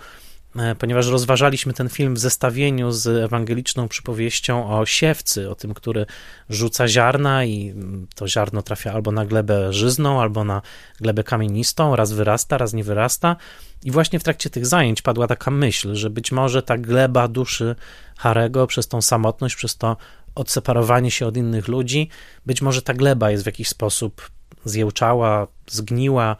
e, 0.56 0.74
ponieważ 0.74 1.08
rozważaliśmy 1.08 1.72
ten 1.72 1.88
film 1.88 2.14
w 2.14 2.18
zestawieniu 2.18 2.90
z 2.90 3.06
ewangeliczną 3.06 3.88
przypowieścią 3.88 4.78
o 4.78 4.86
siewcy, 4.86 5.50
o 5.50 5.54
tym, 5.54 5.74
który 5.74 6.06
rzuca 6.50 6.88
ziarna 6.88 7.44
i 7.44 7.74
to 8.14 8.28
ziarno 8.28 8.62
trafia 8.62 8.92
albo 8.92 9.12
na 9.12 9.26
glebę 9.26 9.72
żyzną, 9.72 10.20
albo 10.20 10.44
na 10.44 10.62
glebę 11.00 11.24
kamienistą, 11.24 11.96
raz 11.96 12.12
wyrasta, 12.12 12.58
raz 12.58 12.72
nie 12.72 12.84
wyrasta. 12.84 13.36
I 13.84 13.90
właśnie 13.90 14.18
w 14.18 14.24
trakcie 14.24 14.50
tych 14.50 14.66
zajęć 14.66 15.02
padła 15.02 15.26
taka 15.26 15.50
myśl, 15.50 15.94
że 15.94 16.10
być 16.10 16.32
może 16.32 16.62
ta 16.62 16.78
gleba 16.78 17.28
duszy 17.28 17.76
Harego 18.16 18.66
przez 18.66 18.88
tą 18.88 19.02
samotność, 19.02 19.56
przez 19.56 19.76
to 19.76 19.96
odseparowanie 20.34 21.10
się 21.10 21.26
od 21.26 21.36
innych 21.36 21.68
ludzi. 21.68 22.08
Być 22.46 22.62
może 22.62 22.82
ta 22.82 22.94
gleba 22.94 23.30
jest 23.30 23.42
w 23.42 23.46
jakiś 23.46 23.68
sposób 23.68 24.30
zjełczała, 24.64 25.46
zgniła, 25.66 26.36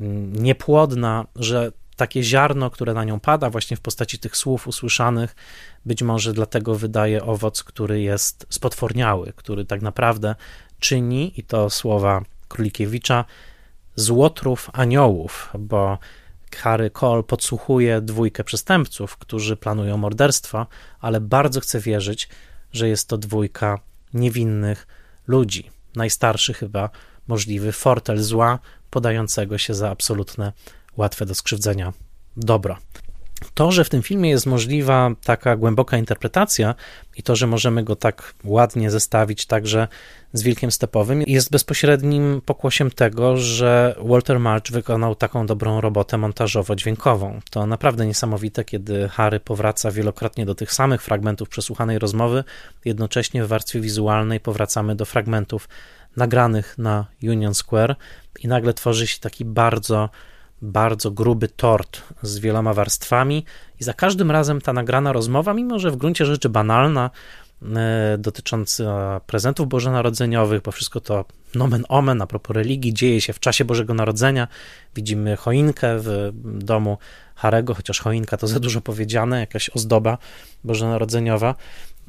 mm, 0.00 0.32
niepłodna, 0.32 1.26
że 1.36 1.72
takie 1.96 2.22
ziarno, 2.22 2.70
które 2.70 2.94
na 2.94 3.04
nią 3.04 3.20
pada, 3.20 3.50
właśnie 3.50 3.76
w 3.76 3.80
postaci 3.80 4.18
tych 4.18 4.36
słów 4.36 4.66
usłyszanych, 4.66 5.36
być 5.86 6.02
może 6.02 6.32
dlatego 6.32 6.74
wydaje 6.74 7.22
owoc, 7.22 7.64
który 7.64 8.00
jest 8.00 8.46
spotworniały, 8.50 9.32
który 9.36 9.64
tak 9.64 9.82
naprawdę 9.82 10.34
czyni, 10.80 11.40
i 11.40 11.42
to 11.42 11.70
słowa 11.70 12.22
Królikiewicza, 12.48 13.24
złotrów 13.96 14.70
aniołów, 14.72 15.50
bo 15.58 15.98
Harry 16.56 16.90
Cole 16.90 17.22
podsłuchuje 17.22 18.00
dwójkę 18.00 18.44
przestępców, 18.44 19.16
którzy 19.16 19.56
planują 19.56 19.96
morderstwo, 19.96 20.66
ale 21.00 21.20
bardzo 21.20 21.60
chce 21.60 21.80
wierzyć, 21.80 22.28
że 22.72 22.88
jest 22.88 23.08
to 23.08 23.18
dwójka 23.18 23.78
niewinnych 24.14 24.86
ludzi. 25.26 25.70
Najstarszy 25.96 26.54
chyba 26.54 26.90
możliwy 27.28 27.72
fortel 27.72 28.22
zła, 28.22 28.58
podającego 28.90 29.58
się 29.58 29.74
za 29.74 29.90
absolutne, 29.90 30.52
łatwe 30.96 31.26
do 31.26 31.34
skrzywdzenia 31.34 31.92
dobro. 32.36 32.76
To, 33.54 33.72
że 33.72 33.84
w 33.84 33.88
tym 33.88 34.02
filmie 34.02 34.30
jest 34.30 34.46
możliwa 34.46 35.10
taka 35.24 35.56
głęboka 35.56 35.98
interpretacja 35.98 36.74
i 37.16 37.22
to, 37.22 37.36
że 37.36 37.46
możemy 37.46 37.84
go 37.84 37.96
tak 37.96 38.34
ładnie 38.44 38.90
zestawić 38.90 39.46
także 39.46 39.88
z 40.32 40.42
Wilkiem 40.42 40.70
Stepowym, 40.70 41.22
jest 41.26 41.50
bezpośrednim 41.50 42.40
pokłosiem 42.44 42.90
tego, 42.90 43.36
że 43.36 43.96
Walter 44.04 44.40
March 44.40 44.70
wykonał 44.70 45.14
taką 45.14 45.46
dobrą 45.46 45.80
robotę 45.80 46.16
montażowo-dźwiękową. 46.18 47.40
To 47.50 47.66
naprawdę 47.66 48.06
niesamowite, 48.06 48.64
kiedy 48.64 49.08
Harry 49.08 49.40
powraca 49.40 49.90
wielokrotnie 49.90 50.46
do 50.46 50.54
tych 50.54 50.72
samych 50.72 51.02
fragmentów 51.02 51.48
przesłuchanej 51.48 51.98
rozmowy, 51.98 52.44
jednocześnie 52.84 53.44
w 53.44 53.48
warstwie 53.48 53.80
wizualnej 53.80 54.40
powracamy 54.40 54.96
do 54.96 55.04
fragmentów 55.04 55.68
nagranych 56.16 56.78
na 56.78 57.06
Union 57.22 57.54
Square 57.54 57.96
i 58.40 58.48
nagle 58.48 58.74
tworzy 58.74 59.06
się 59.06 59.20
taki 59.20 59.44
bardzo 59.44 60.08
bardzo 60.62 61.10
gruby 61.10 61.48
tort 61.48 62.02
z 62.22 62.38
wieloma 62.38 62.74
warstwami, 62.74 63.44
i 63.80 63.84
za 63.84 63.94
każdym 63.94 64.30
razem 64.30 64.60
ta 64.60 64.72
nagrana 64.72 65.12
rozmowa, 65.12 65.54
mimo 65.54 65.78
że 65.78 65.90
w 65.90 65.96
gruncie 65.96 66.26
rzeczy 66.26 66.48
banalna, 66.48 67.10
e, 67.62 68.18
dotycząca 68.18 69.20
prezentów 69.26 69.68
bożonarodzeniowych, 69.68 70.62
bo 70.62 70.72
wszystko 70.72 71.00
to 71.00 71.24
nomen 71.54 71.84
omen 71.88 72.22
a 72.22 72.26
propos 72.26 72.56
religii 72.56 72.94
dzieje 72.94 73.20
się 73.20 73.32
w 73.32 73.40
czasie 73.40 73.64
Bożego 73.64 73.94
Narodzenia. 73.94 74.48
Widzimy 74.94 75.36
choinkę 75.36 75.98
w 75.98 76.30
domu 76.44 76.98
Harego, 77.34 77.74
chociaż 77.74 78.00
choinka 78.00 78.36
to 78.36 78.46
za 78.46 78.60
dużo 78.60 78.80
powiedziane, 78.80 79.40
jakaś 79.40 79.70
ozdoba 79.70 80.18
bożonarodzeniowa. 80.64 81.54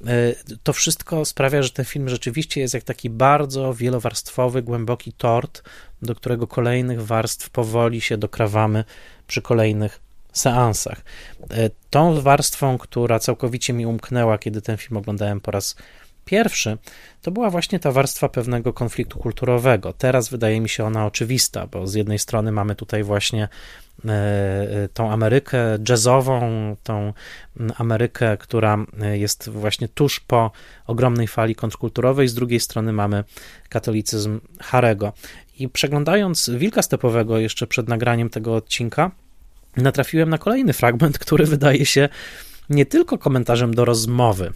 E, 0.07 0.35
to 0.63 0.73
wszystko 0.73 1.25
sprawia, 1.25 1.63
że 1.63 1.69
ten 1.69 1.85
film 1.85 2.09
rzeczywiście 2.09 2.61
jest 2.61 2.73
jak 2.73 2.83
taki 2.83 3.09
bardzo 3.09 3.73
wielowarstwowy, 3.73 4.61
głęboki 4.61 5.13
tort, 5.13 5.63
do 6.01 6.15
którego 6.15 6.47
kolejnych 6.47 7.05
warstw 7.05 7.49
powoli 7.49 8.01
się 8.01 8.17
dokrawamy 8.17 8.83
przy 9.27 9.41
kolejnych 9.41 9.99
seansach. 10.33 11.01
E, 11.51 11.69
tą 11.89 12.21
warstwą, 12.21 12.77
która 12.77 13.19
całkowicie 13.19 13.73
mi 13.73 13.85
umknęła, 13.85 14.37
kiedy 14.37 14.61
ten 14.61 14.77
film 14.77 14.97
oglądałem 14.97 15.41
po 15.41 15.51
raz 15.51 15.75
pierwszy, 16.25 16.77
to 17.21 17.31
była 17.31 17.49
właśnie 17.49 17.79
ta 17.79 17.91
warstwa 17.91 18.29
pewnego 18.29 18.73
konfliktu 18.73 19.19
kulturowego. 19.19 19.93
Teraz 19.93 20.29
wydaje 20.29 20.61
mi 20.61 20.69
się 20.69 20.85
ona 20.85 21.05
oczywista, 21.05 21.67
bo 21.67 21.87
z 21.87 21.93
jednej 21.93 22.19
strony 22.19 22.51
mamy 22.51 22.75
tutaj 22.75 23.03
właśnie 23.03 23.47
tą 24.93 25.11
Amerykę 25.11 25.77
jazzową, 25.89 26.75
tą 26.83 27.13
Amerykę, 27.77 28.37
która 28.37 28.77
jest 29.13 29.49
właśnie 29.49 29.87
tuż 29.87 30.19
po 30.19 30.51
ogromnej 30.87 31.27
fali 31.27 31.55
kontrkulturowej, 31.55 32.27
z 32.27 32.33
drugiej 32.33 32.59
strony 32.59 32.93
mamy 32.93 33.23
katolicyzm 33.69 34.39
Harego. 34.61 35.13
I 35.59 35.69
przeglądając 35.69 36.49
Wilka 36.49 36.81
Stepowego 36.81 37.39
jeszcze 37.39 37.67
przed 37.67 37.87
nagraniem 37.87 38.29
tego 38.29 38.55
odcinka, 38.55 39.11
natrafiłem 39.77 40.29
na 40.29 40.37
kolejny 40.37 40.73
fragment, 40.73 41.19
który 41.19 41.45
wydaje 41.45 41.85
się 41.85 42.09
nie 42.69 42.85
tylko 42.85 43.17
komentarzem 43.17 43.73
do 43.73 43.85
rozmowy, 43.85 44.53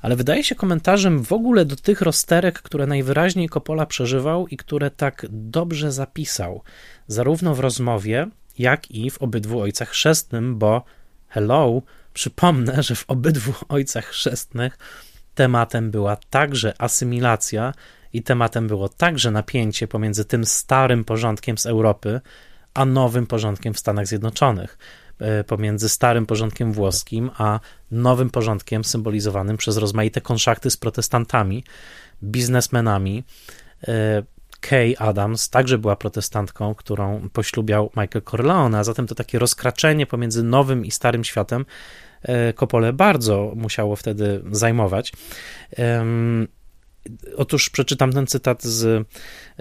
ale 0.00 0.16
wydaje 0.16 0.44
się 0.44 0.54
komentarzem 0.54 1.24
w 1.24 1.32
ogóle 1.32 1.64
do 1.64 1.76
tych 1.76 2.00
rozterek, 2.00 2.62
które 2.62 2.86
najwyraźniej 2.86 3.48
Coppola 3.48 3.86
przeżywał 3.86 4.46
i 4.48 4.56
które 4.56 4.90
tak 4.90 5.26
dobrze 5.30 5.92
zapisał, 5.92 6.62
zarówno 7.06 7.54
w 7.54 7.60
rozmowie, 7.60 8.26
jak 8.58 8.90
i 8.90 9.10
w 9.10 9.22
obydwu 9.22 9.60
ojcach 9.60 9.88
chrzestnym, 9.88 10.58
bo 10.58 10.84
hello, 11.28 11.82
przypomnę, 12.14 12.82
że 12.82 12.94
w 12.94 13.04
obydwu 13.08 13.52
ojcach 13.68 14.04
chrzestnych 14.04 14.78
tematem 15.34 15.90
była 15.90 16.16
także 16.16 16.74
asymilacja 16.78 17.72
i 18.12 18.22
tematem 18.22 18.68
było 18.68 18.88
także 18.88 19.30
napięcie 19.30 19.88
pomiędzy 19.88 20.24
tym 20.24 20.44
starym 20.44 21.04
porządkiem 21.04 21.58
z 21.58 21.66
Europy, 21.66 22.20
a 22.74 22.84
nowym 22.84 23.26
porządkiem 23.26 23.74
w 23.74 23.78
Stanach 23.78 24.06
Zjednoczonych, 24.06 24.78
e, 25.18 25.44
pomiędzy 25.44 25.88
starym 25.88 26.26
porządkiem 26.26 26.72
włoskim, 26.72 27.30
a 27.38 27.60
nowym 27.90 28.30
porządkiem 28.30 28.84
symbolizowanym 28.84 29.56
przez 29.56 29.76
rozmaite 29.76 30.20
konszachty 30.20 30.70
z 30.70 30.76
protestantami, 30.76 31.64
biznesmenami, 32.22 33.24
e, 33.88 34.22
Kay 34.68 34.94
Adams 34.98 35.50
także 35.50 35.78
była 35.78 35.96
protestantką, 35.96 36.74
którą 36.74 37.28
poślubiał 37.32 37.90
Michael 37.96 38.22
Corleone, 38.30 38.78
a 38.78 38.84
zatem 38.84 39.06
to 39.06 39.14
takie 39.14 39.38
rozkraczenie 39.38 40.06
pomiędzy 40.06 40.42
nowym 40.42 40.84
i 40.84 40.90
starym 40.90 41.24
światem 41.24 41.64
Kopole 42.54 42.92
bardzo 42.92 43.52
musiało 43.56 43.96
wtedy 43.96 44.42
zajmować. 44.50 45.12
Otóż 47.36 47.70
przeczytam 47.70 48.12
ten 48.12 48.26
cytat 48.26 48.62
z 48.62 49.08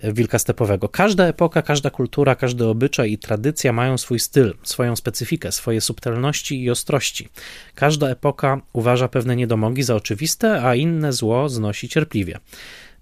Wilka 0.03 0.39
Stepowego. 0.39 0.89
Każda 0.89 1.27
epoka, 1.27 1.61
każda 1.61 1.89
kultura, 1.89 2.35
każdy 2.35 2.67
obyczaj 2.67 3.11
i 3.11 3.17
tradycja 3.17 3.73
mają 3.73 3.97
swój 3.97 4.19
styl, 4.19 4.53
swoją 4.63 4.95
specyfikę, 4.95 5.51
swoje 5.51 5.81
subtelności 5.81 6.63
i 6.63 6.69
ostrości. 6.69 7.29
Każda 7.75 8.09
epoka 8.09 8.61
uważa 8.73 9.07
pewne 9.07 9.35
niedomogi 9.35 9.83
za 9.83 9.95
oczywiste, 9.95 10.61
a 10.61 10.75
inne 10.75 11.13
zło 11.13 11.49
znosi 11.49 11.89
cierpliwie. 11.89 12.39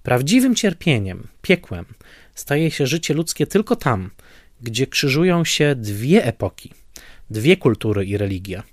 Prawdziwym 0.04 0.56
cierpieniem, 0.56 1.28
piekłem, 1.42 1.86
staje 2.36 2.72
się 2.72 2.88
życie 2.88 3.14
ludzkie 3.14 3.48
tylko 3.48 3.76
tam, 3.76 4.10
gdzie 4.62 4.88
krzyżują 4.88 5.46
się 5.46 5.76
dwie 5.76 6.26
epoki, 6.26 6.72
dwie 7.30 7.58
kultury 7.58 8.06
i 8.06 8.18
religia. 8.18 8.64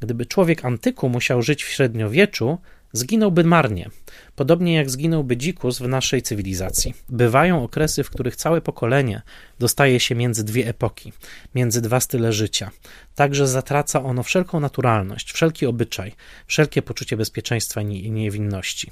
Gdyby 0.00 0.26
człowiek 0.26 0.64
antyku 0.64 1.08
musiał 1.08 1.42
żyć 1.42 1.64
w 1.64 1.68
średniowieczu, 1.68 2.58
zginąłby 2.92 3.44
marnie, 3.44 3.90
podobnie 4.36 4.74
jak 4.74 4.90
zginąłby 4.90 5.36
dzikus 5.36 5.78
w 5.78 5.88
naszej 5.88 6.22
cywilizacji. 6.22 6.94
Bywają 7.08 7.64
okresy, 7.64 8.04
w 8.04 8.10
których 8.10 8.36
całe 8.36 8.60
pokolenie 8.60 9.22
dostaje 9.58 10.00
się 10.00 10.14
między 10.14 10.44
dwie 10.44 10.68
epoki, 10.68 11.12
między 11.54 11.80
dwa 11.80 12.00
style 12.00 12.32
życia. 12.32 12.70
Także 13.14 13.48
zatraca 13.48 14.02
ono 14.02 14.22
wszelką 14.22 14.60
naturalność, 14.60 15.32
wszelki 15.32 15.66
obyczaj, 15.66 16.12
wszelkie 16.46 16.82
poczucie 16.82 17.16
bezpieczeństwa 17.16 17.80
i 17.80 18.10
niewinności. 18.10 18.90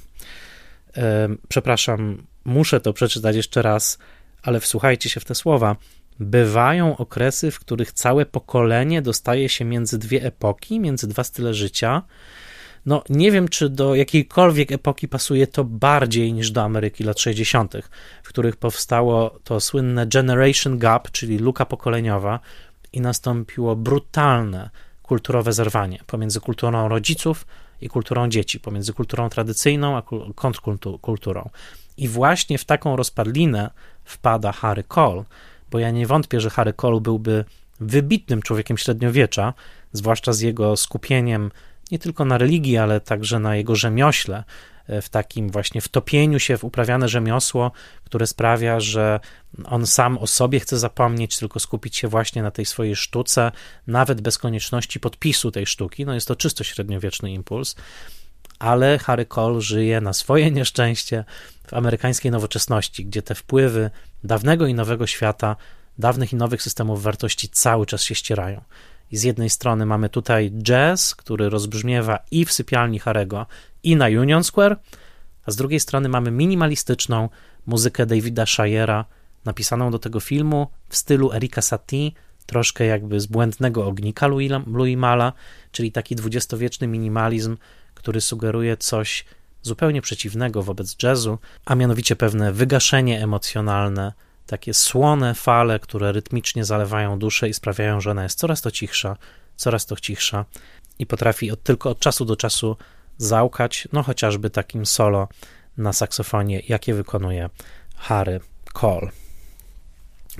Przepraszam, 1.47 2.23
muszę 2.45 2.79
to 2.79 2.93
przeczytać 2.93 3.35
jeszcze 3.35 3.61
raz, 3.61 3.97
ale 4.43 4.59
wsłuchajcie 4.59 5.09
się 5.09 5.19
w 5.19 5.25
te 5.25 5.35
słowa. 5.35 5.75
Bywają 6.19 6.97
okresy, 6.97 7.51
w 7.51 7.59
których 7.59 7.91
całe 7.91 8.25
pokolenie 8.25 9.01
dostaje 9.01 9.49
się 9.49 9.65
między 9.65 9.99
dwie 9.99 10.23
epoki, 10.23 10.79
między 10.79 11.07
dwa 11.07 11.23
style 11.23 11.53
życia. 11.53 12.01
No, 12.85 13.03
nie 13.09 13.31
wiem, 13.31 13.47
czy 13.47 13.69
do 13.69 13.95
jakiejkolwiek 13.95 14.71
epoki 14.71 15.07
pasuje 15.07 15.47
to 15.47 15.63
bardziej 15.63 16.33
niż 16.33 16.51
do 16.51 16.63
Ameryki 16.63 17.03
lat 17.03 17.19
60., 17.19 17.73
w 18.23 18.29
których 18.29 18.55
powstało 18.55 19.39
to 19.43 19.59
słynne 19.59 20.07
Generation 20.07 20.77
Gap, 20.77 21.11
czyli 21.11 21.37
luka 21.37 21.65
pokoleniowa, 21.65 22.39
i 22.93 23.01
nastąpiło 23.01 23.75
brutalne 23.75 24.69
kulturowe 25.01 25.53
zerwanie 25.53 25.99
pomiędzy 26.07 26.39
kulturą 26.39 26.87
rodziców 26.87 27.45
i 27.83 27.89
kulturą 27.89 28.29
dzieci, 28.29 28.59
pomiędzy 28.59 28.93
kulturą 28.93 29.29
tradycyjną 29.29 29.97
a 29.97 30.03
kontrkulturą. 30.35 31.49
I 31.97 32.07
właśnie 32.07 32.57
w 32.57 32.65
taką 32.65 32.95
rozpadlinę 32.95 33.69
wpada 34.03 34.51
Harry 34.51 34.83
Cole, 34.83 35.23
bo 35.71 35.79
ja 35.79 35.91
nie 35.91 36.07
wątpię, 36.07 36.41
że 36.41 36.49
Harry 36.49 36.73
Cole 36.73 37.01
byłby 37.01 37.45
wybitnym 37.79 38.41
człowiekiem 38.41 38.77
średniowiecza, 38.77 39.53
zwłaszcza 39.91 40.33
z 40.33 40.39
jego 40.39 40.77
skupieniem 40.77 41.51
nie 41.91 41.99
tylko 41.99 42.25
na 42.25 42.37
religii, 42.37 42.77
ale 42.77 43.01
także 43.01 43.39
na 43.39 43.55
jego 43.55 43.75
rzemiośle, 43.75 44.43
w 44.87 45.09
takim 45.09 45.49
właśnie 45.49 45.81
wtopieniu 45.81 46.39
się 46.39 46.57
w 46.57 46.63
uprawiane 46.63 47.09
rzemiosło, 47.09 47.71
które 48.03 48.27
sprawia, 48.27 48.79
że 48.79 49.19
on 49.65 49.87
sam 49.87 50.17
o 50.17 50.27
sobie 50.27 50.59
chce 50.59 50.79
zapomnieć, 50.79 51.37
tylko 51.37 51.59
skupić 51.59 51.97
się 51.97 52.07
właśnie 52.07 52.43
na 52.43 52.51
tej 52.51 52.65
swojej 52.65 52.95
sztuce, 52.95 53.51
nawet 53.87 54.21
bez 54.21 54.37
konieczności 54.37 54.99
podpisu 54.99 55.51
tej 55.51 55.65
sztuki. 55.65 56.05
No 56.05 56.13
jest 56.13 56.27
to 56.27 56.35
czysto 56.35 56.63
średniowieczny 56.63 57.31
impuls 57.31 57.75
ale 58.63 58.99
Harry 58.99 59.25
Cole 59.25 59.61
żyje 59.61 60.01
na 60.01 60.13
swoje 60.13 60.51
nieszczęście 60.59 61.23
w 61.67 61.73
amerykańskiej 61.73 62.31
nowoczesności, 62.31 63.05
gdzie 63.05 63.21
te 63.21 63.35
wpływy 63.35 63.89
dawnego 64.23 64.67
i 64.67 64.73
nowego 64.73 65.07
świata, 65.07 65.55
dawnych 65.97 66.33
i 66.33 66.35
nowych 66.35 66.61
systemów 66.61 67.03
wartości 67.03 67.49
cały 67.49 67.85
czas 67.85 68.03
się 68.03 68.15
ścierają. 68.15 68.61
I 69.11 69.17
z 69.17 69.23
jednej 69.23 69.49
strony 69.49 69.85
mamy 69.85 70.09
tutaj 70.09 70.51
jazz, 70.51 71.15
który 71.15 71.49
rozbrzmiewa 71.49 72.19
i 72.31 72.45
w 72.45 72.53
sypialni 72.53 72.99
Harego, 72.99 73.45
i 73.83 73.95
na 73.95 74.05
Union 74.05 74.43
Square, 74.43 74.77
a 75.45 75.51
z 75.51 75.55
drugiej 75.55 75.79
strony 75.79 76.09
mamy 76.09 76.31
minimalistyczną 76.31 77.29
muzykę 77.65 78.05
Davida 78.05 78.45
Shires, 78.45 79.05
napisaną 79.45 79.91
do 79.91 79.99
tego 79.99 80.19
filmu 80.19 80.67
w 80.89 80.95
stylu 80.95 81.33
Erika 81.33 81.61
Satie, 81.61 82.11
troszkę 82.45 82.85
jakby 82.85 83.19
z 83.19 83.25
błędnego 83.25 83.87
ognika 83.87 84.27
Louis 84.27 84.97
Mala, 84.97 85.33
czyli 85.71 85.91
taki 85.91 86.15
dwudziestowieczny 86.15 86.87
minimalizm, 86.87 87.57
który 87.93 88.21
sugeruje 88.21 88.77
coś 88.77 89.25
zupełnie 89.61 90.01
przeciwnego 90.01 90.63
wobec 90.63 90.95
jazzu, 91.03 91.37
a 91.65 91.75
mianowicie 91.75 92.15
pewne 92.15 92.51
wygaszenie 92.51 93.23
emocjonalne, 93.23 94.13
takie 94.47 94.73
słone 94.73 95.33
fale, 95.33 95.79
które 95.79 96.11
rytmicznie 96.11 96.65
zalewają 96.65 97.19
duszę 97.19 97.49
i 97.49 97.53
sprawiają, 97.53 98.01
że 98.01 98.11
ona 98.11 98.23
jest 98.23 98.39
coraz 98.39 98.61
to 98.61 98.71
cichsza, 98.71 99.17
coraz 99.55 99.85
to 99.85 99.95
cichsza 99.95 100.45
i 100.99 101.05
potrafi 101.05 101.51
od, 101.51 101.63
tylko 101.63 101.89
od 101.89 101.99
czasu 101.99 102.25
do 102.25 102.35
czasu 102.35 102.77
załkać, 103.17 103.87
no 103.93 104.03
chociażby 104.03 104.49
takim 104.49 104.85
solo 104.85 105.27
na 105.77 105.93
saksofonie, 105.93 106.61
jakie 106.69 106.93
wykonuje 106.93 107.49
Harry 107.95 108.39
Cole. 108.73 109.09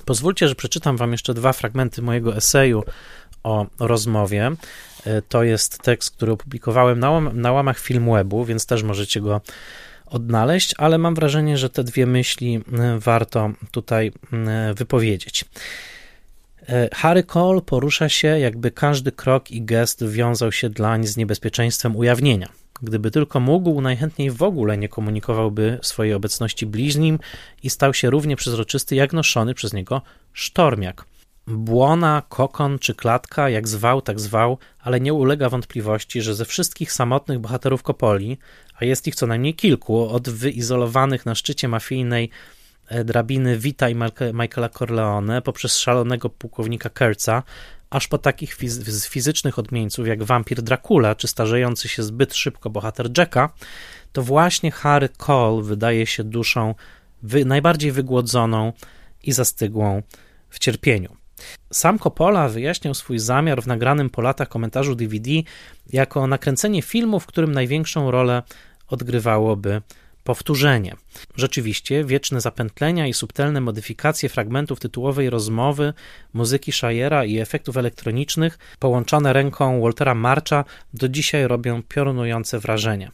Pozwólcie, 0.05 0.47
że 0.47 0.55
przeczytam 0.55 0.97
Wam 0.97 1.11
jeszcze 1.11 1.33
dwa 1.33 1.53
fragmenty 1.53 2.01
mojego 2.01 2.35
eseju 2.35 2.83
o 3.43 3.65
rozmowie. 3.79 4.51
E, 5.05 5.21
to 5.21 5.43
jest 5.43 5.79
tekst, 5.79 6.15
który 6.15 6.31
opublikowałem 6.31 6.99
na, 6.99 7.19
na 7.19 7.51
łamach 7.51 7.79
Filmwebu, 7.79 8.45
więc 8.45 8.65
też 8.65 8.83
możecie 8.83 9.21
go 9.21 9.41
odnaleźć, 10.05 10.73
ale 10.77 10.97
mam 10.97 11.15
wrażenie, 11.15 11.57
że 11.57 11.69
te 11.69 11.83
dwie 11.83 12.05
myśli 12.05 12.55
e, 12.55 12.99
warto 12.99 13.51
tutaj 13.71 14.11
e, 14.33 14.73
wypowiedzieć. 14.73 15.45
Harry 16.93 17.23
Cole 17.23 17.61
porusza 17.61 18.09
się, 18.09 18.27
jakby 18.27 18.71
każdy 18.71 19.11
krok 19.11 19.51
i 19.51 19.61
gest 19.61 20.05
wiązał 20.07 20.51
się 20.51 20.69
dlań 20.69 21.07
z 21.07 21.17
niebezpieczeństwem 21.17 21.95
ujawnienia. 21.95 22.49
Gdyby 22.81 23.11
tylko 23.11 23.39
mógł, 23.39 23.81
najchętniej 23.81 24.31
w 24.31 24.43
ogóle 24.43 24.77
nie 24.77 24.89
komunikowałby 24.89 25.79
swojej 25.81 26.13
obecności 26.13 26.65
bliźnim 26.65 27.19
i 27.63 27.69
stał 27.69 27.93
się 27.93 28.09
równie 28.09 28.35
przezroczysty 28.35 28.95
jak 28.95 29.13
noszony 29.13 29.53
przez 29.53 29.73
niego 29.73 30.01
sztormiak. 30.33 31.05
Błona, 31.47 32.23
kokon 32.29 32.79
czy 32.79 32.95
klatka, 32.95 33.49
jak 33.49 33.67
zwał, 33.67 34.01
tak 34.01 34.19
zwał, 34.19 34.57
ale 34.79 34.99
nie 34.99 35.13
ulega 35.13 35.49
wątpliwości, 35.49 36.21
że 36.21 36.35
ze 36.35 36.45
wszystkich 36.45 36.93
samotnych 36.93 37.39
bohaterów 37.39 37.83
Kopoli, 37.83 38.37
a 38.79 38.85
jest 38.85 39.07
ich 39.07 39.15
co 39.15 39.27
najmniej 39.27 39.53
kilku, 39.53 40.09
od 40.09 40.29
wyizolowanych 40.29 41.25
na 41.25 41.35
szczycie 41.35 41.67
mafijnej 41.67 42.25
e, 42.25 42.29
drabiny 43.05 43.57
Vita 43.57 43.89
i 43.89 43.95
Michaela 44.33 44.69
Corleone, 44.69 45.41
poprzez 45.41 45.77
szalonego 45.77 46.29
pułkownika 46.29 46.89
Kerca, 46.89 47.43
aż 47.89 48.07
po 48.07 48.17
takich 48.17 48.53
fiz 48.53 49.07
fizycznych 49.07 49.59
odmieńców 49.59 50.07
jak 50.07 50.23
wampir 50.23 50.61
Dracula, 50.61 51.15
czy 51.15 51.27
starzejący 51.27 51.87
się 51.87 52.03
zbyt 52.03 52.35
szybko 52.35 52.69
bohater 52.69 53.17
Jacka, 53.17 53.49
to 54.11 54.21
właśnie 54.23 54.71
Harry 54.71 55.09
Cole 55.09 55.63
wydaje 55.63 56.05
się 56.05 56.23
duszą 56.23 56.75
wy 57.23 57.45
najbardziej 57.45 57.91
wygłodzoną 57.91 58.73
i 59.23 59.31
zastygłą 59.31 60.01
w 60.49 60.59
cierpieniu. 60.59 61.15
Sam 61.71 61.99
Coppola 61.99 62.49
wyjaśniał 62.49 62.93
swój 62.93 63.19
zamiar 63.19 63.63
w 63.63 63.67
nagranym 63.67 64.09
po 64.09 64.21
latach 64.21 64.49
komentarzu 64.49 64.95
DVD 64.95 65.31
jako 65.89 66.27
nakręcenie 66.27 66.81
filmu, 66.81 67.19
w 67.19 67.25
którym 67.25 67.51
największą 67.51 68.11
rolę 68.11 68.43
odgrywałoby 68.87 69.81
powtórzenie. 70.23 70.95
Rzeczywiście, 71.35 72.03
wieczne 72.03 72.41
zapętlenia 72.41 73.07
i 73.07 73.13
subtelne 73.13 73.61
modyfikacje 73.61 74.29
fragmentów 74.29 74.79
tytułowej 74.79 75.29
rozmowy, 75.29 75.93
muzyki 76.33 76.71
Shayera 76.71 77.25
i 77.25 77.39
efektów 77.39 77.77
elektronicznych, 77.77 78.57
połączone 78.79 79.33
ręką 79.33 79.81
Waltera 79.81 80.15
Marcha, 80.15 80.65
do 80.93 81.09
dzisiaj 81.09 81.47
robią 81.47 81.83
piorunujące 81.83 82.59
wrażenie. 82.59 83.11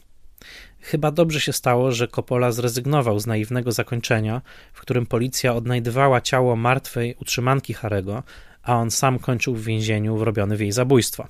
Chyba 0.80 1.10
dobrze 1.10 1.40
się 1.40 1.52
stało, 1.52 1.92
że 1.92 2.08
Coppola 2.08 2.52
zrezygnował 2.52 3.20
z 3.20 3.26
naiwnego 3.26 3.72
zakończenia, 3.72 4.42
w 4.72 4.80
którym 4.80 5.06
policja 5.06 5.54
odnajdywała 5.54 6.20
ciało 6.20 6.56
martwej 6.56 7.14
utrzymanki 7.20 7.74
Harego, 7.74 8.22
a 8.62 8.76
on 8.76 8.90
sam 8.90 9.18
kończył 9.18 9.54
w 9.54 9.64
więzieniu 9.64 10.16
wrobiony 10.16 10.56
w 10.56 10.60
jej 10.60 10.72
zabójstwo. 10.72 11.28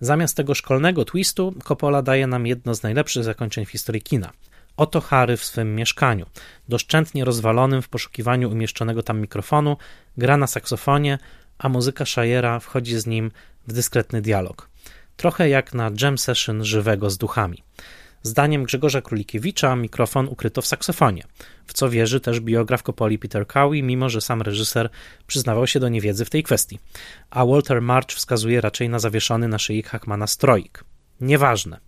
Zamiast 0.00 0.36
tego 0.36 0.54
szkolnego 0.54 1.04
twistu, 1.04 1.54
Coppola 1.64 2.02
daje 2.02 2.26
nam 2.26 2.46
jedno 2.46 2.74
z 2.74 2.82
najlepszych 2.82 3.24
zakończeń 3.24 3.66
w 3.66 3.70
historii 3.70 4.02
kina. 4.02 4.32
Oto 4.78 5.00
Harry 5.00 5.36
w 5.36 5.44
swym 5.44 5.74
mieszkaniu, 5.74 6.26
doszczętnie 6.68 7.24
rozwalonym 7.24 7.82
w 7.82 7.88
poszukiwaniu 7.88 8.50
umieszczonego 8.50 9.02
tam 9.02 9.20
mikrofonu, 9.20 9.76
gra 10.16 10.36
na 10.36 10.46
saksofonie, 10.46 11.18
a 11.58 11.68
muzyka 11.68 12.04
Shayera 12.04 12.60
wchodzi 12.60 12.98
z 12.98 13.06
nim 13.06 13.30
w 13.66 13.72
dyskretny 13.72 14.22
dialog. 14.22 14.70
Trochę 15.16 15.48
jak 15.48 15.74
na 15.74 15.90
jam 16.02 16.18
session 16.18 16.64
żywego 16.64 17.10
z 17.10 17.18
duchami. 17.18 17.62
Zdaniem 18.22 18.64
Grzegorza 18.64 19.02
Królikiewicza 19.02 19.76
mikrofon 19.76 20.28
ukryto 20.28 20.62
w 20.62 20.66
saksofonie, 20.66 21.24
w 21.66 21.72
co 21.72 21.90
wierzy 21.90 22.20
też 22.20 22.40
biograf 22.40 22.82
Kopoli 22.82 23.18
Peter 23.18 23.46
Cowie, 23.46 23.82
mimo 23.82 24.08
że 24.08 24.20
sam 24.20 24.42
reżyser 24.42 24.90
przyznawał 25.26 25.66
się 25.66 25.80
do 25.80 25.88
niewiedzy 25.88 26.24
w 26.24 26.30
tej 26.30 26.42
kwestii. 26.42 26.78
A 27.30 27.46
Walter 27.46 27.82
March 27.82 28.14
wskazuje 28.14 28.60
raczej 28.60 28.88
na 28.88 28.98
zawieszony 28.98 29.48
na 29.48 29.58
szyi 29.58 29.82
Hackmana 29.82 30.26
stroik. 30.26 30.84
Nieważne. 31.20 31.80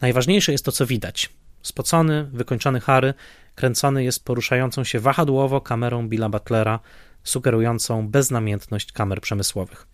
Najważniejsze 0.00 0.52
jest 0.52 0.64
to, 0.64 0.72
co 0.72 0.86
widać. 0.86 1.39
Spocony, 1.62 2.28
wykończony 2.32 2.80
Harry 2.80 3.14
kręcony 3.54 4.04
jest 4.04 4.24
poruszającą 4.24 4.84
się 4.84 5.00
wahadłowo 5.00 5.60
kamerą 5.60 6.08
Billa 6.08 6.28
Butlera, 6.28 6.80
sugerującą 7.24 8.08
beznamiętność 8.08 8.92
kamer 8.92 9.20
przemysłowych. 9.20 9.86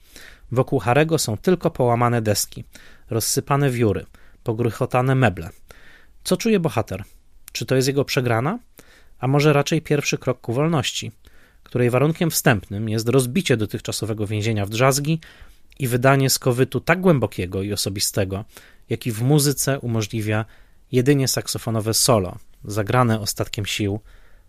Wokół 0.52 0.78
Harego 0.78 1.18
są 1.18 1.36
tylko 1.36 1.70
połamane 1.70 2.22
deski, 2.22 2.64
rozsypane 3.10 3.70
wióry– 3.70 4.06
pogrychotane 4.46 5.14
meble. 5.14 5.50
Co 6.24 6.36
czuje 6.36 6.60
bohater? 6.60 7.04
Czy 7.52 7.66
to 7.66 7.76
jest 7.76 7.88
jego 7.88 8.04
przegrana? 8.04 8.58
A 9.18 9.28
może 9.28 9.52
raczej 9.52 9.82
pierwszy 9.82 10.18
krok 10.18 10.40
ku 10.40 10.52
wolności, 10.52 11.12
której 11.62 11.90
warunkiem 11.90 12.30
wstępnym 12.30 12.88
jest 12.88 13.08
rozbicie 13.08 13.56
dotychczasowego 13.56 14.26
więzienia 14.26 14.66
w 14.66 14.70
drzazgi 14.70 15.20
i 15.78 15.88
wydanie 15.88 16.30
skowytu 16.30 16.80
tak 16.80 17.00
głębokiego 17.00 17.62
i 17.62 17.72
osobistego, 17.72 18.44
jaki 18.90 19.12
w 19.12 19.22
muzyce 19.22 19.80
umożliwia 19.80 20.44
jedynie 20.92 21.28
saksofonowe 21.28 21.94
solo, 21.94 22.36
zagrane 22.64 23.20
ostatkiem 23.20 23.66
sił 23.66 24.00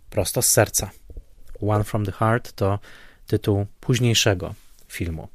prosto 0.09 0.41
z 0.41 0.49
serca. 0.49 0.89
One 1.61 1.83
from 1.83 2.05
the 2.05 2.11
Heart 2.11 2.53
to 2.53 2.79
tytuł 3.27 3.65
późniejszego 3.79 4.53
filmu 4.87 5.27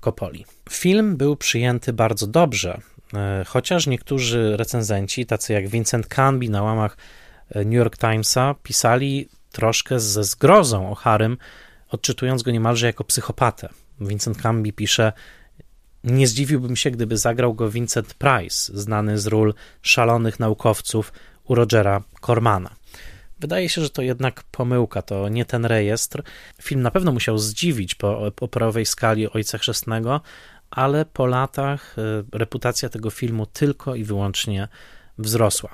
Coppoli. 0.00 0.46
Film 0.70 1.16
był 1.16 1.36
przyjęty 1.36 1.92
bardzo 1.92 2.26
dobrze, 2.26 2.80
e, 3.14 3.44
chociaż 3.46 3.86
niektórzy 3.86 4.56
recenzenci, 4.56 5.26
tacy 5.26 5.52
jak 5.52 5.68
Vincent 5.68 6.06
Canby 6.06 6.48
na 6.48 6.62
łamach 6.62 6.96
e, 7.50 7.64
New 7.64 7.74
York 7.74 7.96
Timesa, 7.96 8.54
pisali 8.62 9.28
troszkę 9.52 10.00
ze 10.00 10.24
zgrozą 10.24 10.90
o 10.90 10.94
Harym, 10.94 11.36
odczytując 11.88 12.42
go 12.42 12.50
niemalże 12.50 12.86
jako 12.86 13.04
psychopatę. 13.04 13.68
Vincent 14.00 14.42
Canby 14.42 14.72
pisze, 14.72 15.12
nie 16.04 16.26
zdziwiłbym 16.26 16.76
się, 16.76 16.90
gdyby 16.90 17.16
zagrał 17.16 17.54
go 17.54 17.70
Vincent 17.70 18.14
Price, 18.14 18.78
znany 18.78 19.18
z 19.18 19.26
ról 19.26 19.54
szalonych 19.82 20.40
naukowców 20.40 21.12
u 21.44 21.54
Rogera 21.54 22.02
Cormana. 22.20 22.70
Wydaje 23.40 23.68
się, 23.68 23.82
że 23.82 23.90
to 23.90 24.02
jednak 24.02 24.42
pomyłka, 24.42 25.02
to 25.02 25.28
nie 25.28 25.44
ten 25.44 25.64
rejestr. 25.64 26.22
Film 26.62 26.82
na 26.82 26.90
pewno 26.90 27.12
musiał 27.12 27.38
zdziwić 27.38 27.94
po 27.94 28.32
operowej 28.40 28.86
skali 28.86 29.30
Ojca 29.30 29.58
Chrzestnego, 29.58 30.20
ale 30.70 31.04
po 31.04 31.26
latach 31.26 31.96
e, 31.98 32.38
reputacja 32.38 32.88
tego 32.88 33.10
filmu 33.10 33.46
tylko 33.46 33.94
i 33.94 34.04
wyłącznie 34.04 34.68
wzrosła. 35.18 35.70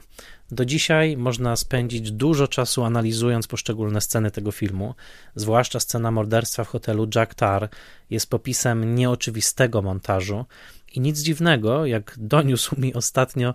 Do 0.50 0.64
dzisiaj 0.64 1.16
można 1.16 1.56
spędzić 1.56 2.12
dużo 2.12 2.48
czasu 2.48 2.84
analizując 2.84 3.46
poszczególne 3.46 4.00
sceny 4.00 4.30
tego 4.30 4.52
filmu, 4.52 4.94
zwłaszcza 5.34 5.80
scena 5.80 6.10
morderstwa 6.10 6.64
w 6.64 6.68
hotelu 6.68 7.08
Jack 7.14 7.34
Tar 7.34 7.68
jest 8.10 8.30
popisem 8.30 8.94
nieoczywistego 8.94 9.82
montażu 9.82 10.44
i 10.94 11.00
nic 11.00 11.20
dziwnego, 11.20 11.86
jak 11.86 12.14
doniósł 12.18 12.80
mi 12.80 12.94
ostatnio 12.94 13.54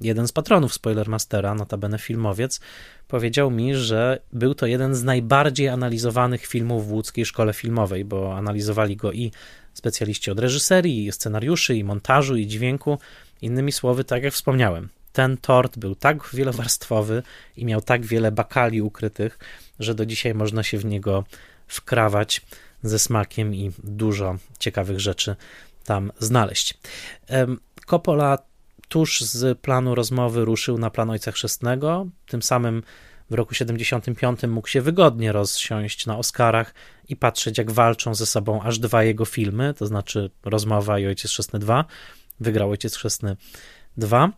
jeden 0.00 0.28
z 0.28 0.32
patronów 0.32 0.74
Spoilermastera, 0.74 1.54
notabene 1.54 1.98
filmowiec, 1.98 2.60
powiedział 3.08 3.50
mi, 3.50 3.74
że 3.74 4.20
był 4.32 4.54
to 4.54 4.66
jeden 4.66 4.94
z 4.94 5.04
najbardziej 5.04 5.68
analizowanych 5.68 6.46
filmów 6.46 6.88
w 6.88 6.92
łódzkiej 6.92 7.26
szkole 7.26 7.52
filmowej, 7.52 8.04
bo 8.04 8.36
analizowali 8.36 8.96
go 8.96 9.12
i 9.12 9.32
specjaliści 9.74 10.30
od 10.30 10.38
reżyserii, 10.38 11.06
i 11.06 11.12
scenariuszy, 11.12 11.76
i 11.76 11.84
montażu, 11.84 12.36
i 12.36 12.46
dźwięku. 12.46 12.98
Innymi 13.42 13.72
słowy, 13.72 14.04
tak 14.04 14.22
jak 14.22 14.34
wspomniałem, 14.34 14.88
ten 15.12 15.36
tort 15.36 15.78
był 15.78 15.94
tak 15.94 16.30
wielowarstwowy 16.32 17.22
i 17.56 17.64
miał 17.64 17.80
tak 17.80 18.06
wiele 18.06 18.32
bakali 18.32 18.82
ukrytych, 18.82 19.38
że 19.78 19.94
do 19.94 20.06
dzisiaj 20.06 20.34
można 20.34 20.62
się 20.62 20.78
w 20.78 20.84
niego 20.84 21.24
wkrawać 21.66 22.42
ze 22.82 22.98
smakiem 22.98 23.54
i 23.54 23.72
dużo 23.84 24.36
ciekawych 24.58 25.00
rzeczy 25.00 25.36
tam 25.84 26.12
znaleźć. 26.18 26.78
Coppola 27.86 28.38
tuż 28.88 29.20
z 29.20 29.58
planu 29.58 29.94
rozmowy 29.94 30.44
ruszył 30.44 30.78
na 30.78 30.90
plan 30.90 31.10
Ojca 31.10 31.32
Chrzestnego, 31.32 32.06
tym 32.26 32.42
samym 32.42 32.82
w 33.30 33.34
roku 33.34 33.54
75 33.54 34.42
mógł 34.42 34.68
się 34.68 34.80
wygodnie 34.80 35.32
rozsiąść 35.32 36.06
na 36.06 36.18
Oscarach 36.18 36.74
i 37.08 37.16
patrzeć, 37.16 37.58
jak 37.58 37.70
walczą 37.70 38.14
ze 38.14 38.26
sobą 38.26 38.62
aż 38.62 38.78
dwa 38.78 39.04
jego 39.04 39.24
filmy, 39.24 39.74
to 39.74 39.86
znaczy 39.86 40.30
Rozmowa 40.44 40.98
i 40.98 41.06
Ojciec 41.06 41.30
Chrzestny 41.30 41.58
2. 41.58 41.84
Wygrał 42.40 42.70
Ojciec 42.70 42.96
Chrzestny 42.96 43.36
2 43.96 44.30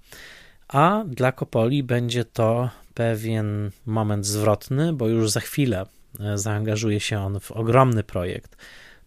a 0.72 1.04
dla 1.06 1.32
Kopoli 1.32 1.82
będzie 1.82 2.24
to 2.24 2.70
pewien 2.94 3.70
moment 3.86 4.26
zwrotny, 4.26 4.92
bo 4.92 5.08
już 5.08 5.30
za 5.30 5.40
chwilę 5.40 5.86
e, 6.20 6.38
zaangażuje 6.38 7.00
się 7.00 7.18
on 7.18 7.40
w 7.40 7.50
ogromny 7.50 8.02
projekt 8.02 8.56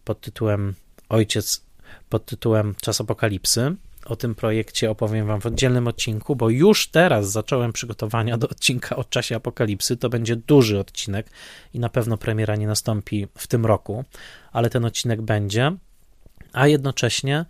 pod 0.04 0.20
tytułem 0.20 0.74
Ojciec, 1.08 1.64
pod 2.08 2.26
tytułem 2.26 2.74
Czas 2.80 3.00
Apokalipsy. 3.00 3.74
O 4.04 4.16
tym 4.16 4.34
projekcie 4.34 4.90
opowiem 4.90 5.26
Wam 5.26 5.40
w 5.40 5.46
oddzielnym 5.46 5.88
odcinku, 5.88 6.36
bo 6.36 6.50
już 6.50 6.88
teraz 6.88 7.32
zacząłem 7.32 7.72
przygotowania 7.72 8.38
do 8.38 8.48
odcinka 8.48 8.96
o 8.96 9.04
czasie 9.04 9.36
apokalipsy. 9.36 9.96
To 9.96 10.08
będzie 10.08 10.36
duży 10.36 10.78
odcinek 10.78 11.30
i 11.74 11.80
na 11.80 11.88
pewno 11.88 12.16
premiera 12.16 12.56
nie 12.56 12.66
nastąpi 12.66 13.26
w 13.38 13.46
tym 13.46 13.66
roku, 13.66 14.04
ale 14.52 14.70
ten 14.70 14.84
odcinek 14.84 15.22
będzie. 15.22 15.72
A 16.52 16.66
jednocześnie 16.66 17.44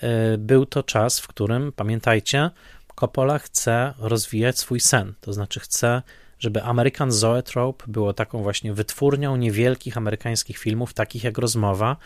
e, 0.00 0.38
był 0.38 0.66
to 0.66 0.82
czas, 0.82 1.20
w 1.20 1.28
którym, 1.28 1.72
pamiętajcie, 1.72 2.50
Coppola 2.98 3.38
chce 3.38 3.94
rozwijać 3.98 4.58
swój 4.58 4.80
sen, 4.80 5.14
to 5.20 5.32
znaczy 5.32 5.60
chce, 5.60 6.02
żeby 6.38 6.62
American 6.62 7.12
Zoetrope 7.12 7.84
było 7.86 8.12
taką 8.12 8.42
właśnie 8.42 8.74
wytwórnią 8.74 9.36
niewielkich 9.36 9.96
amerykańskich 9.96 10.58
filmów, 10.58 10.94
takich 10.94 11.24
jak 11.24 11.38
Rozmowa, 11.38 11.96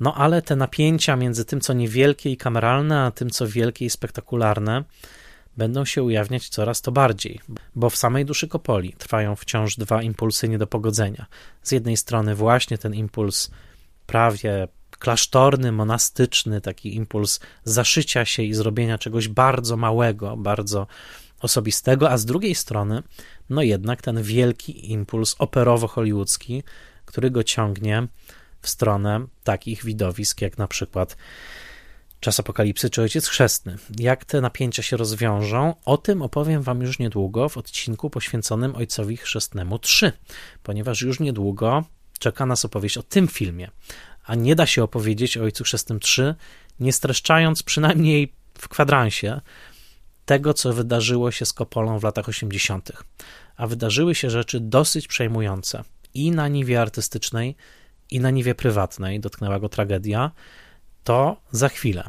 no 0.00 0.14
ale 0.14 0.42
te 0.42 0.56
napięcia 0.56 1.16
między 1.16 1.44
tym, 1.44 1.60
co 1.60 1.72
niewielkie 1.72 2.30
i 2.30 2.36
kameralne, 2.36 3.02
a 3.02 3.10
tym, 3.10 3.30
co 3.30 3.48
wielkie 3.48 3.84
i 3.84 3.90
spektakularne, 3.90 4.84
będą 5.56 5.84
się 5.84 6.02
ujawniać 6.02 6.48
coraz 6.48 6.80
to 6.80 6.92
bardziej, 6.92 7.40
bo 7.74 7.90
w 7.90 7.96
samej 7.96 8.24
duszy 8.24 8.48
Kopoli 8.48 8.92
trwają 8.92 9.36
wciąż 9.36 9.76
dwa 9.76 10.02
impulsy 10.02 10.48
nie 10.48 10.58
do 10.58 10.66
pogodzenia. 10.66 11.26
Z 11.62 11.72
jednej 11.72 11.96
strony 11.96 12.34
właśnie 12.34 12.78
ten 12.78 12.94
impuls 12.94 13.50
prawie 14.06 14.68
klasztorny, 15.04 15.72
monastyczny, 15.72 16.60
taki 16.60 16.96
impuls 16.96 17.40
zaszycia 17.64 18.24
się 18.24 18.42
i 18.42 18.54
zrobienia 18.54 18.98
czegoś 18.98 19.28
bardzo 19.28 19.76
małego, 19.76 20.36
bardzo 20.36 20.86
osobistego, 21.40 22.10
a 22.10 22.18
z 22.18 22.24
drugiej 22.24 22.54
strony, 22.54 23.02
no 23.50 23.62
jednak 23.62 24.02
ten 24.02 24.22
wielki 24.22 24.92
impuls 24.92 25.36
operowo-hollywoodzki, 25.38 26.62
który 27.04 27.30
go 27.30 27.44
ciągnie 27.44 28.06
w 28.60 28.68
stronę 28.68 29.26
takich 29.44 29.84
widowisk 29.84 30.40
jak 30.40 30.58
na 30.58 30.68
przykład 30.68 31.16
Czas 32.20 32.40
Apokalipsy 32.40 32.90
czy 32.90 33.02
Ojciec 33.02 33.28
Chrzestny. 33.28 33.76
Jak 33.98 34.24
te 34.24 34.40
napięcia 34.40 34.82
się 34.82 34.96
rozwiążą, 34.96 35.74
o 35.84 35.96
tym 35.96 36.22
opowiem 36.22 36.62
Wam 36.62 36.80
już 36.80 36.98
niedługo 36.98 37.48
w 37.48 37.56
odcinku 37.56 38.10
poświęconym 38.10 38.76
Ojcowi 38.76 39.16
Chrzestnemu 39.16 39.78
3, 39.78 40.12
ponieważ 40.62 41.02
już 41.02 41.20
niedługo 41.20 41.84
czeka 42.18 42.46
nas 42.46 42.64
opowieść 42.64 42.98
o 42.98 43.02
tym 43.02 43.28
filmie, 43.28 43.70
a 44.24 44.34
nie 44.34 44.54
da 44.54 44.66
się 44.66 44.82
opowiedzieć 44.82 45.36
o 45.36 45.42
Ojcu 45.42 45.64
Chrzestnym 45.64 46.00
3, 46.00 46.34
nie 46.80 46.92
streszczając 46.92 47.62
przynajmniej 47.62 48.32
w 48.58 48.68
kwadransie 48.68 49.40
tego, 50.24 50.54
co 50.54 50.72
wydarzyło 50.72 51.30
się 51.30 51.46
z 51.46 51.52
Kopolą 51.52 51.98
w 51.98 52.02
latach 52.02 52.28
80., 52.28 52.92
a 53.56 53.66
wydarzyły 53.66 54.14
się 54.14 54.30
rzeczy 54.30 54.60
dosyć 54.60 55.08
przejmujące 55.08 55.84
i 56.14 56.30
na 56.30 56.48
niwie 56.48 56.80
artystycznej, 56.80 57.56
i 58.10 58.20
na 58.20 58.30
niwie 58.30 58.54
prywatnej 58.54 59.20
dotknęła 59.20 59.60
go 59.60 59.68
tragedia, 59.68 60.30
to 61.04 61.40
za 61.50 61.68
chwilę. 61.68 62.06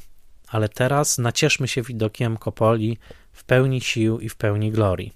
Ale 0.48 0.70
teraz 0.70 1.18
nacieszmy 1.18 1.68
się 1.68 1.82
widokiem 1.82 2.38
Kopoli 2.38 2.98
w 3.32 3.44
pełni 3.44 3.82
sił 3.82 4.20
i 4.20 4.30
w 4.30 4.36
pełni 4.36 4.72
glorii. 4.72 5.14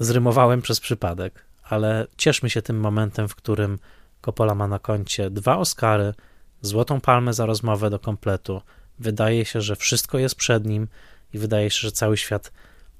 Zrymowałem 0.00 0.62
przez 0.62 0.80
przypadek, 0.80 1.44
ale 1.62 2.06
cieszmy 2.16 2.50
się 2.50 2.62
tym 2.62 2.80
momentem, 2.80 3.28
w 3.28 3.34
którym 3.34 3.78
Coppola 4.20 4.54
ma 4.54 4.68
na 4.68 4.78
koncie 4.78 5.30
dwa 5.30 5.58
Oscary, 5.58 6.14
Złotą 6.62 7.00
Palmę 7.00 7.34
za 7.34 7.46
rozmowę 7.46 7.90
do 7.90 7.98
kompletu. 7.98 8.62
Wydaje 8.98 9.44
się, 9.44 9.60
że 9.60 9.76
wszystko 9.76 10.18
jest 10.18 10.34
przed 10.34 10.66
nim 10.66 10.88
i 11.34 11.38
wydaje 11.38 11.70
się, 11.70 11.80
że 11.80 11.92
cały 11.92 12.16
świat 12.16 12.52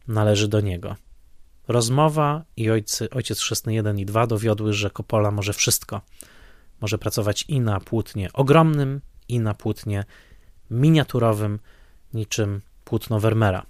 należy 0.08 0.48
do 0.48 0.60
niego. 0.60 0.96
Rozmowa 1.68 2.44
i 2.56 2.70
ojcy, 2.70 3.10
Ojciec 3.10 3.40
Chrzestny 3.40 3.74
1 3.74 3.98
i 3.98 4.06
2 4.06 4.26
dowiodły, 4.26 4.72
że 4.72 4.90
Coppola 4.90 5.30
może 5.30 5.52
wszystko. 5.52 6.00
Może 6.80 6.98
pracować 6.98 7.44
i 7.48 7.60
na 7.60 7.80
płótnie 7.80 8.32
ogromnym, 8.32 9.00
i 9.30 9.40
na 9.40 9.54
płótnie 9.54 10.04
miniaturowym, 10.70 11.58
niczym 12.14 12.60
płótno 12.84 13.20
Vermeera. 13.20 13.66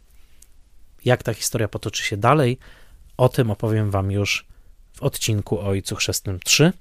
Jak 1.05 1.23
ta 1.23 1.35
historia 1.35 1.69
potoczy 1.69 2.03
się 2.03 2.17
dalej, 2.17 2.59
o 3.17 3.29
tym 3.29 3.51
opowiem 3.51 3.91
Wam 3.91 4.11
już 4.11 4.47
w 4.93 5.03
odcinku 5.03 5.59
o 5.59 5.67
Ojcu 5.67 5.97
Chrzestnym 5.97 6.41
3 6.45 6.73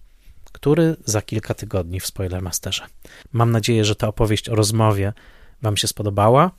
który 0.51 0.95
za 1.05 1.21
kilka 1.21 1.53
tygodni 1.53 1.99
w 1.99 2.05
Spoilermasterze. 2.05 2.85
Mam 3.31 3.51
nadzieję, 3.51 3.85
że 3.85 3.95
ta 3.95 4.07
opowieść 4.07 4.49
o 4.49 4.55
rozmowie 4.55 5.13
Wam 5.61 5.77
się 5.77 5.87
spodobała. 5.87 6.51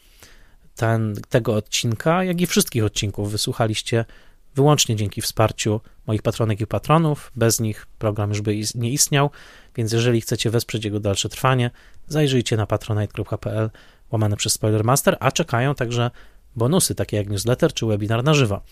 Ten, 0.77 1.17
tego 1.29 1.55
odcinka, 1.55 2.25
jak 2.25 2.41
i 2.41 2.47
wszystkich 2.47 2.85
odcinków 2.85 3.33
wysłuchaliście 3.33 4.05
wyłącznie 4.55 4.97
dzięki 4.97 5.23
wsparciu 5.23 5.81
moich 6.07 6.23
patronek 6.23 6.61
i 6.61 6.67
patronów. 6.67 7.33
Bez 7.37 7.61
nich 7.61 7.87
program 7.99 8.31
już 8.31 8.41
by 8.41 8.61
nie 8.75 8.91
istniał, 8.91 9.31
więc 9.77 9.93
jeżeli 9.93 10.21
chcecie 10.21 10.51
wesprzeć 10.51 10.85
jego 10.85 11.01
dalsze 11.01 11.29
trwanie, 11.29 11.71
zajrzyjcie 12.09 12.57
na 12.57 12.67
patronite.pl 12.67 13.71
łamane 14.11 14.37
przez 14.37 14.53
Spoilermaster, 14.53 15.17
a 15.21 15.33
czekają 15.33 15.75
także 15.75 16.11
bonusy, 16.57 16.95
takie 16.95 17.17
jak 17.17 17.29
newsletter 17.29 17.75
czy 17.75 17.87
webinar 17.87 18.25
na 18.25 18.35
żywo. 18.35 18.63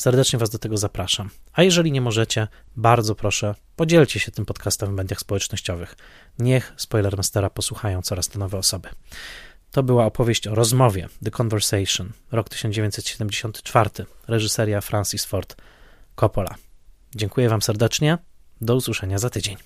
Serdecznie 0.00 0.38
Was 0.38 0.50
do 0.50 0.58
tego 0.58 0.76
zapraszam. 0.76 1.30
A 1.52 1.62
jeżeli 1.62 1.92
nie 1.92 2.00
możecie, 2.00 2.48
bardzo 2.76 3.14
proszę, 3.14 3.54
podzielcie 3.76 4.20
się 4.20 4.32
tym 4.32 4.46
podcastem 4.46 4.88
w 4.88 4.92
mediach 4.92 5.20
społecznościowych. 5.20 5.96
Niech 6.38 6.72
Spoilermastera 6.76 7.50
posłuchają 7.50 8.02
coraz 8.02 8.28
to 8.28 8.38
nowe 8.38 8.58
osoby. 8.58 8.88
To 9.70 9.82
była 9.82 10.04
opowieść 10.06 10.46
o 10.46 10.54
rozmowie 10.54 11.08
The 11.24 11.30
Conversation, 11.42 12.12
rok 12.32 12.48
1974, 12.48 13.90
reżyseria 14.28 14.80
Francis 14.80 15.24
Ford 15.24 15.56
Coppola. 16.14 16.54
Dziękuję 17.14 17.48
Wam 17.48 17.62
serdecznie. 17.62 18.18
Do 18.60 18.76
usłyszenia 18.76 19.18
za 19.18 19.30
tydzień. 19.30 19.56